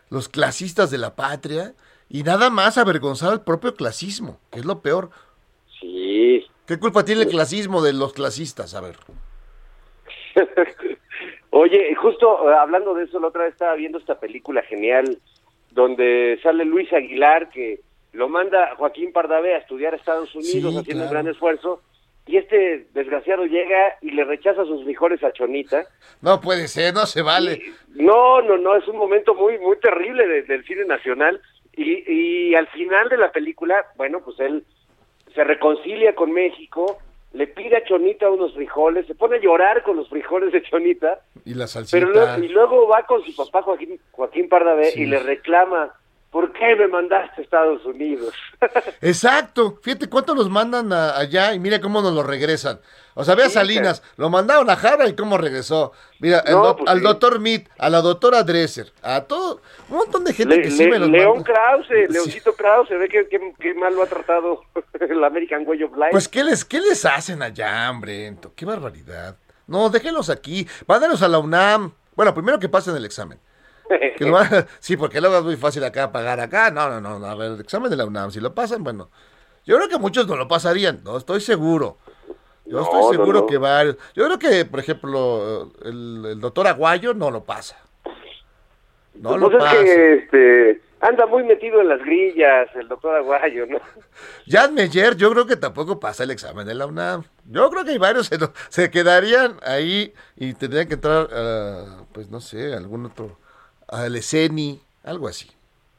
los 0.10 0.30
clasistas 0.30 0.91
de 0.91 0.97
la 0.97 1.16
patria 1.16 1.74
y 2.10 2.24
nada 2.24 2.49
más 2.49 2.78
avergonzar 2.78 3.32
al 3.32 3.43
propio 3.43 3.74
clasismo, 3.76 4.39
que 4.51 4.60
es 4.60 4.66
lo 4.66 4.82
peor. 4.82 5.10
Sí. 5.80 6.45
¿Qué 6.68 6.80
culpa 6.80 7.03
tiene 7.06 7.24
el 7.24 7.28
clasismo 7.30 7.82
de 7.82 7.93
los 7.93 8.14
clasistas? 8.14 8.74
A 8.76 8.82
ver. 8.82 8.95
Oye, 11.51 11.95
justo 11.95 12.49
eh, 12.49 12.56
hablando 12.56 12.93
de 12.93 13.06
eso, 13.06 13.20
la 13.20 13.28
otra 13.28 13.43
vez 13.43 13.53
estaba 13.53 13.76
viendo 13.76 13.97
esta 13.97 14.20
película 14.20 14.62
genial 14.64 15.18
donde 15.72 16.39
sale 16.43 16.66
Luis 16.66 16.91
Aguilar, 16.93 17.49
que 17.49 17.82
lo 18.14 18.30
manda 18.30 18.76
Joaquín 18.78 19.12
Pardavé 19.12 19.56
a 19.56 19.60
estudiar 19.60 19.93
a 19.93 19.97
Estados 19.97 20.34
Unidos 20.36 20.74
Sí, 20.74 20.78
haciendo 20.80 21.03
un 21.06 21.10
gran 21.10 21.28
esfuerzo, 21.28 21.82
y 22.28 22.38
este 22.38 22.88
desgraciado 22.93 23.45
llega 23.45 23.97
y 24.01 24.12
le 24.12 24.24
rechaza 24.24 24.64
sus 24.66 24.84
frijoles 24.84 25.22
a 25.24 25.32
Chonita. 25.34 25.86
No 26.22 26.39
puede 26.41 26.68
ser, 26.70 26.93
no 26.93 27.06
se 27.06 27.22
vale. 27.22 27.62
No, 27.89 28.41
no, 28.41 28.58
no, 28.58 28.76
es 28.78 28.88
un 28.88 28.97
momento 28.97 29.34
muy, 29.36 29.58
muy 29.60 29.78
terrible 29.80 30.26
de- 30.28 30.43
del 30.43 30.64
cine 30.66 30.86
nacional. 30.86 31.41
Y, 31.78 32.11
y 32.51 32.55
al 32.55 32.67
final 32.67 33.09
de 33.09 33.17
la 33.17 33.32
película, 33.32 33.86
bueno, 33.97 34.21
pues 34.23 34.39
él 34.39 34.63
se 35.34 35.43
reconcilia 35.43 36.15
con 36.15 36.32
México, 36.32 36.97
le 37.34 37.47
pide 37.47 37.76
a 37.76 37.84
Chonita 37.84 38.30
unos 38.30 38.53
frijoles, 38.53 39.05
se 39.07 39.15
pone 39.15 39.36
a 39.38 39.41
llorar 39.41 39.84
con 39.84 39.97
los 39.97 40.07
frijoles 40.09 40.53
de 40.53 40.61
Chonita, 40.63 41.19
Y 41.43 41.53
la 41.53 41.67
salsita. 41.67 41.97
pero 41.97 42.11
luego, 42.11 42.43
y 42.43 42.47
luego 42.47 42.88
va 42.88 43.03
con 43.03 43.21
su 43.23 43.36
papá 43.36 43.61
Joaquín, 43.63 43.99
Joaquín 44.11 44.47
Pardavé 44.47 44.91
Sí. 44.91 45.01
y 45.01 45.05
le 45.05 45.19
reclama, 45.19 45.93
¿por 46.36 46.52
qué 46.52 46.76
me 46.76 46.90
mandaste 46.90 47.40
a 47.40 47.44
Estados 47.46 47.86
Unidos? 47.86 48.34
Exacto. 49.02 49.80
Fíjate 49.82 50.10
cuánto 50.10 50.36
los 50.36 50.50
mandan 50.50 50.92
a- 50.92 51.18
allá 51.18 51.54
y 51.54 51.60
mira 51.60 51.80
cómo 51.80 52.02
nos 52.02 52.14
lo 52.14 52.24
regresan. 52.24 52.80
O 53.14 53.24
sea, 53.24 53.36
ve 53.36 53.44
a 53.44 53.48
Sí, 53.48 53.54
Salinas, 53.54 54.04
lo 54.18 54.30
mandaron 54.30 54.70
a 54.70 54.76
Jara 54.76 55.08
y 55.08 55.16
cómo 55.16 55.38
regresó. 55.38 55.94
Mira, 56.20 56.44
No, 56.50 56.76
pues 56.76 56.90
al 56.90 56.98
sí. 56.98 57.04
doctor 57.06 57.40
Mead, 57.40 57.62
a 57.78 57.90
la 57.90 58.02
doctora 58.02 58.44
Dresser, 58.44 58.92
a 59.02 59.22
todo, 59.22 59.62
un 59.90 59.96
montón 59.98 60.26
de 60.26 60.34
gente 60.34 60.58
Le- 60.58 60.64
que 60.64 60.72
sí 60.72 60.84
le- 60.84 60.90
me 60.92 61.00
los 61.00 61.10
León 61.10 61.36
manda. 61.38 61.54
Krause, 61.54 62.10
Leoncito 62.10 62.54
Krause, 62.54 62.90
ve 63.00 63.08
que, 63.08 63.30
que- 63.30 63.54
que 63.58 63.74
mal 63.76 63.96
lo 63.96 64.04
ha 64.04 64.08
tratado 64.08 64.62
el 65.00 65.24
American 65.24 65.64
Way 65.66 65.84
of 65.84 65.94
Life. 65.96 66.10
Pues, 66.12 66.28
¿qué 66.28 66.44
les, 66.44 66.66
¿qué 66.66 66.82
les 66.82 67.06
hacen 67.06 67.42
allá, 67.42 67.90
hombre? 67.90 68.36
Qué 68.58 68.66
barbaridad. 68.66 69.38
No, 69.68 69.90
déjenlos 69.90 70.30
aquí. 70.30 70.68
Mándalos 70.86 71.22
a 71.24 71.30
la 71.30 71.40
UNAM. 71.40 71.94
Bueno, 72.16 72.34
primero 72.34 72.60
que 72.60 72.68
pasen 72.70 72.96
el 72.98 73.06
examen. 73.06 73.40
Que 74.18 74.26
lo 74.26 74.38
sí, 74.80 74.98
porque 74.98 75.20
luego 75.22 75.38
es 75.40 75.44
muy 75.44 75.58
fácil 75.58 75.84
acá 75.84 76.12
pagar 76.12 76.40
acá. 76.40 76.72
No, 76.72 76.90
no, 76.90 77.02
no, 77.02 77.20
no. 77.20 77.26
A 77.28 77.36
ver, 77.36 77.52
el 77.54 77.60
examen 77.60 77.90
de 77.90 77.98
la 77.98 78.06
UNAM, 78.06 78.32
si 78.32 78.40
lo 78.40 78.54
pasan, 78.56 78.84
bueno. 78.84 79.10
Yo 79.66 79.76
creo 79.78 79.90
que 79.90 79.98
muchos 79.98 80.28
no 80.28 80.36
lo 80.36 80.48
pasarían, 80.48 81.02
no 81.04 81.18
estoy 81.18 81.42
seguro. 81.42 81.98
Yo 82.66 82.78
No, 82.80 82.84
estoy 82.84 83.18
seguro 83.18 83.42
no. 83.42 83.46
que 83.48 83.58
varios. 83.58 83.98
Yo 84.16 84.26
creo 84.26 84.40
que, 84.40 84.66
por 84.66 84.80
ejemplo, 84.80 85.72
el, 85.84 86.26
el 86.26 86.40
doctor 86.40 86.68
Aguayo 86.68 87.14
no 87.14 87.30
lo 87.32 87.44
pasa. 87.44 87.78
No 89.16 89.38
lo 89.38 89.50
Pues 89.50 89.64
es 89.64 89.70
pasa. 89.70 89.84
que 89.84 90.14
este, 90.16 90.82
anda 91.02 91.26
muy 91.26 91.44
metido 91.44 91.80
en 91.82 91.88
las 91.90 92.00
grillas 92.00 92.68
el 92.76 92.88
doctor 92.88 93.16
Aguayo, 93.16 93.66
¿no? 93.68 93.80
Jan 94.48 94.74
Meyer, 94.74 95.16
yo 95.16 95.32
creo 95.32 95.46
que 95.46 95.56
tampoco 95.56 96.00
pasa 96.00 96.24
el 96.24 96.32
examen 96.32 96.68
de 96.68 96.76
la 96.76 96.86
UNAM. 96.86 97.24
Yo 97.46 97.70
creo 97.70 97.86
que 97.86 97.92
hay 97.92 97.98
varios 97.98 98.28
se, 98.30 98.38
lo- 98.38 98.54
se 98.70 98.92
quedarían 98.92 99.58
ahí 99.64 100.14
y 100.36 100.54
tendrían 100.54 100.88
que 100.88 100.96
entrar, 100.96 101.28
a, 101.32 102.04
pues 102.14 102.30
no 102.30 102.42
sé, 102.42 102.74
algún 102.74 103.06
otro, 103.06 103.40
al 103.88 104.16
ESENI, 104.16 104.80
algo 105.04 105.28
así. 105.28 105.50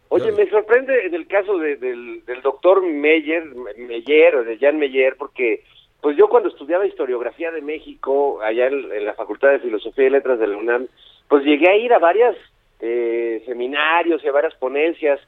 Oye, 0.08 0.30
me 0.32 0.48
sorprende 0.48 1.06
en 1.06 1.14
el 1.14 1.26
caso 1.26 1.58
de- 1.58 1.76
del, 1.76 2.24
del 2.24 2.40
doctor 2.42 2.80
Meyer, 2.82 3.44
Meyer, 3.76 4.36
o 4.36 4.44
de 4.44 4.56
Jan 4.58 4.78
Meyer, 4.78 5.16
porque 5.16 5.62
pues 6.00 6.16
yo 6.16 6.28
cuando 6.28 6.48
estudiaba 6.48 6.86
historiografía 6.86 7.50
de 7.50 7.60
México, 7.62 8.40
allá 8.42 8.68
en, 8.68 8.92
en 8.92 9.04
la 9.04 9.14
Facultad 9.14 9.50
de 9.50 9.58
Filosofía 9.58 10.06
y 10.06 10.10
Letras 10.10 10.38
de 10.38 10.46
la 10.46 10.56
UNAM, 10.56 10.86
pues 11.28 11.44
llegué 11.44 11.68
a 11.68 11.76
ir 11.76 11.92
a 11.92 11.98
varios 11.98 12.36
seminarios 13.44 14.22
y 14.22 14.28
a 14.28 14.32
varias 14.32 14.54
ponencias, 14.54 15.20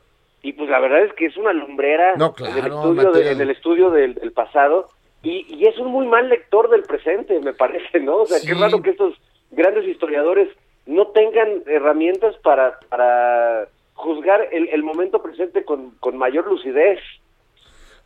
y 0.42 0.52
pues 0.52 0.68
la 0.70 0.78
verdad 0.80 1.04
es 1.04 1.12
que 1.14 1.26
es 1.26 1.36
una 1.36 1.52
lumbrera 1.52 2.14
No, 2.16 2.34
en 2.38 2.46
el 2.58 2.66
estudio, 2.66 2.94
de- 2.94 3.06
material. 3.06 3.32
en 3.34 3.40
el 3.40 3.50
estudio 3.50 3.90
del, 3.90 4.14
del 4.14 4.32
pasado, 4.32 4.86
y, 5.22 5.44
y 5.48 5.66
es 5.66 5.76
un 5.78 5.88
muy 5.88 6.06
mal 6.06 6.28
lector 6.28 6.70
del 6.70 6.82
presente, 6.82 7.40
me 7.40 7.52
parece, 7.52 7.98
¿no? 8.00 8.18
O 8.18 8.26
sea, 8.26 8.38
qué 8.40 8.54
Sí. 8.54 8.60
raro 8.60 8.80
que 8.80 8.90
estos 8.90 9.14
grandes 9.50 9.84
historiadores 9.88 10.48
no 10.88 11.08
tengan 11.08 11.62
herramientas 11.66 12.34
para, 12.42 12.78
para 12.88 13.68
juzgar 13.94 14.48
el, 14.52 14.68
el 14.70 14.82
momento 14.82 15.22
presente 15.22 15.64
con, 15.64 15.90
con 16.00 16.16
mayor 16.16 16.46
lucidez. 16.46 16.98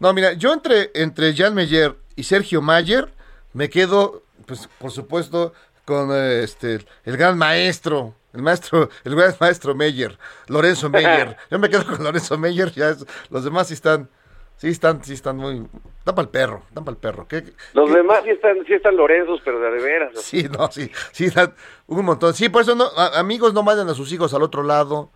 No, 0.01 0.13
mira, 0.13 0.33
yo 0.33 0.53
entre, 0.53 0.91
entre 0.95 1.35
Jan 1.35 1.55
Meyer 1.55 1.95
y 2.17 2.25
Sergio 2.25 2.61
Mayer 2.61 3.09
me 3.53 3.71
quedo, 3.71 4.23
pues 4.47 4.69
por 4.79 4.91
supuesto, 4.91 5.53
con 5.85 6.11
eh, 6.13 6.43
este 6.43 6.81
el 7.05 7.17
gran 7.17 7.39
maestro, 7.39 8.15
el 8.35 8.43
maestro, 8.43 8.89
el 9.05 9.15
gran 9.15 9.35
maestro 9.41 9.75
Meyer, 9.77 10.19
Lorenzo 10.49 10.91
Meyer. 10.91 11.37
Yo 11.51 11.59
me 11.61 11.69
quedo 11.69 11.87
con 11.87 12.03
Lorenzo 12.03 12.37
Meyer, 12.37 12.73
ya 12.73 12.91
es- 12.91 13.07
los 13.31 13.45
demás 13.45 13.69
sí 13.69 13.75
están, 13.75 14.09
sí 14.57 14.69
están, 14.69 15.03
sí 15.05 15.15
están 15.15 15.37
muy, 15.37 15.67
están 15.99 16.15
para 16.15 16.23
el 16.23 16.29
perro, 16.29 16.63
están 16.69 16.85
para 16.85 16.95
el 16.95 17.01
perro. 17.01 17.27
¿Qué- 17.29 17.45
Los 17.75 17.91
qué- 17.91 17.97
demás 17.97 18.21
sí 18.25 18.31
están, 18.31 18.65
sí 18.67 18.75
están 18.75 18.97
Lorenzos, 18.97 19.41
pero 19.45 19.59
de, 19.61 19.71
de 19.71 19.83
veras. 19.83 20.21
Sí, 20.21 20.45
no, 20.57 20.71
sí, 20.71 20.91
sí, 21.13 21.29
dan 21.31 21.55
un 21.87 22.05
montón. 22.05 22.35
Sí, 22.35 22.49
por 22.49 22.63
eso 22.63 22.75
no, 22.75 22.85
a- 22.97 23.19
amigos 23.19 23.53
no 23.55 23.63
manden 23.63 23.89
a 23.89 23.95
sus 23.95 24.13
hijos 24.13 24.33
al 24.35 24.43
otro 24.43 24.63
lado. 24.63 25.11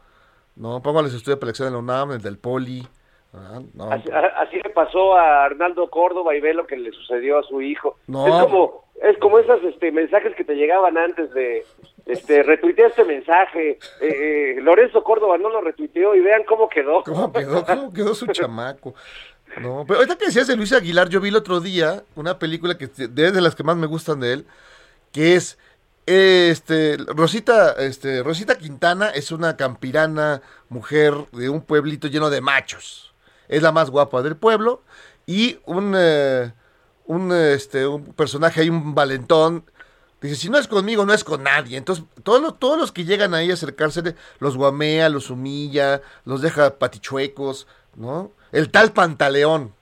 No, 0.57 0.83
pónganles 0.83 1.13
estudio 1.15 1.39
para 1.39 1.49
el 1.49 1.51
examen 1.51 1.73
de 1.73 1.77
la 1.77 1.83
UNAM, 1.83 2.13
el 2.13 2.23
del 2.23 2.39
Poli. 2.39 2.87
Ah, 3.35 3.61
no, 3.75 3.93
Así, 3.93 4.11
a- 4.11 4.41
así 4.41 4.57
le 4.57 4.71
pasó 4.71 5.15
a 5.15 5.45
Arnaldo 5.45 5.91
Córdoba 5.91 6.35
y 6.35 6.41
ve 6.41 6.55
lo 6.55 6.67
que 6.67 6.77
le 6.77 6.91
sucedió 6.93 7.39
a 7.39 7.43
su 7.43 7.61
hijo. 7.61 7.99
No. 8.07 8.27
Es 8.27 8.45
como 8.45 8.87
es 9.03 9.19
como 9.19 9.39
esos 9.39 9.63
este, 9.65 9.93
mensajes 9.93 10.35
que 10.35 10.45
te 10.45 10.55
llegaban 10.55 10.97
antes 10.97 11.31
de 11.35 11.67
este 12.07 12.43
retuitea 12.43 12.87
este 12.87 13.05
mensaje. 13.05 13.79
Eh, 14.01 14.57
eh, 14.57 14.61
Lorenzo 14.63 15.03
Córdoba 15.03 15.37
no 15.39 15.51
lo 15.51 15.61
retuiteó 15.61 16.15
y 16.15 16.21
vean 16.21 16.45
cómo 16.45 16.69
quedó. 16.69 17.03
¿Cómo 17.05 17.33
quedó, 17.33 17.65
cómo 17.65 17.93
quedó 17.93 18.15
su 18.15 18.27
chamaco? 18.29 18.95
No, 19.61 19.85
pero 19.87 20.01
ahorita 20.01 20.17
que 20.17 20.27
decías 20.27 20.47
de 20.47 20.57
Luis 20.57 20.73
Aguilar, 20.73 21.09
yo 21.09 21.21
vi 21.21 21.31
el 21.31 21.37
otro 21.37 21.61
día 21.61 22.05
una 22.15 22.39
película 22.39 22.77
que 22.77 22.85
es 22.85 23.15
de 23.15 23.41
las 23.41 23.55
que 23.55 23.63
más 23.63 23.77
me 23.77 23.87
gustan 23.87 24.21
de 24.21 24.33
él, 24.35 24.47
que 25.13 25.35
es 25.35 25.59
Este, 26.07 26.99
Rosita, 26.99 27.73
este, 27.79 28.23
Rosita 28.23 28.57
Quintana 28.57 29.11
es 29.11 29.33
una 29.33 29.57
campirana 29.57 30.41
mujer 30.69 31.15
de 31.33 31.49
un 31.49 31.63
pueblito 31.63 32.07
lleno 32.07 32.31
de 32.31 32.41
machos. 32.41 33.13
Es 33.49 33.63
la 33.63 33.73
más 33.73 33.91
guapa 33.91 34.23
del 34.23 34.37
pueblo 34.37 34.83
y 35.27 35.59
un, 35.65 35.95
eh, 35.97 36.53
un, 37.07 37.33
este, 37.33 37.87
un 37.87 38.13
personaje 38.13 38.61
ahí, 38.61 38.69
un 38.69 38.95
valentón, 38.95 39.65
dice, 40.21 40.37
si 40.37 40.51
no 40.51 40.59
es 40.59 40.69
conmigo, 40.69 41.05
no 41.05 41.13
es 41.13 41.25
con 41.25 41.43
nadie. 41.43 41.77
Entonces, 41.77 42.05
todos 42.23 42.41
los, 42.41 42.59
todos 42.59 42.79
los 42.79 42.93
que 42.93 43.05
llegan 43.05 43.35
ahí 43.35 43.51
a 43.51 43.55
acercarse, 43.55 44.15
los 44.39 44.57
guamea, 44.57 45.09
los 45.09 45.31
humilla, 45.31 46.03
los 46.25 46.43
deja 46.43 46.79
patichuecos, 46.79 47.67
¿no? 47.95 48.33
El 48.53 48.71
tal 48.71 48.93
Pantaleón. 48.93 49.75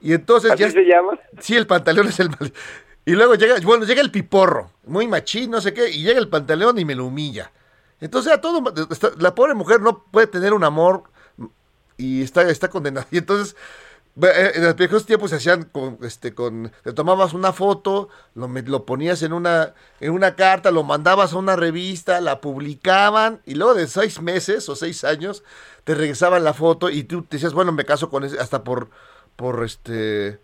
Y 0.00 0.12
entonces 0.12 0.50
¿Así 0.52 0.62
ya... 0.62 0.70
se 0.70 0.82
llama? 0.82 1.18
Sí, 1.40 1.56
el 1.56 1.66
pantaleón 1.66 2.08
es 2.08 2.20
el. 2.20 2.30
Y 3.04 3.12
luego 3.12 3.34
llega, 3.34 3.56
bueno, 3.62 3.84
llega 3.84 4.00
el 4.00 4.10
piporro, 4.10 4.70
muy 4.84 5.06
machín, 5.06 5.50
no 5.50 5.60
sé 5.60 5.72
qué, 5.72 5.90
y 5.90 6.02
llega 6.02 6.18
el 6.18 6.28
pantaleón 6.28 6.78
y 6.78 6.84
me 6.84 6.94
lo 6.94 7.06
humilla. 7.06 7.50
Entonces, 8.00 8.32
a 8.32 8.40
todo, 8.40 8.62
la 9.18 9.34
pobre 9.34 9.54
mujer 9.54 9.80
no 9.80 10.04
puede 10.04 10.26
tener 10.26 10.52
un 10.52 10.64
amor 10.64 11.04
y 11.96 12.22
está, 12.22 12.42
está 12.50 12.68
condenada. 12.68 13.06
Y 13.12 13.18
entonces, 13.18 13.56
en 14.18 14.64
los 14.64 14.76
viejos 14.76 15.04
tiempos 15.04 15.30
se 15.30 15.36
hacían 15.36 15.64
con, 15.64 15.98
este, 16.02 16.34
con, 16.34 16.72
te 16.82 16.92
tomabas 16.94 17.34
una 17.34 17.52
foto, 17.52 18.08
lo, 18.34 18.48
lo 18.48 18.86
ponías 18.86 19.22
en 19.22 19.34
una, 19.34 19.74
en 20.00 20.12
una 20.12 20.34
carta, 20.34 20.70
lo 20.70 20.84
mandabas 20.84 21.34
a 21.34 21.36
una 21.36 21.54
revista, 21.54 22.20
la 22.22 22.40
publicaban, 22.40 23.42
y 23.44 23.54
luego 23.54 23.74
de 23.74 23.86
seis 23.86 24.22
meses 24.22 24.68
o 24.70 24.76
seis 24.76 25.04
años, 25.04 25.44
te 25.84 25.94
regresaban 25.94 26.44
la 26.44 26.54
foto 26.54 26.88
y 26.88 27.04
tú 27.04 27.22
te 27.22 27.36
decías, 27.36 27.52
bueno, 27.52 27.72
me 27.72 27.84
caso 27.84 28.08
con 28.08 28.24
ese, 28.24 28.38
hasta 28.38 28.64
por, 28.64 28.88
por 29.36 29.62
este, 29.64 30.40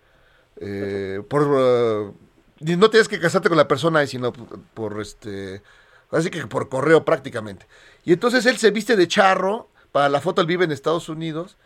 eh, 0.57 1.23
por, 1.29 1.49
eh, 1.59 2.77
no 2.77 2.91
tienes 2.91 3.09
que 3.09 3.21
casarte 3.21 3.49
con 3.49 3.57
la 3.57 3.69
persona, 3.69 4.07
sino 4.07 4.35
por, 4.35 4.61
por, 4.75 5.01
este, 5.01 5.63
así 6.11 6.29
que 6.29 6.47
por 6.47 6.69
correo 6.69 7.07
prácticamente. 7.07 7.67
Y 8.05 8.13
entonces 8.13 8.45
él 8.45 8.59
se 8.59 8.71
viste 8.71 8.97
de 8.97 9.09
charro, 9.09 9.71
para 9.93 10.11
la 10.11 10.21
foto 10.21 10.43
él 10.43 10.47
vive 10.47 10.65
en 10.65 10.73
Estados 10.73 11.09
Unidos, 11.09 11.57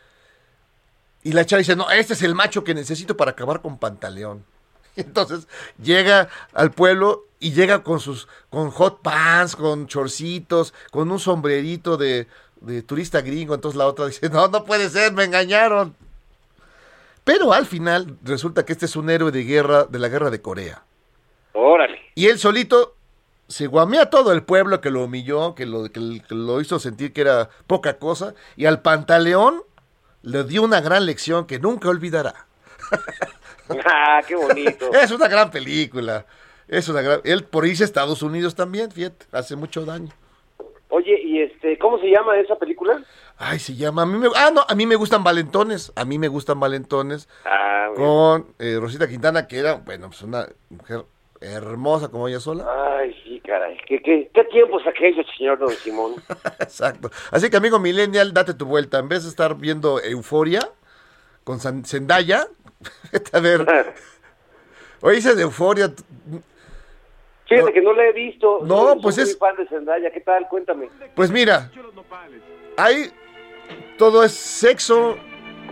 y 1.26 1.32
la 1.32 1.44
chava 1.44 1.58
dice, 1.58 1.74
no, 1.74 1.90
este 1.90 2.12
es 2.12 2.22
el 2.22 2.36
macho 2.36 2.62
que 2.62 2.72
necesito 2.72 3.16
para 3.16 3.32
acabar 3.32 3.60
con 3.60 3.78
Pantaleón. 3.78 4.44
Y 4.96 5.00
entonces 5.00 5.48
llega 5.82 6.28
al 6.54 6.70
pueblo 6.70 7.24
y 7.40 7.52
llega 7.52 7.82
con 7.82 7.98
sus, 7.98 8.28
con 8.48 8.70
hot 8.70 9.02
pants, 9.02 9.56
con 9.56 9.88
chorcitos, 9.88 10.72
con 10.92 11.10
un 11.10 11.18
sombrerito 11.18 11.96
de, 11.96 12.28
de 12.60 12.80
turista 12.82 13.22
gringo. 13.22 13.56
Entonces 13.56 13.76
la 13.76 13.88
otra 13.88 14.06
dice, 14.06 14.30
no, 14.30 14.46
no 14.46 14.64
puede 14.64 14.88
ser, 14.88 15.12
me 15.14 15.24
engañaron. 15.24 15.96
Pero 17.24 17.52
al 17.52 17.66
final 17.66 18.16
resulta 18.22 18.64
que 18.64 18.72
este 18.72 18.86
es 18.86 18.94
un 18.94 19.10
héroe 19.10 19.32
de 19.32 19.42
guerra, 19.42 19.84
de 19.84 19.98
la 19.98 20.08
guerra 20.08 20.30
de 20.30 20.40
Corea. 20.40 20.84
Órale. 21.54 21.98
Y 22.14 22.28
él 22.28 22.38
solito 22.38 22.94
se 23.48 23.66
guamea 23.66 24.02
a 24.02 24.10
todo 24.10 24.32
el 24.32 24.44
pueblo 24.44 24.80
que 24.80 24.90
lo 24.90 25.02
humilló, 25.02 25.56
que 25.56 25.66
lo, 25.66 25.90
que 25.90 26.22
lo 26.28 26.60
hizo 26.60 26.78
sentir 26.78 27.12
que 27.12 27.22
era 27.22 27.50
poca 27.66 27.98
cosa. 27.98 28.34
Y 28.56 28.66
al 28.66 28.80
pantaleón 28.80 29.64
le 30.26 30.42
dio 30.42 30.64
una 30.64 30.80
gran 30.80 31.06
lección 31.06 31.46
que 31.46 31.58
nunca 31.58 31.88
olvidará. 31.88 32.34
Ah, 33.84 34.20
qué 34.24 34.36
bonito. 34.36 34.92
Es 34.92 35.10
una 35.10 35.26
gran 35.26 35.50
película. 35.50 36.24
Es 36.68 36.88
una 36.88 37.02
gran... 37.02 37.20
Él 37.24 37.42
por 37.42 37.66
irse 37.66 37.82
a 37.82 37.86
Estados 37.86 38.22
Unidos 38.22 38.54
también, 38.54 38.92
fíjate, 38.92 39.26
hace 39.32 39.56
mucho 39.56 39.84
daño. 39.84 40.12
Oye, 40.88 41.20
¿y 41.20 41.40
este, 41.40 41.76
cómo 41.76 41.98
se 41.98 42.08
llama 42.08 42.38
esa 42.38 42.54
película? 42.54 43.02
Ay, 43.36 43.58
se 43.58 43.74
llama... 43.74 44.02
A 44.02 44.06
mí 44.06 44.18
me... 44.18 44.28
Ah, 44.36 44.52
no, 44.54 44.64
a 44.68 44.72
mí 44.76 44.86
me 44.86 44.94
gustan 44.94 45.24
valentones. 45.24 45.92
A 45.96 46.04
mí 46.04 46.16
me 46.16 46.28
gustan 46.28 46.60
valentones. 46.60 47.28
Ah. 47.44 47.88
Con 47.96 48.54
eh, 48.60 48.78
Rosita 48.80 49.08
Quintana, 49.08 49.48
que 49.48 49.58
era, 49.58 49.74
bueno, 49.74 50.06
pues 50.10 50.22
una 50.22 50.46
mujer 50.68 51.04
hermosa 51.52 52.08
como 52.08 52.28
ella 52.28 52.40
sola. 52.40 52.66
Ay, 52.98 53.14
sí, 53.24 53.40
caray. 53.40 53.76
¿Qué, 53.86 54.00
qué, 54.02 54.30
qué 54.34 54.44
tiempos 54.44 54.82
aquellos, 54.86 55.26
señor 55.36 55.58
Don 55.58 55.70
Simón? 55.70 56.14
Exacto. 56.60 57.10
Así 57.30 57.48
que, 57.50 57.56
amigo 57.56 57.78
Millennial, 57.78 58.32
date 58.32 58.54
tu 58.54 58.66
vuelta. 58.66 58.98
En 58.98 59.08
vez 59.08 59.22
de 59.24 59.30
estar 59.30 59.56
viendo 59.56 60.00
Euforia 60.02 60.60
con 61.44 61.60
Zendaya, 61.60 62.46
vete 63.12 63.36
a 63.36 63.40
ver. 63.40 63.66
Ese 65.12 65.34
de 65.34 65.42
Euforia. 65.42 65.92
Fíjate 67.48 67.72
que 67.72 67.80
no 67.82 67.92
la 67.92 68.06
he 68.06 68.12
visto. 68.12 68.58
No, 68.64 68.92
Soy- 68.94 69.00
pues 69.02 69.18
es- 69.18 69.28
muy 69.28 69.48
fan 69.48 69.56
de 69.56 69.68
Zendaya. 69.68 70.10
¿Qué 70.10 70.20
tal? 70.20 70.48
Cuéntame. 70.48 70.88
Pues 71.14 71.30
mira, 71.30 71.70
hay. 72.76 73.12
Todo 73.98 74.22
es 74.24 74.32
sexo, 74.32 75.16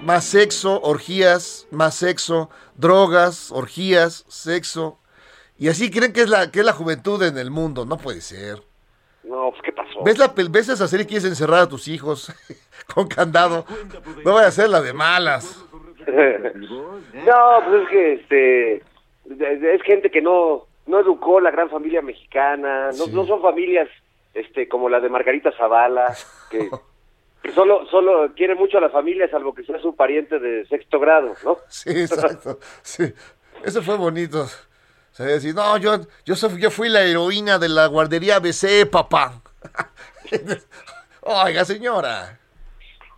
más 0.02 0.24
sexo, 0.24 0.80
orgías, 0.82 1.66
más 1.70 1.94
sexo, 1.94 2.48
drogas, 2.76 3.50
orgías, 3.52 4.24
sexo. 4.28 4.98
Y 5.58 5.68
así 5.68 5.90
creen 5.90 6.12
que 6.12 6.22
es 6.22 6.28
la, 6.28 6.50
que 6.50 6.60
es 6.60 6.66
la 6.66 6.72
juventud 6.72 7.22
en 7.22 7.38
el 7.38 7.50
mundo. 7.50 7.84
No 7.84 7.96
puede 7.96 8.20
ser. 8.20 8.58
No, 9.22 9.50
pues, 9.50 9.62
¿qué 9.62 9.72
pasó? 9.72 10.02
¿Ves, 10.04 10.18
la, 10.18 10.32
ves 10.50 10.68
esa 10.68 10.86
serie 10.88 11.04
y 11.04 11.06
quieres 11.06 11.24
encerrar 11.24 11.60
a 11.60 11.68
tus 11.68 11.88
hijos 11.88 12.32
con 12.94 13.06
candado? 13.08 13.64
No 14.24 14.34
vaya 14.34 14.48
a 14.48 14.52
ser 14.52 14.68
la 14.68 14.80
de 14.82 14.92
malas. 14.92 15.64
no, 16.06 17.64
pues 17.64 17.82
es 17.82 17.88
que 17.88 18.12
este 18.14 18.82
es 19.24 19.82
gente 19.82 20.10
que 20.10 20.20
no 20.20 20.66
no 20.86 21.00
educó 21.00 21.40
la 21.40 21.50
gran 21.50 21.70
familia 21.70 22.02
mexicana, 22.02 22.88
no, 22.88 23.04
Sí. 23.06 23.10
no 23.12 23.26
son 23.26 23.40
familias 23.40 23.88
este 24.34 24.68
como 24.68 24.90
la 24.90 25.00
de 25.00 25.08
Margarita 25.08 25.50
Zavala 25.56 26.14
que, 26.50 26.68
que 27.42 27.52
solo 27.54 27.86
solo 27.86 28.34
quiere 28.36 28.54
mucho 28.54 28.76
a 28.76 28.82
la 28.82 28.90
familia 28.90 29.30
salvo 29.30 29.54
que 29.54 29.64
sea 29.64 29.80
su 29.80 29.96
pariente 29.96 30.38
de 30.38 30.66
sexto 30.66 31.00
grado, 31.00 31.34
¿no? 31.42 31.56
Sí, 31.68 31.88
exacto. 31.88 32.58
Sí. 32.82 33.04
Eso 33.64 33.80
fue 33.80 33.96
bonito. 33.96 34.46
O 35.14 35.16
sea, 35.16 35.26
decir, 35.26 35.54
no, 35.54 35.76
yo, 35.76 36.00
yo, 36.24 36.34
soy- 36.34 36.60
yo 36.60 36.72
fui 36.72 36.88
la 36.88 37.02
heroína 37.02 37.56
de 37.60 37.68
la 37.68 37.86
guardería 37.86 38.40
BC, 38.40 38.84
papá. 38.90 39.40
Oiga, 41.22 41.64
señora. 41.64 42.40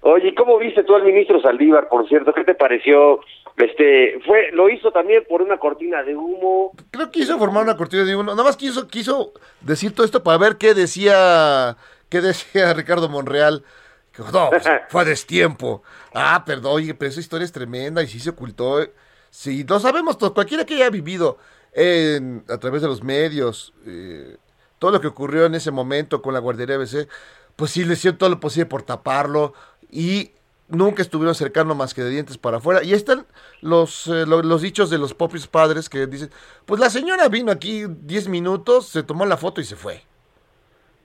Oye, 0.03 0.28
¿y 0.28 0.34
¿cómo 0.34 0.59
viste 0.59 0.84
tú 0.84 0.94
al 0.94 1.05
ministro 1.05 1.40
Saldívar, 1.40 1.88
por 1.88 2.07
cierto? 2.07 2.34
¿Qué 2.34 2.44
te 2.44 2.55
pareció? 2.55 3.20
Este, 3.57 4.20
fue 4.26 4.51
lo 4.53 4.68
hizo 4.68 4.92
también 4.92 5.24
por 5.26 5.40
una 5.40 5.57
cortina 5.59 6.03
de 6.03 6.14
humo. 6.14 6.72
Creo 6.90 7.07
que 7.11 7.20
quiso 7.20 7.38
formar 7.38 7.64
una 7.64 7.78
cortina 7.78 8.05
de 8.05 8.14
uno. 8.14 8.32
Nada 8.32 8.44
más 8.44 8.59
quiso, 8.59 8.86
quiso 8.88 9.32
decir 9.62 9.94
todo 9.94 10.05
esto 10.05 10.22
para 10.22 10.36
ver 10.36 10.57
qué 10.59 10.74
decía, 10.74 11.78
qué 12.11 12.20
decía 12.20 12.72
Ricardo 12.74 13.09
Monreal. 13.09 13.64
Que, 14.12 14.22
No, 14.32 14.51
pues, 14.51 14.64
fue 14.90 15.01
a 15.01 15.05
destiempo. 15.07 15.82
Ah, 16.14 16.44
perdón, 16.44 16.74
oye, 16.74 16.92
pero 16.92 17.09
esa 17.09 17.20
historia 17.20 17.47
es 17.47 17.53
tremenda 17.53 18.03
y 18.03 18.07
sí 18.07 18.20
se 18.20 18.30
ocultó. 18.30 18.86
Sí, 19.30 19.64
lo 19.64 19.80
sabemos 19.80 20.18
todos. 20.18 20.34
Cualquiera 20.34 20.66
que 20.66 20.74
haya 20.74 20.90
vivido 20.90 21.38
en- 21.77 22.43
a 22.49 22.59
través 22.59 22.81
de 22.83 22.89
los 22.89 23.03
medios, 23.05 23.72
eh, 23.87 24.37
todo 24.79 24.91
lo 24.93 25.01
que 25.01 25.07
ocurrió 25.09 25.45
en 25.47 25.55
ese 25.55 25.70
momento 25.70 26.22
con 26.22 26.33
la 26.35 26.41
guardería 26.41 26.77
ABC, 26.77 27.07
pues 27.55 27.70
sí 27.70 27.85
le 27.85 27.93
hicieron 27.95 28.18
todo 28.18 28.31
lo 28.31 28.41
posible 28.41 28.66
por 28.66 28.83
taparlo 28.83 29.53
y 29.91 30.33
nunca 30.68 31.01
estuvieron 31.03 31.35
cercano 31.35 31.74
más 31.74 31.95
que 31.95 32.03
de 32.03 32.11
dientes 32.11 32.39
para 32.39 32.57
afuera. 32.57 32.83
Y 32.83 32.93
están 32.93 33.27
los, 33.61 34.07
eh, 34.09 34.24
lo- 34.27 34.43
los 34.43 34.62
dichos 34.62 34.91
de 34.91 34.99
los 34.99 35.14
propios 35.14 35.47
padres 35.47 35.89
que 35.89 36.07
dicen, 36.07 36.31
pues 36.64 36.81
la 36.81 36.91
señora 36.91 37.29
vino 37.29 37.53
aquí 37.53 37.85
10 37.87 38.27
minutos, 38.29 38.89
se 38.89 39.03
tomó 39.03 39.27
la 39.27 39.37
foto 39.37 39.61
y 39.61 39.64
se 39.64 39.77
fue. 39.77 40.03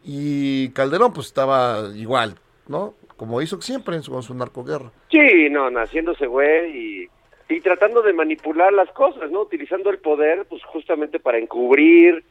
Y 0.03 0.69
Calderón 0.69 1.13
pues 1.13 1.27
estaba 1.27 1.89
igual, 1.95 2.35
¿no? 2.67 2.95
Como 3.17 3.41
hizo 3.41 3.61
siempre 3.61 4.01
con 4.01 4.23
su 4.23 4.33
narcoguerra. 4.33 4.91
Sí, 5.11 5.49
no, 5.51 5.69
naciéndose 5.69 6.25
güey 6.25 6.77
y, 7.03 7.09
y 7.51 7.61
tratando 7.61 8.01
de 8.01 8.13
manipular 8.13 8.71
las 8.73 8.89
cosas, 8.91 9.29
¿no? 9.31 9.41
Utilizando 9.41 9.89
el 9.89 9.97
poder, 9.99 10.45
pues 10.49 10.63
justamente 10.63 11.19
para 11.19 11.37
encubrir, 11.37 12.23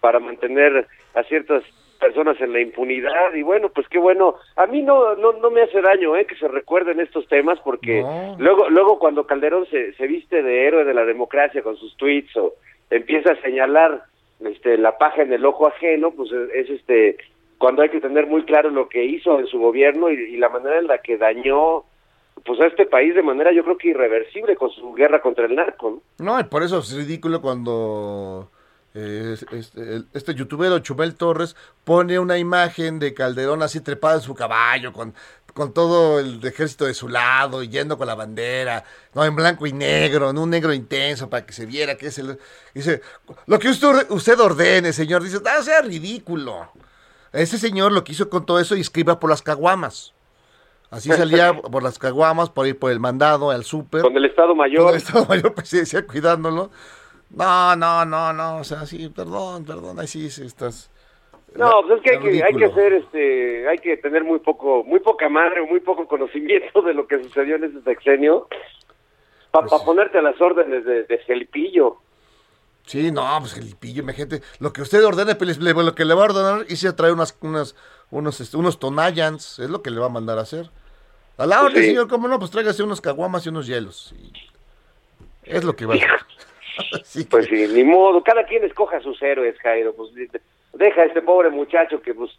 para 0.00 0.20
mantener 0.20 0.86
a 1.14 1.22
ciertas 1.24 1.62
personas 1.98 2.38
en 2.42 2.52
la 2.52 2.60
impunidad 2.60 3.32
y 3.34 3.42
bueno, 3.42 3.70
pues 3.70 3.88
qué 3.88 3.98
bueno. 3.98 4.34
A 4.56 4.66
mí 4.66 4.82
no 4.82 5.14
no, 5.16 5.32
no 5.32 5.50
me 5.50 5.62
hace 5.62 5.80
daño, 5.80 6.14
¿eh? 6.16 6.26
Que 6.26 6.36
se 6.36 6.46
recuerden 6.46 7.00
estos 7.00 7.26
temas 7.28 7.58
porque 7.60 8.02
No. 8.02 8.36
luego 8.38 8.68
luego 8.68 8.98
cuando 8.98 9.26
Calderón 9.26 9.66
se, 9.70 9.94
se 9.94 10.06
viste 10.06 10.42
de 10.42 10.66
héroe 10.66 10.84
de 10.84 10.92
la 10.94 11.04
democracia 11.06 11.62
con 11.62 11.76
sus 11.76 11.96
tweets 11.96 12.36
o 12.36 12.52
empieza 12.90 13.32
a 13.32 13.40
señalar 13.40 14.02
este 14.44 14.76
la 14.76 14.98
paja 14.98 15.22
en 15.22 15.32
el 15.32 15.46
ojo 15.46 15.66
ajeno, 15.66 16.10
pues 16.10 16.30
es, 16.32 16.50
es, 16.54 16.70
este 16.78 17.16
cuando 17.56 17.80
hay 17.80 17.88
que 17.88 18.00
tener 18.02 18.26
muy 18.26 18.42
claro 18.44 18.68
lo 18.68 18.90
que 18.90 19.02
hizo 19.02 19.40
en 19.40 19.46
su 19.46 19.58
gobierno 19.58 20.10
y, 20.10 20.16
y 20.16 20.36
la 20.36 20.50
manera 20.50 20.78
en 20.78 20.88
la 20.88 20.98
que 20.98 21.16
dañó 21.16 21.84
pues 22.46 22.60
a 22.60 22.66
este 22.66 22.86
país 22.86 23.14
de 23.14 23.22
manera 23.22 23.52
yo 23.52 23.64
creo 23.64 23.76
que 23.76 23.88
irreversible 23.88 24.54
con 24.56 24.70
su 24.70 24.92
guerra 24.94 25.20
contra 25.20 25.46
el 25.46 25.54
narco. 25.54 26.02
¿no? 26.18 26.24
No, 26.24 26.40
y 26.40 26.44
por 26.44 26.62
eso 26.62 26.78
es 26.78 26.92
ridículo 26.92 27.40
cuando 27.42 28.50
eh, 28.94 29.32
es- 29.34 29.46
este, 29.52 30.02
este 30.14 30.34
youtubero 30.34 30.78
Chumel 30.78 31.14
Torres 31.16 31.56
pone 31.84 32.18
una 32.18 32.38
imagen 32.38 32.98
de 32.98 33.12
Calderón 33.14 33.62
así 33.62 33.80
trepado 33.80 34.16
en 34.16 34.22
su 34.22 34.34
caballo, 34.34 34.92
con, 34.92 35.12
con 35.52 35.74
todo 35.74 36.18
el 36.20 36.44
ejército 36.46 36.84
de 36.86 36.94
su 36.94 37.08
lado 37.08 37.62
yendo 37.62 37.98
con 37.98 38.06
la 38.06 38.14
bandera, 38.14 38.84
no 39.14 39.24
en 39.24 39.34
blanco 39.36 39.66
y 39.66 39.72
negro, 39.72 40.30
en 40.30 40.38
un 40.38 40.48
negro 40.50 40.72
intenso 40.72 41.28
para 41.28 41.44
que 41.44 41.52
se 41.52 41.66
viera 41.66 41.96
que 41.96 42.06
es 42.06 42.18
el... 42.18 42.38
Dice, 42.74 43.02
lo 43.46 43.58
que 43.58 43.68
usted, 43.68 44.06
usted 44.10 44.38
ordene, 44.40 44.92
señor, 44.92 45.22
dice, 45.22 45.38
no 45.44 45.62
sea 45.62 45.82
ridículo. 45.82 46.70
Ese 47.32 47.58
señor 47.58 47.92
lo 47.92 48.02
que 48.04 48.12
hizo 48.12 48.30
con 48.30 48.46
todo 48.46 48.60
eso 48.60 48.76
y 48.76 48.80
escriba 48.80 49.18
por 49.20 49.28
las 49.28 49.42
caguamas. 49.42 50.14
Así 50.90 51.10
salía 51.10 51.52
por 51.52 51.82
las 51.82 51.98
caguamas, 51.98 52.50
por 52.50 52.66
ir 52.66 52.78
por 52.78 52.90
el 52.92 53.00
mandado, 53.00 53.50
al 53.50 53.64
súper. 53.64 54.02
Con 54.02 54.16
el 54.16 54.24
Estado 54.24 54.48
Con 54.48 54.58
Mayor. 54.58 54.90
el 54.90 54.96
Estado 54.96 55.26
Mayor 55.26 55.52
Presidencial 55.54 56.06
cuidándolo. 56.06 56.70
No, 57.30 57.74
no, 57.74 58.04
no, 58.04 58.32
no, 58.32 58.58
o 58.58 58.64
sea, 58.64 58.86
sí, 58.86 59.08
perdón, 59.08 59.64
perdón, 59.64 59.98
ahí 59.98 60.06
sí, 60.06 60.30
sí 60.30 60.46
estás... 60.46 60.90
No, 61.56 61.82
pues 61.82 61.98
es 61.98 62.02
que 62.02 62.10
hay, 62.10 62.18
que 62.20 62.44
hay 62.44 62.54
que 62.54 62.64
hacer, 62.66 62.92
este, 62.92 63.68
hay 63.68 63.78
que 63.78 63.96
tener 63.96 64.22
muy 64.22 64.38
poco, 64.40 64.84
muy 64.84 65.00
poca 65.00 65.28
madre 65.28 65.60
o 65.60 65.66
muy 65.66 65.80
poco 65.80 66.06
conocimiento 66.06 66.82
de 66.82 66.92
lo 66.94 67.06
que 67.06 67.22
sucedió 67.22 67.56
en 67.56 67.64
ese 67.64 67.82
sexenio 67.82 68.46
para 69.50 69.66
Pues 69.66 69.80
sí. 69.80 69.86
ponerte 69.86 70.18
a 70.18 70.22
las 70.22 70.40
órdenes 70.40 70.84
de, 70.84 71.04
de 71.04 71.18
Felipillo. 71.18 71.96
Sí, 72.84 73.10
no, 73.10 73.24
pues 73.40 73.56
el 73.56 73.74
pillo, 73.74 74.02
imagínate, 74.02 74.42
lo 74.60 74.72
que 74.72 74.82
usted 74.82 75.04
ordene, 75.04 75.34
pues, 75.34 75.58
lo 75.58 75.94
que 75.94 76.04
le 76.04 76.14
va 76.14 76.22
a 76.22 76.26
ordenar, 76.26 76.66
y 76.68 76.76
se 76.76 76.92
trae 76.92 77.10
unas, 77.10 77.36
unas, 77.40 77.74
unos, 78.10 78.54
unos 78.54 78.78
tonallans, 78.78 79.58
es 79.58 79.68
lo 79.70 79.82
que 79.82 79.90
le 79.90 80.00
va 80.00 80.06
a 80.06 80.10
mandar 80.10 80.38
a 80.38 80.42
hacer. 80.42 80.70
A 81.38 81.46
la 81.46 81.56
Pues 81.60 81.70
orden, 81.72 81.82
sí. 81.82 81.88
señor, 81.90 82.08
cómo 82.08 82.28
no, 82.28 82.38
pues 82.38 82.50
tráigase 82.50 82.82
unos 82.82 83.00
caguamas 83.00 83.44
y 83.46 83.48
unos 83.50 83.66
hielos. 83.66 84.14
y 84.18 84.32
es 85.44 85.62
lo 85.64 85.76
que 85.76 85.86
va 85.86 85.94
a 85.94 85.96
hacer. 85.96 86.10
Pues 87.30 87.46
sí, 87.46 87.66
ni 87.72 87.84
modo, 87.84 88.22
cada 88.22 88.44
quien 88.44 88.62
escoja 88.64 89.00
sus 89.00 89.20
héroes, 89.22 89.56
Jairo. 89.62 89.94
Pues 89.94 90.12
de- 90.14 90.28
deja 90.74 91.00
a 91.00 91.04
este 91.06 91.22
pobre 91.22 91.48
muchacho 91.48 92.02
que 92.02 92.12
pues 92.12 92.30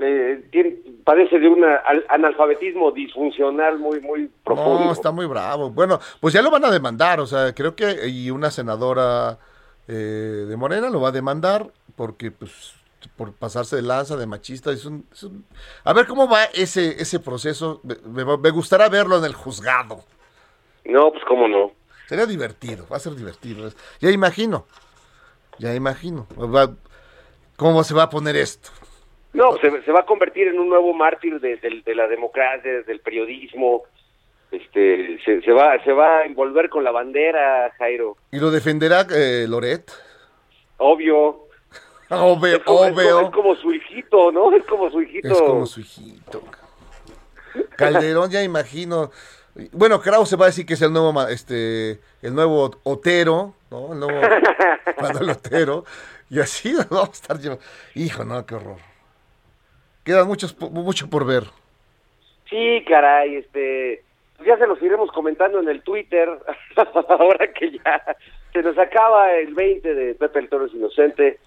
eh, 0.00 0.42
tiene- 0.50 0.76
padece 1.04 1.38
de 1.38 1.46
un 1.48 1.62
analfabetismo 2.08 2.90
disfuncional 2.92 3.78
muy, 3.78 4.00
muy 4.00 4.30
profundo. 4.42 4.86
No, 4.86 4.92
está 4.92 5.10
muy 5.10 5.26
bravo. 5.26 5.68
Bueno, 5.70 6.00
pues 6.20 6.32
ya 6.32 6.40
lo 6.40 6.50
van 6.50 6.64
a 6.64 6.70
demandar, 6.70 7.20
o 7.20 7.26
sea, 7.26 7.54
creo 7.54 7.76
que 7.76 8.08
y 8.08 8.30
una 8.30 8.50
senadora 8.50 9.38
eh, 9.88 9.92
de 10.48 10.56
Morena 10.56 10.88
lo 10.88 11.00
va 11.02 11.08
a 11.08 11.12
demandar 11.12 11.66
porque, 11.94 12.30
pues, 12.30 12.72
por 13.16 13.32
pasarse 13.34 13.76
de 13.76 13.82
lanza, 13.82 14.16
de 14.16 14.26
machista. 14.26 14.70
Es 14.72 14.84
un, 14.84 15.06
es 15.12 15.22
un- 15.24 15.44
A 15.84 15.92
ver 15.92 16.06
cómo 16.06 16.28
va 16.28 16.44
ese, 16.44 17.00
ese 17.02 17.20
proceso. 17.20 17.80
Me, 17.84 18.24
me- 18.24 18.36
me 18.38 18.50
gustará 18.50 18.88
verlo 18.88 19.18
en 19.18 19.24
el 19.24 19.34
juzgado. 19.34 20.04
No, 20.84 21.12
pues 21.12 21.24
cómo 21.24 21.48
no. 21.48 21.72
Sería 22.08 22.26
divertido, 22.26 22.86
va 22.92 22.96
a 22.96 23.00
ser 23.00 23.14
divertido. 23.14 23.70
Ya 24.00 24.10
imagino, 24.10 24.66
ya 25.58 25.74
imagino. 25.74 26.26
¿Cómo 27.56 27.84
se 27.84 27.94
va 27.94 28.04
a 28.04 28.10
poner 28.10 28.36
esto? 28.36 28.70
No, 29.32 29.56
se, 29.58 29.82
se 29.82 29.92
va 29.92 30.00
a 30.00 30.06
convertir 30.06 30.48
en 30.48 30.58
un 30.58 30.68
nuevo 30.68 30.92
mártir 30.92 31.40
de, 31.40 31.56
de- 31.56 31.82
de 31.84 31.94
la 31.94 32.06
democracia, 32.08 32.82
del 32.82 33.00
periodismo. 33.00 33.84
Este, 34.50 35.18
se, 35.24 35.40
se 35.40 35.52
va, 35.52 35.82
se 35.82 35.92
va 35.92 36.18
a 36.18 36.24
envolver 36.26 36.68
con 36.68 36.84
la 36.84 36.90
bandera, 36.90 37.72
Jairo. 37.78 38.16
¿Y 38.30 38.38
lo 38.38 38.50
defenderá 38.50 39.06
eh, 39.10 39.46
Loret? 39.48 39.90
Obvio. 40.76 41.46
Obvio, 42.14 42.56
Es 42.56 42.62
como, 42.64 42.84
es 42.84 42.92
como- 42.92 43.20
es 43.20 43.30
como 43.30 43.54
su 43.56 43.72
hijito, 43.72 44.32
¿no? 44.32 44.52
Es 44.54 44.64
como 44.66 44.90
su 44.90 45.00
hijito. 45.02 45.28
Es 45.28 45.40
como 45.40 45.66
su 45.66 45.80
hijito. 45.80 46.42
Calderón, 47.76 48.30
ya 48.30 48.42
imagino. 48.42 49.10
Bueno, 49.72 50.00
Krause 50.00 50.38
va 50.40 50.44
a 50.44 50.48
decir 50.48 50.64
que 50.64 50.74
es 50.74 50.82
el 50.82 50.92
nuevo, 50.92 51.20
este, 51.28 52.00
el 52.22 52.34
nuevo 52.34 52.70
Otero, 52.84 53.54
¿no? 53.70 53.92
El 53.92 54.00
nuevo 54.00 54.20
Manuel 55.00 55.30
Otero. 55.30 55.84
Y 56.30 56.40
así 56.40 56.72
nos 56.72 56.88
vamos 56.88 57.08
a 57.10 57.12
estar 57.12 57.38
llevando. 57.38 57.62
Hijo, 57.94 58.24
no, 58.24 58.44
qué 58.46 58.54
horror. 58.54 58.76
Quedan 60.04 60.26
muchos, 60.26 60.58
mucho 60.70 61.08
por 61.10 61.26
ver. 61.26 61.44
Sí, 62.48 62.84
caray, 62.88 63.36
este, 63.36 64.02
pues 64.36 64.46
ya 64.48 64.56
se 64.58 64.66
los 64.66 64.80
iremos 64.82 65.10
comentando 65.12 65.60
en 65.60 65.68
el 65.68 65.82
Twitter, 65.82 66.28
ahora 67.08 67.52
que 67.52 67.70
ya 67.78 68.02
se 68.52 68.62
nos 68.62 68.76
acaba 68.78 69.32
el 69.32 69.54
20 69.54 69.94
de 69.94 70.14
Pepe 70.14 70.38
el 70.40 70.48
Toro 70.48 70.66
es 70.66 70.74
Inocente, 70.74 71.38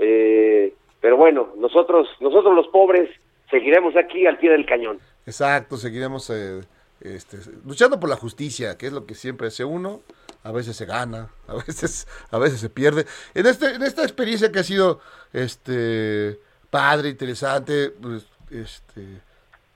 eh, 0.00 0.74
pero 1.00 1.16
bueno, 1.16 1.52
nosotros, 1.56 2.08
nosotros 2.20 2.54
los 2.54 2.66
pobres 2.68 3.08
seguiremos 3.50 3.96
aquí 3.96 4.26
al 4.26 4.38
pie 4.38 4.50
del 4.50 4.66
cañón. 4.66 4.98
Exacto, 5.26 5.76
seguiremos 5.76 6.28
eh, 6.30 6.60
este, 7.00 7.38
luchando 7.64 7.98
por 8.00 8.08
la 8.10 8.16
justicia, 8.16 8.76
que 8.76 8.86
es 8.88 8.92
lo 8.92 9.06
que 9.06 9.14
siempre 9.14 9.48
hace 9.48 9.64
uno. 9.64 10.00
A 10.42 10.52
veces 10.52 10.74
se 10.76 10.86
gana, 10.86 11.28
a 11.46 11.54
veces, 11.54 12.08
a 12.30 12.38
veces 12.38 12.60
se 12.60 12.70
pierde. 12.70 13.04
En 13.34 13.46
este, 13.46 13.74
en 13.74 13.82
esta 13.82 14.02
experiencia 14.02 14.50
que 14.50 14.60
ha 14.60 14.64
sido 14.64 15.00
este 15.34 16.40
padre, 16.70 17.10
interesante, 17.10 17.90
pues, 17.90 18.26
este, 18.50 19.06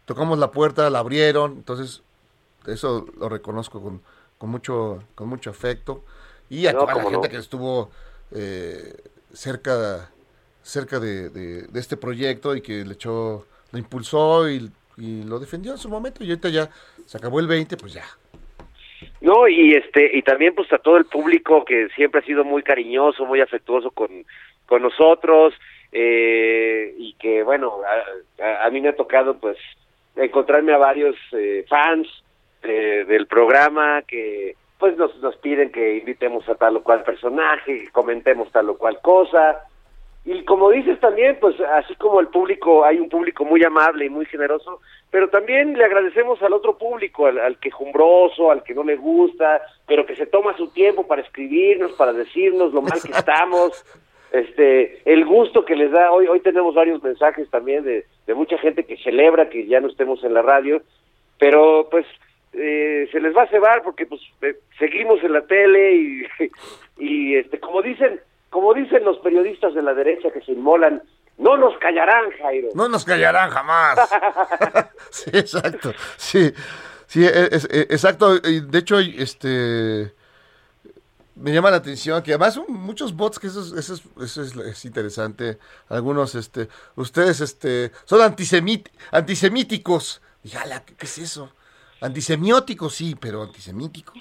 tocamos 0.06 0.38
la 0.38 0.50
puerta, 0.50 0.88
la 0.88 1.00
abrieron, 1.00 1.52
entonces 1.52 2.02
eso 2.66 3.06
lo 3.18 3.28
reconozco 3.28 3.82
con, 3.82 4.00
con 4.38 4.48
mucho, 4.50 5.02
con 5.14 5.28
mucho 5.28 5.50
afecto. 5.50 6.02
Y 6.48 6.66
a 6.66 6.72
No, 6.72 6.80
toda 6.80 6.94
la 6.94 7.02
gente 7.02 7.16
no. 7.16 7.22
que 7.22 7.36
estuvo 7.36 7.90
eh, 8.30 8.94
cerca, 9.32 10.10
cerca 10.64 10.98
de, 10.98 11.28
de- 11.28 11.78
este 11.78 11.96
proyecto 11.96 12.56
y 12.56 12.60
que 12.62 12.84
le 12.84 12.94
echó, 12.94 13.46
lo 13.70 13.78
impulsó 13.78 14.48
y, 14.48 14.70
lo 14.96 15.38
defendió 15.38 15.72
en 15.72 15.78
su 15.78 15.88
momento. 15.88 16.22
Y 16.24 16.30
ahorita 16.30 16.48
ya 16.48 16.68
se 17.06 17.18
acabó 17.18 17.38
el 17.40 17.46
20, 17.46 17.76
pues 17.76 17.92
ya. 17.92 18.04
No, 19.20 19.46
y 19.48 19.74
este 19.74 20.16
y 20.16 20.22
también 20.22 20.54
pues 20.54 20.72
a 20.72 20.78
todo 20.78 20.96
el 20.96 21.04
público 21.04 21.64
que 21.64 21.88
siempre 21.94 22.20
ha 22.20 22.24
sido 22.24 22.44
muy 22.44 22.62
cariñoso, 22.62 23.26
muy 23.26 23.40
afectuoso 23.40 23.90
con, 23.90 24.08
con 24.66 24.82
nosotros 24.82 25.52
eh, 25.92 26.94
y 26.98 27.14
que 27.14 27.42
bueno, 27.42 27.78
a, 28.40 28.66
a- 28.66 28.70
mí 28.70 28.80
me 28.80 28.88
ha 28.90 28.96
tocado 28.96 29.36
pues 29.38 29.56
encontrarme 30.16 30.72
a 30.72 30.78
varios 30.78 31.16
eh, 31.32 31.64
fans 31.68 32.06
eh, 32.62 33.04
del 33.06 33.26
programa 33.26 34.02
que 34.02 34.56
pues 34.78 34.96
nos, 34.96 35.14
nos 35.18 35.36
piden 35.36 35.70
que 35.72 35.96
invitemos 35.98 36.48
a 36.48 36.54
tal 36.54 36.76
o 36.76 36.82
cual 36.82 37.02
personaje, 37.04 37.88
comentemos 37.92 38.50
tal 38.52 38.70
o 38.70 38.76
cual 38.78 39.00
cosa. 39.02 39.60
Y 40.26 40.42
como 40.44 40.70
dices 40.70 40.98
también, 41.00 41.36
pues 41.38 41.60
así 41.60 41.94
como 41.96 42.18
el 42.18 42.28
público, 42.28 42.84
hay 42.84 42.98
un 42.98 43.10
público 43.10 43.44
muy 43.44 43.62
amable 43.62 44.06
y 44.06 44.08
muy 44.10 44.24
generoso, 44.24 44.80
pero 45.10 45.28
también 45.28 45.76
le 45.76 45.84
agradecemos 45.84 46.40
al 46.42 46.54
otro 46.54 46.78
público, 46.78 47.26
al, 47.26 47.38
al 47.38 47.58
quejumbroso, 47.58 48.50
al 48.50 48.62
que 48.62 48.74
no 48.74 48.84
le 48.84 48.96
gusta, 48.96 49.60
pero 49.86 50.06
que 50.06 50.16
se 50.16 50.26
toma 50.26 50.56
su 50.56 50.68
tiempo 50.68 51.06
para 51.06 51.20
escribirnos, 51.20 51.92
para 51.92 52.14
decirnos 52.14 52.72
lo 52.72 52.80
mal 52.80 53.02
que 53.04 53.12
estamos, 53.16 53.84
este, 54.32 55.02
el 55.04 55.26
gusto 55.26 55.64
que 55.64 55.76
les 55.76 55.92
da. 55.92 56.10
Hoy, 56.10 56.26
hoy 56.26 56.40
tenemos 56.40 56.74
varios 56.74 57.02
mensajes 57.02 57.48
también 57.50 57.84
de, 57.84 58.06
de 58.26 58.34
mucha 58.34 58.56
gente 58.58 58.84
que 58.84 58.96
celebra 58.96 59.50
que 59.50 59.66
ya 59.66 59.80
no 59.80 59.88
estemos 59.88 60.24
en 60.24 60.32
la 60.32 60.42
radio, 60.42 60.80
pero 61.38 61.86
pues 61.90 62.06
eh, 62.54 63.08
se 63.12 63.20
les 63.20 63.36
va 63.36 63.42
a 63.42 63.48
cebar 63.48 63.82
porque 63.82 64.06
pues 64.06 64.22
eh, 64.42 64.56
seguimos 64.78 65.22
en 65.22 65.32
la 65.34 65.46
tele 65.46 65.94
y, 65.96 66.22
y 66.98 67.36
este, 67.36 67.60
como 67.60 67.82
dicen, 67.82 68.20
como 68.54 68.72
dicen 68.72 69.02
los 69.04 69.18
periodistas 69.18 69.74
de 69.74 69.82
la 69.82 69.94
derecha 69.94 70.30
que 70.32 70.40
se 70.42 70.52
inmolan, 70.52 71.02
no 71.38 71.56
nos 71.56 71.76
callarán, 71.78 72.30
Jairo. 72.40 72.68
No 72.76 72.88
nos 72.88 73.04
callarán 73.04 73.50
jamás. 73.50 73.98
sí, 75.10 75.30
exacto. 75.32 75.92
Sí, 76.16 76.52
sí, 77.08 77.24
e- 77.26 77.48
es- 77.50 77.64
e- 77.68 77.88
exacto. 77.90 78.38
De 78.38 78.78
hecho, 78.78 79.00
este 79.00 80.14
me 81.34 81.52
llama 81.52 81.72
la 81.72 81.78
atención 81.78 82.22
que 82.22 82.30
además 82.30 82.54
son 82.54 82.66
muchos 82.68 83.12
bots 83.16 83.40
que 83.40 83.48
eso 83.48 83.60
es, 83.60 83.72
eso 83.72 83.94
es, 83.94 84.02
eso 84.22 84.42
es- 84.42 84.54
es 84.56 84.84
interesante. 84.84 85.58
Algunos, 85.88 86.36
este, 86.36 86.68
ustedes, 86.94 87.40
este, 87.40 87.90
son 88.04 88.20
antisemit, 88.22 88.88
antisemíticos. 89.10 90.22
Y 90.44 90.54
ala, 90.54 90.84
¿qué, 90.84 90.94
qué 90.94 91.06
es 91.06 91.18
eso? 91.18 91.50
Antisemióticos, 92.00 92.94
sí, 92.94 93.16
pero 93.18 93.42
antisemíticos. 93.42 94.14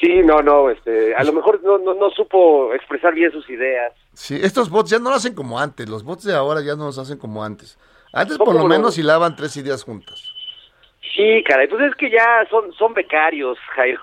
Sí, 0.00 0.22
no, 0.24 0.42
no, 0.42 0.70
este, 0.70 1.14
a 1.16 1.24
lo 1.24 1.32
mejor 1.32 1.60
no, 1.64 1.78
no, 1.78 1.92
no 1.94 2.10
supo 2.10 2.72
expresar 2.72 3.14
bien 3.14 3.32
sus 3.32 3.48
ideas. 3.50 3.92
Sí, 4.12 4.38
estos 4.40 4.70
bots 4.70 4.90
ya 4.90 5.00
no 5.00 5.10
lo 5.10 5.16
hacen 5.16 5.34
como 5.34 5.58
antes. 5.58 5.88
Los 5.88 6.04
bots 6.04 6.24
de 6.24 6.34
ahora 6.34 6.60
ya 6.60 6.76
no 6.76 6.86
los 6.86 6.98
hacen 6.98 7.18
como 7.18 7.42
antes. 7.42 7.76
Antes 8.12 8.38
por 8.38 8.48
lo 8.48 8.52
¿cómo 8.54 8.68
no? 8.68 8.76
menos 8.76 8.96
hilaban 8.96 9.34
tres 9.34 9.56
ideas 9.56 9.82
juntas. 9.82 10.32
Sí, 11.16 11.42
caray, 11.48 11.66
pues 11.66 11.82
es 11.82 11.94
que 11.96 12.10
ya 12.10 12.46
son, 12.48 12.72
son 12.74 12.94
becarios, 12.94 13.58
Jairo. 13.74 14.00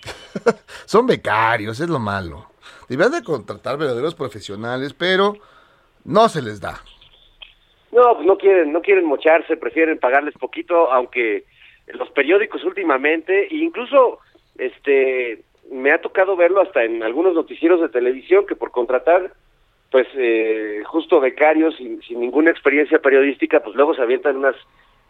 Son 0.86 1.06
becarios, 1.06 1.80
es 1.80 1.88
lo 1.88 1.98
malo. 1.98 2.46
Deberían 2.88 3.12
de 3.12 3.24
contratar 3.24 3.76
verdaderos 3.76 4.14
profesionales, 4.14 4.94
pero 4.94 5.34
no 6.04 6.28
se 6.28 6.40
les 6.40 6.60
da. 6.60 6.80
No, 7.90 8.14
pues 8.14 8.26
no 8.26 8.36
quieren, 8.36 8.72
no 8.72 8.80
quieren 8.80 9.06
mocharse, 9.06 9.56
prefieren 9.56 9.98
pagarles 9.98 10.34
poquito, 10.34 10.92
aunque 10.92 11.44
los 11.88 12.08
periódicos 12.10 12.62
últimamente, 12.64 13.48
incluso 13.50 14.20
este 14.58 15.42
me 15.70 15.92
ha 15.92 16.00
tocado 16.00 16.36
verlo 16.36 16.60
hasta 16.60 16.84
en 16.84 17.02
algunos 17.02 17.34
noticieros 17.34 17.80
de 17.80 17.88
televisión 17.88 18.46
que 18.46 18.56
por 18.56 18.70
contratar 18.70 19.32
pues 19.90 20.06
eh, 20.14 20.82
justo 20.86 21.20
becarios 21.20 21.74
sin, 21.76 22.00
ninguna 22.10 22.50
experiencia 22.50 22.98
periodística, 22.98 23.60
pues 23.60 23.74
luego 23.74 23.94
se 23.94 24.02
avientan 24.02 24.36
unas 24.36 24.56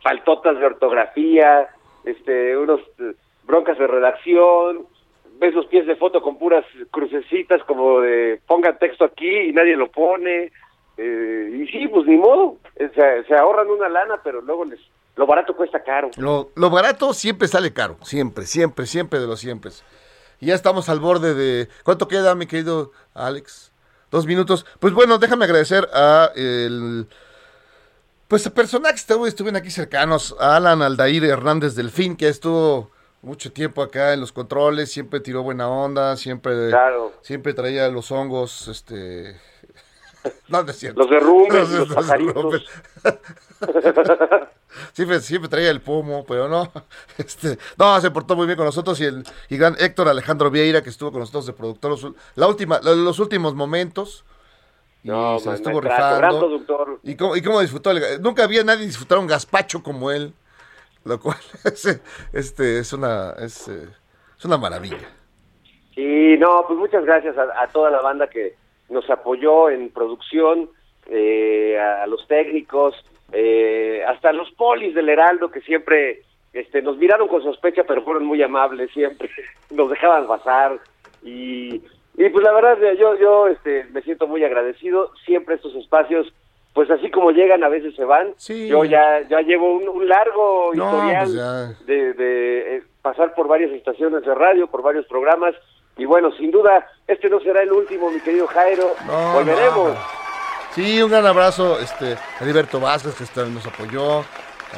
faltotas 0.02 0.58
de 0.58 0.66
ortografía, 0.66 1.68
este, 2.04 2.56
unos 2.56 2.80
eh, 3.00 3.14
broncas 3.44 3.76
de 3.78 3.88
redacción, 3.88 4.86
ves 5.40 5.54
los 5.54 5.66
pies 5.66 5.86
de 5.86 5.96
foto 5.96 6.22
con 6.22 6.38
puras 6.38 6.64
crucecitas 6.90 7.62
como 7.64 8.00
de 8.00 8.40
pongan 8.46 8.78
texto 8.78 9.04
aquí 9.04 9.28
y 9.28 9.52
nadie 9.52 9.76
lo 9.76 9.90
pone, 9.90 10.52
eh, 10.96 11.50
y 11.60 11.66
sí, 11.68 11.88
pues 11.88 12.06
ni 12.06 12.16
modo, 12.16 12.56
eh, 12.76 12.90
se, 12.94 13.24
se 13.24 13.34
ahorran 13.34 13.68
una 13.68 13.88
lana, 13.88 14.20
pero 14.22 14.40
luego 14.42 14.64
les 14.64 14.80
lo 15.18 15.26
barato 15.26 15.54
cuesta 15.54 15.82
caro. 15.82 16.10
Lo, 16.16 16.50
lo 16.54 16.70
barato 16.70 17.12
siempre 17.12 17.48
sale 17.48 17.72
caro, 17.72 17.98
siempre, 18.02 18.46
siempre, 18.46 18.86
siempre 18.86 19.18
de 19.18 19.26
los 19.26 19.40
siempre. 19.40 19.72
Y 20.40 20.46
ya 20.46 20.54
estamos 20.54 20.88
al 20.88 21.00
borde 21.00 21.34
de... 21.34 21.68
¿Cuánto 21.82 22.06
queda, 22.06 22.36
mi 22.36 22.46
querido 22.46 22.92
Alex? 23.14 23.72
Dos 24.12 24.24
minutos. 24.26 24.64
Pues 24.78 24.94
bueno, 24.94 25.18
déjame 25.18 25.44
agradecer 25.44 25.88
a 25.92 26.30
el... 26.36 27.08
Pues 28.28 28.46
a 28.46 28.54
personajes 28.54 29.04
que 29.04 29.26
estuvieron 29.26 29.56
aquí 29.56 29.70
cercanos, 29.70 30.36
a 30.38 30.56
Alan 30.56 30.82
Aldair 30.82 31.24
Hernández 31.24 31.74
Delfín, 31.74 32.14
que 32.16 32.28
estuvo 32.28 32.90
mucho 33.20 33.50
tiempo 33.52 33.82
acá 33.82 34.12
en 34.12 34.20
los 34.20 34.30
controles, 34.30 34.92
siempre 34.92 35.18
tiró 35.18 35.42
buena 35.42 35.68
onda, 35.68 36.16
siempre, 36.16 36.68
Claro. 36.68 37.12
siempre 37.22 37.54
traía 37.54 37.88
los 37.88 38.12
hongos, 38.12 38.68
este... 38.68 39.36
No, 40.48 40.62
no 40.62 40.70
es 40.70 40.76
cierto. 40.78 41.00
Los 41.00 41.10
derrumbes, 41.10 41.54
Los- 41.54 41.70
los 41.70 41.88
los 41.88 41.96
pajaritos. 41.96 42.64
siempre, 44.92 45.20
siempre 45.20 45.48
traía 45.48 45.70
el 45.70 45.80
pomo, 45.80 46.24
pero 46.26 46.48
no. 46.48 46.70
Este, 47.18 47.58
no, 47.76 48.00
se 48.00 48.10
portó 48.10 48.36
muy 48.36 48.46
bien 48.46 48.56
con 48.56 48.66
nosotros 48.66 49.00
y 49.00 49.04
el 49.04 49.24
y 49.48 49.56
gran 49.56 49.76
Héctor 49.78 50.08
Alejandro 50.08 50.50
Vieira, 50.50 50.82
que 50.82 50.90
estuvo 50.90 51.10
con 51.10 51.20
nosotros 51.20 51.46
de 51.46 51.52
productor 51.52 51.90
los, 51.90 52.06
la 52.36 52.46
última, 52.46 52.80
los, 52.82 53.18
últimos 53.18 53.54
momentos. 53.54 54.24
Y 55.02 55.08
No, 55.08 55.38
se 55.38 55.46
man, 55.46 55.54
estuvo 55.56 55.80
gran 55.80 55.96
rifando. 56.20 56.38
productor. 56.40 57.00
Y 57.02 57.16
cómo, 57.16 57.36
y 57.36 57.42
cómo 57.42 57.60
disfrutó. 57.60 57.90
el- 57.90 58.20
nunca 58.22 58.44
había 58.44 58.64
nadie 58.64 58.86
disfrutar 58.86 59.18
un 59.18 59.26
gazpacho 59.26 59.82
como 59.82 60.10
él. 60.10 60.32
Lo 61.04 61.18
cual 61.20 61.38
es, 61.64 62.00
este, 62.32 62.78
es, 62.80 62.92
una, 62.92 63.30
es, 63.38 63.68
eh, 63.68 63.88
es 64.38 64.44
una 64.44 64.58
maravilla. 64.58 65.08
Y 65.96 66.36
no, 66.38 66.64
pues 66.66 66.78
muchas 66.78 67.04
gracias 67.04 67.36
a, 67.38 67.62
a 67.62 67.68
toda 67.68 67.90
la 67.90 68.00
banda 68.02 68.28
que 68.28 68.56
nos 68.90 69.08
apoyó 69.10 69.70
en 69.70 69.90
producción, 69.90 70.70
eh, 71.10 71.78
a, 71.78 72.06
los 72.06 72.26
técnicos, 72.28 72.94
eh, 73.32 74.02
hasta 74.06 74.32
los 74.32 74.50
polis 74.52 74.94
del 74.94 75.08
Heraldo 75.08 75.50
que 75.50 75.60
siempre 75.62 76.22
este, 76.52 76.82
nos 76.82 76.96
miraron 76.98 77.28
con 77.28 77.42
sospecha, 77.42 77.84
pero 77.84 78.02
fueron 78.02 78.24
muy 78.24 78.42
amables 78.42 78.90
siempre, 78.92 79.30
nos 79.70 79.90
dejaban 79.90 80.26
pasar 80.26 80.78
y, 81.22 81.82
y 82.16 82.28
pues 82.30 82.44
la 82.44 82.52
verdad 82.52 82.78
yo 82.98 83.16
yo 83.18 83.48
este, 83.48 83.84
me 83.92 84.02
siento 84.02 84.26
muy 84.26 84.44
agradecido, 84.44 85.12
siempre 85.24 85.54
estos 85.56 85.74
espacios 85.76 86.32
pues 86.74 86.90
así 86.90 87.10
como 87.10 87.32
llegan 87.32 87.64
a 87.64 87.68
veces 87.68 87.94
se 87.96 88.04
van, 88.04 88.34
Sí. 88.36 88.68
yo 88.68 88.84
ya 88.84 89.22
ya 89.28 89.40
llevo 89.40 89.74
un, 89.74 89.88
un 89.88 90.06
largo 90.08 90.70
No, 90.74 90.84
historial 90.84 91.24
pues 91.24 91.34
ya. 91.34 91.84
de, 91.86 92.12
de, 92.14 92.76
eh, 92.76 92.82
pasar 93.02 93.34
por 93.34 93.48
varias 93.48 93.72
estaciones 93.72 94.22
de 94.24 94.34
radio, 94.34 94.66
por 94.68 94.82
varios 94.82 95.06
programas. 95.06 95.54
Y 95.98 96.04
bueno, 96.04 96.30
sin 96.38 96.52
duda, 96.52 96.86
este 97.06 97.28
no 97.28 97.40
será 97.40 97.62
el 97.62 97.72
último, 97.72 98.10
mi 98.10 98.20
querido 98.20 98.46
Jairo. 98.46 98.94
No, 99.04 99.32
Volveremos. 99.34 99.94
no. 99.94 100.28
Sí, 100.74 101.02
un 101.02 101.10
gran 101.10 101.26
abrazo 101.26 101.78
este, 101.80 102.12
a 102.14 102.42
Heriberto 102.44 102.78
Vázquez, 102.78 103.16
que 103.16 103.24
también 103.26 103.56
nos 103.56 103.66
apoyó. 103.66 104.24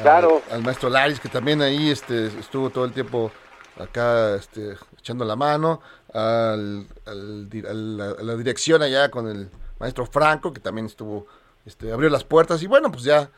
Claro. 0.01 0.41
Al, 0.49 0.63
maestro 0.63 0.89
Laris, 0.89 1.19
que 1.19 1.29
también 1.29 1.61
ahí 1.61 1.91
este, 1.91 2.27
estuvo 2.39 2.71
todo 2.71 2.85
el 2.85 2.91
tiempo 2.91 3.31
acá 3.77 4.35
este, 4.35 4.75
echando 4.97 5.23
la 5.23 5.35
mano. 5.35 5.81
Al, 6.11 6.87
a 7.05 7.13
la 7.13 8.35
dirección 8.35 8.81
allá 8.81 9.11
con 9.11 9.27
el 9.27 9.49
maestro 9.79 10.07
Franco, 10.07 10.51
que 10.51 10.59
también 10.59 10.87
estuvo, 10.87 11.27
este, 11.67 11.91
abrió 11.91 12.09
las 12.09 12.23
puertas. 12.23 12.63
Y 12.63 12.67
bueno, 12.67 12.91
pues 12.91 13.03
ya, 13.03 13.29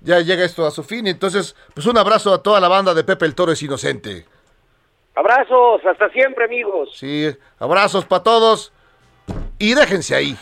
ya 0.00 0.20
llega 0.20 0.44
esto 0.44 0.66
a 0.66 0.70
su 0.70 0.82
fin. 0.82 1.06
Entonces, 1.06 1.54
pues 1.74 1.86
un 1.86 1.98
abrazo 1.98 2.32
a 2.32 2.42
toda 2.42 2.60
la 2.60 2.68
banda 2.68 2.94
de 2.94 3.04
Pepe 3.04 3.26
el 3.26 3.34
Toro 3.34 3.52
es 3.52 3.62
Inocente. 3.62 4.26
Abrazos, 5.14 5.84
hasta 5.84 6.08
siempre, 6.10 6.44
amigos. 6.44 6.90
Sí, 6.96 7.28
abrazos 7.58 8.04
para 8.06 8.22
todos 8.22 8.72
y 9.58 9.74
déjense 9.74 10.14
ahí. 10.14 10.36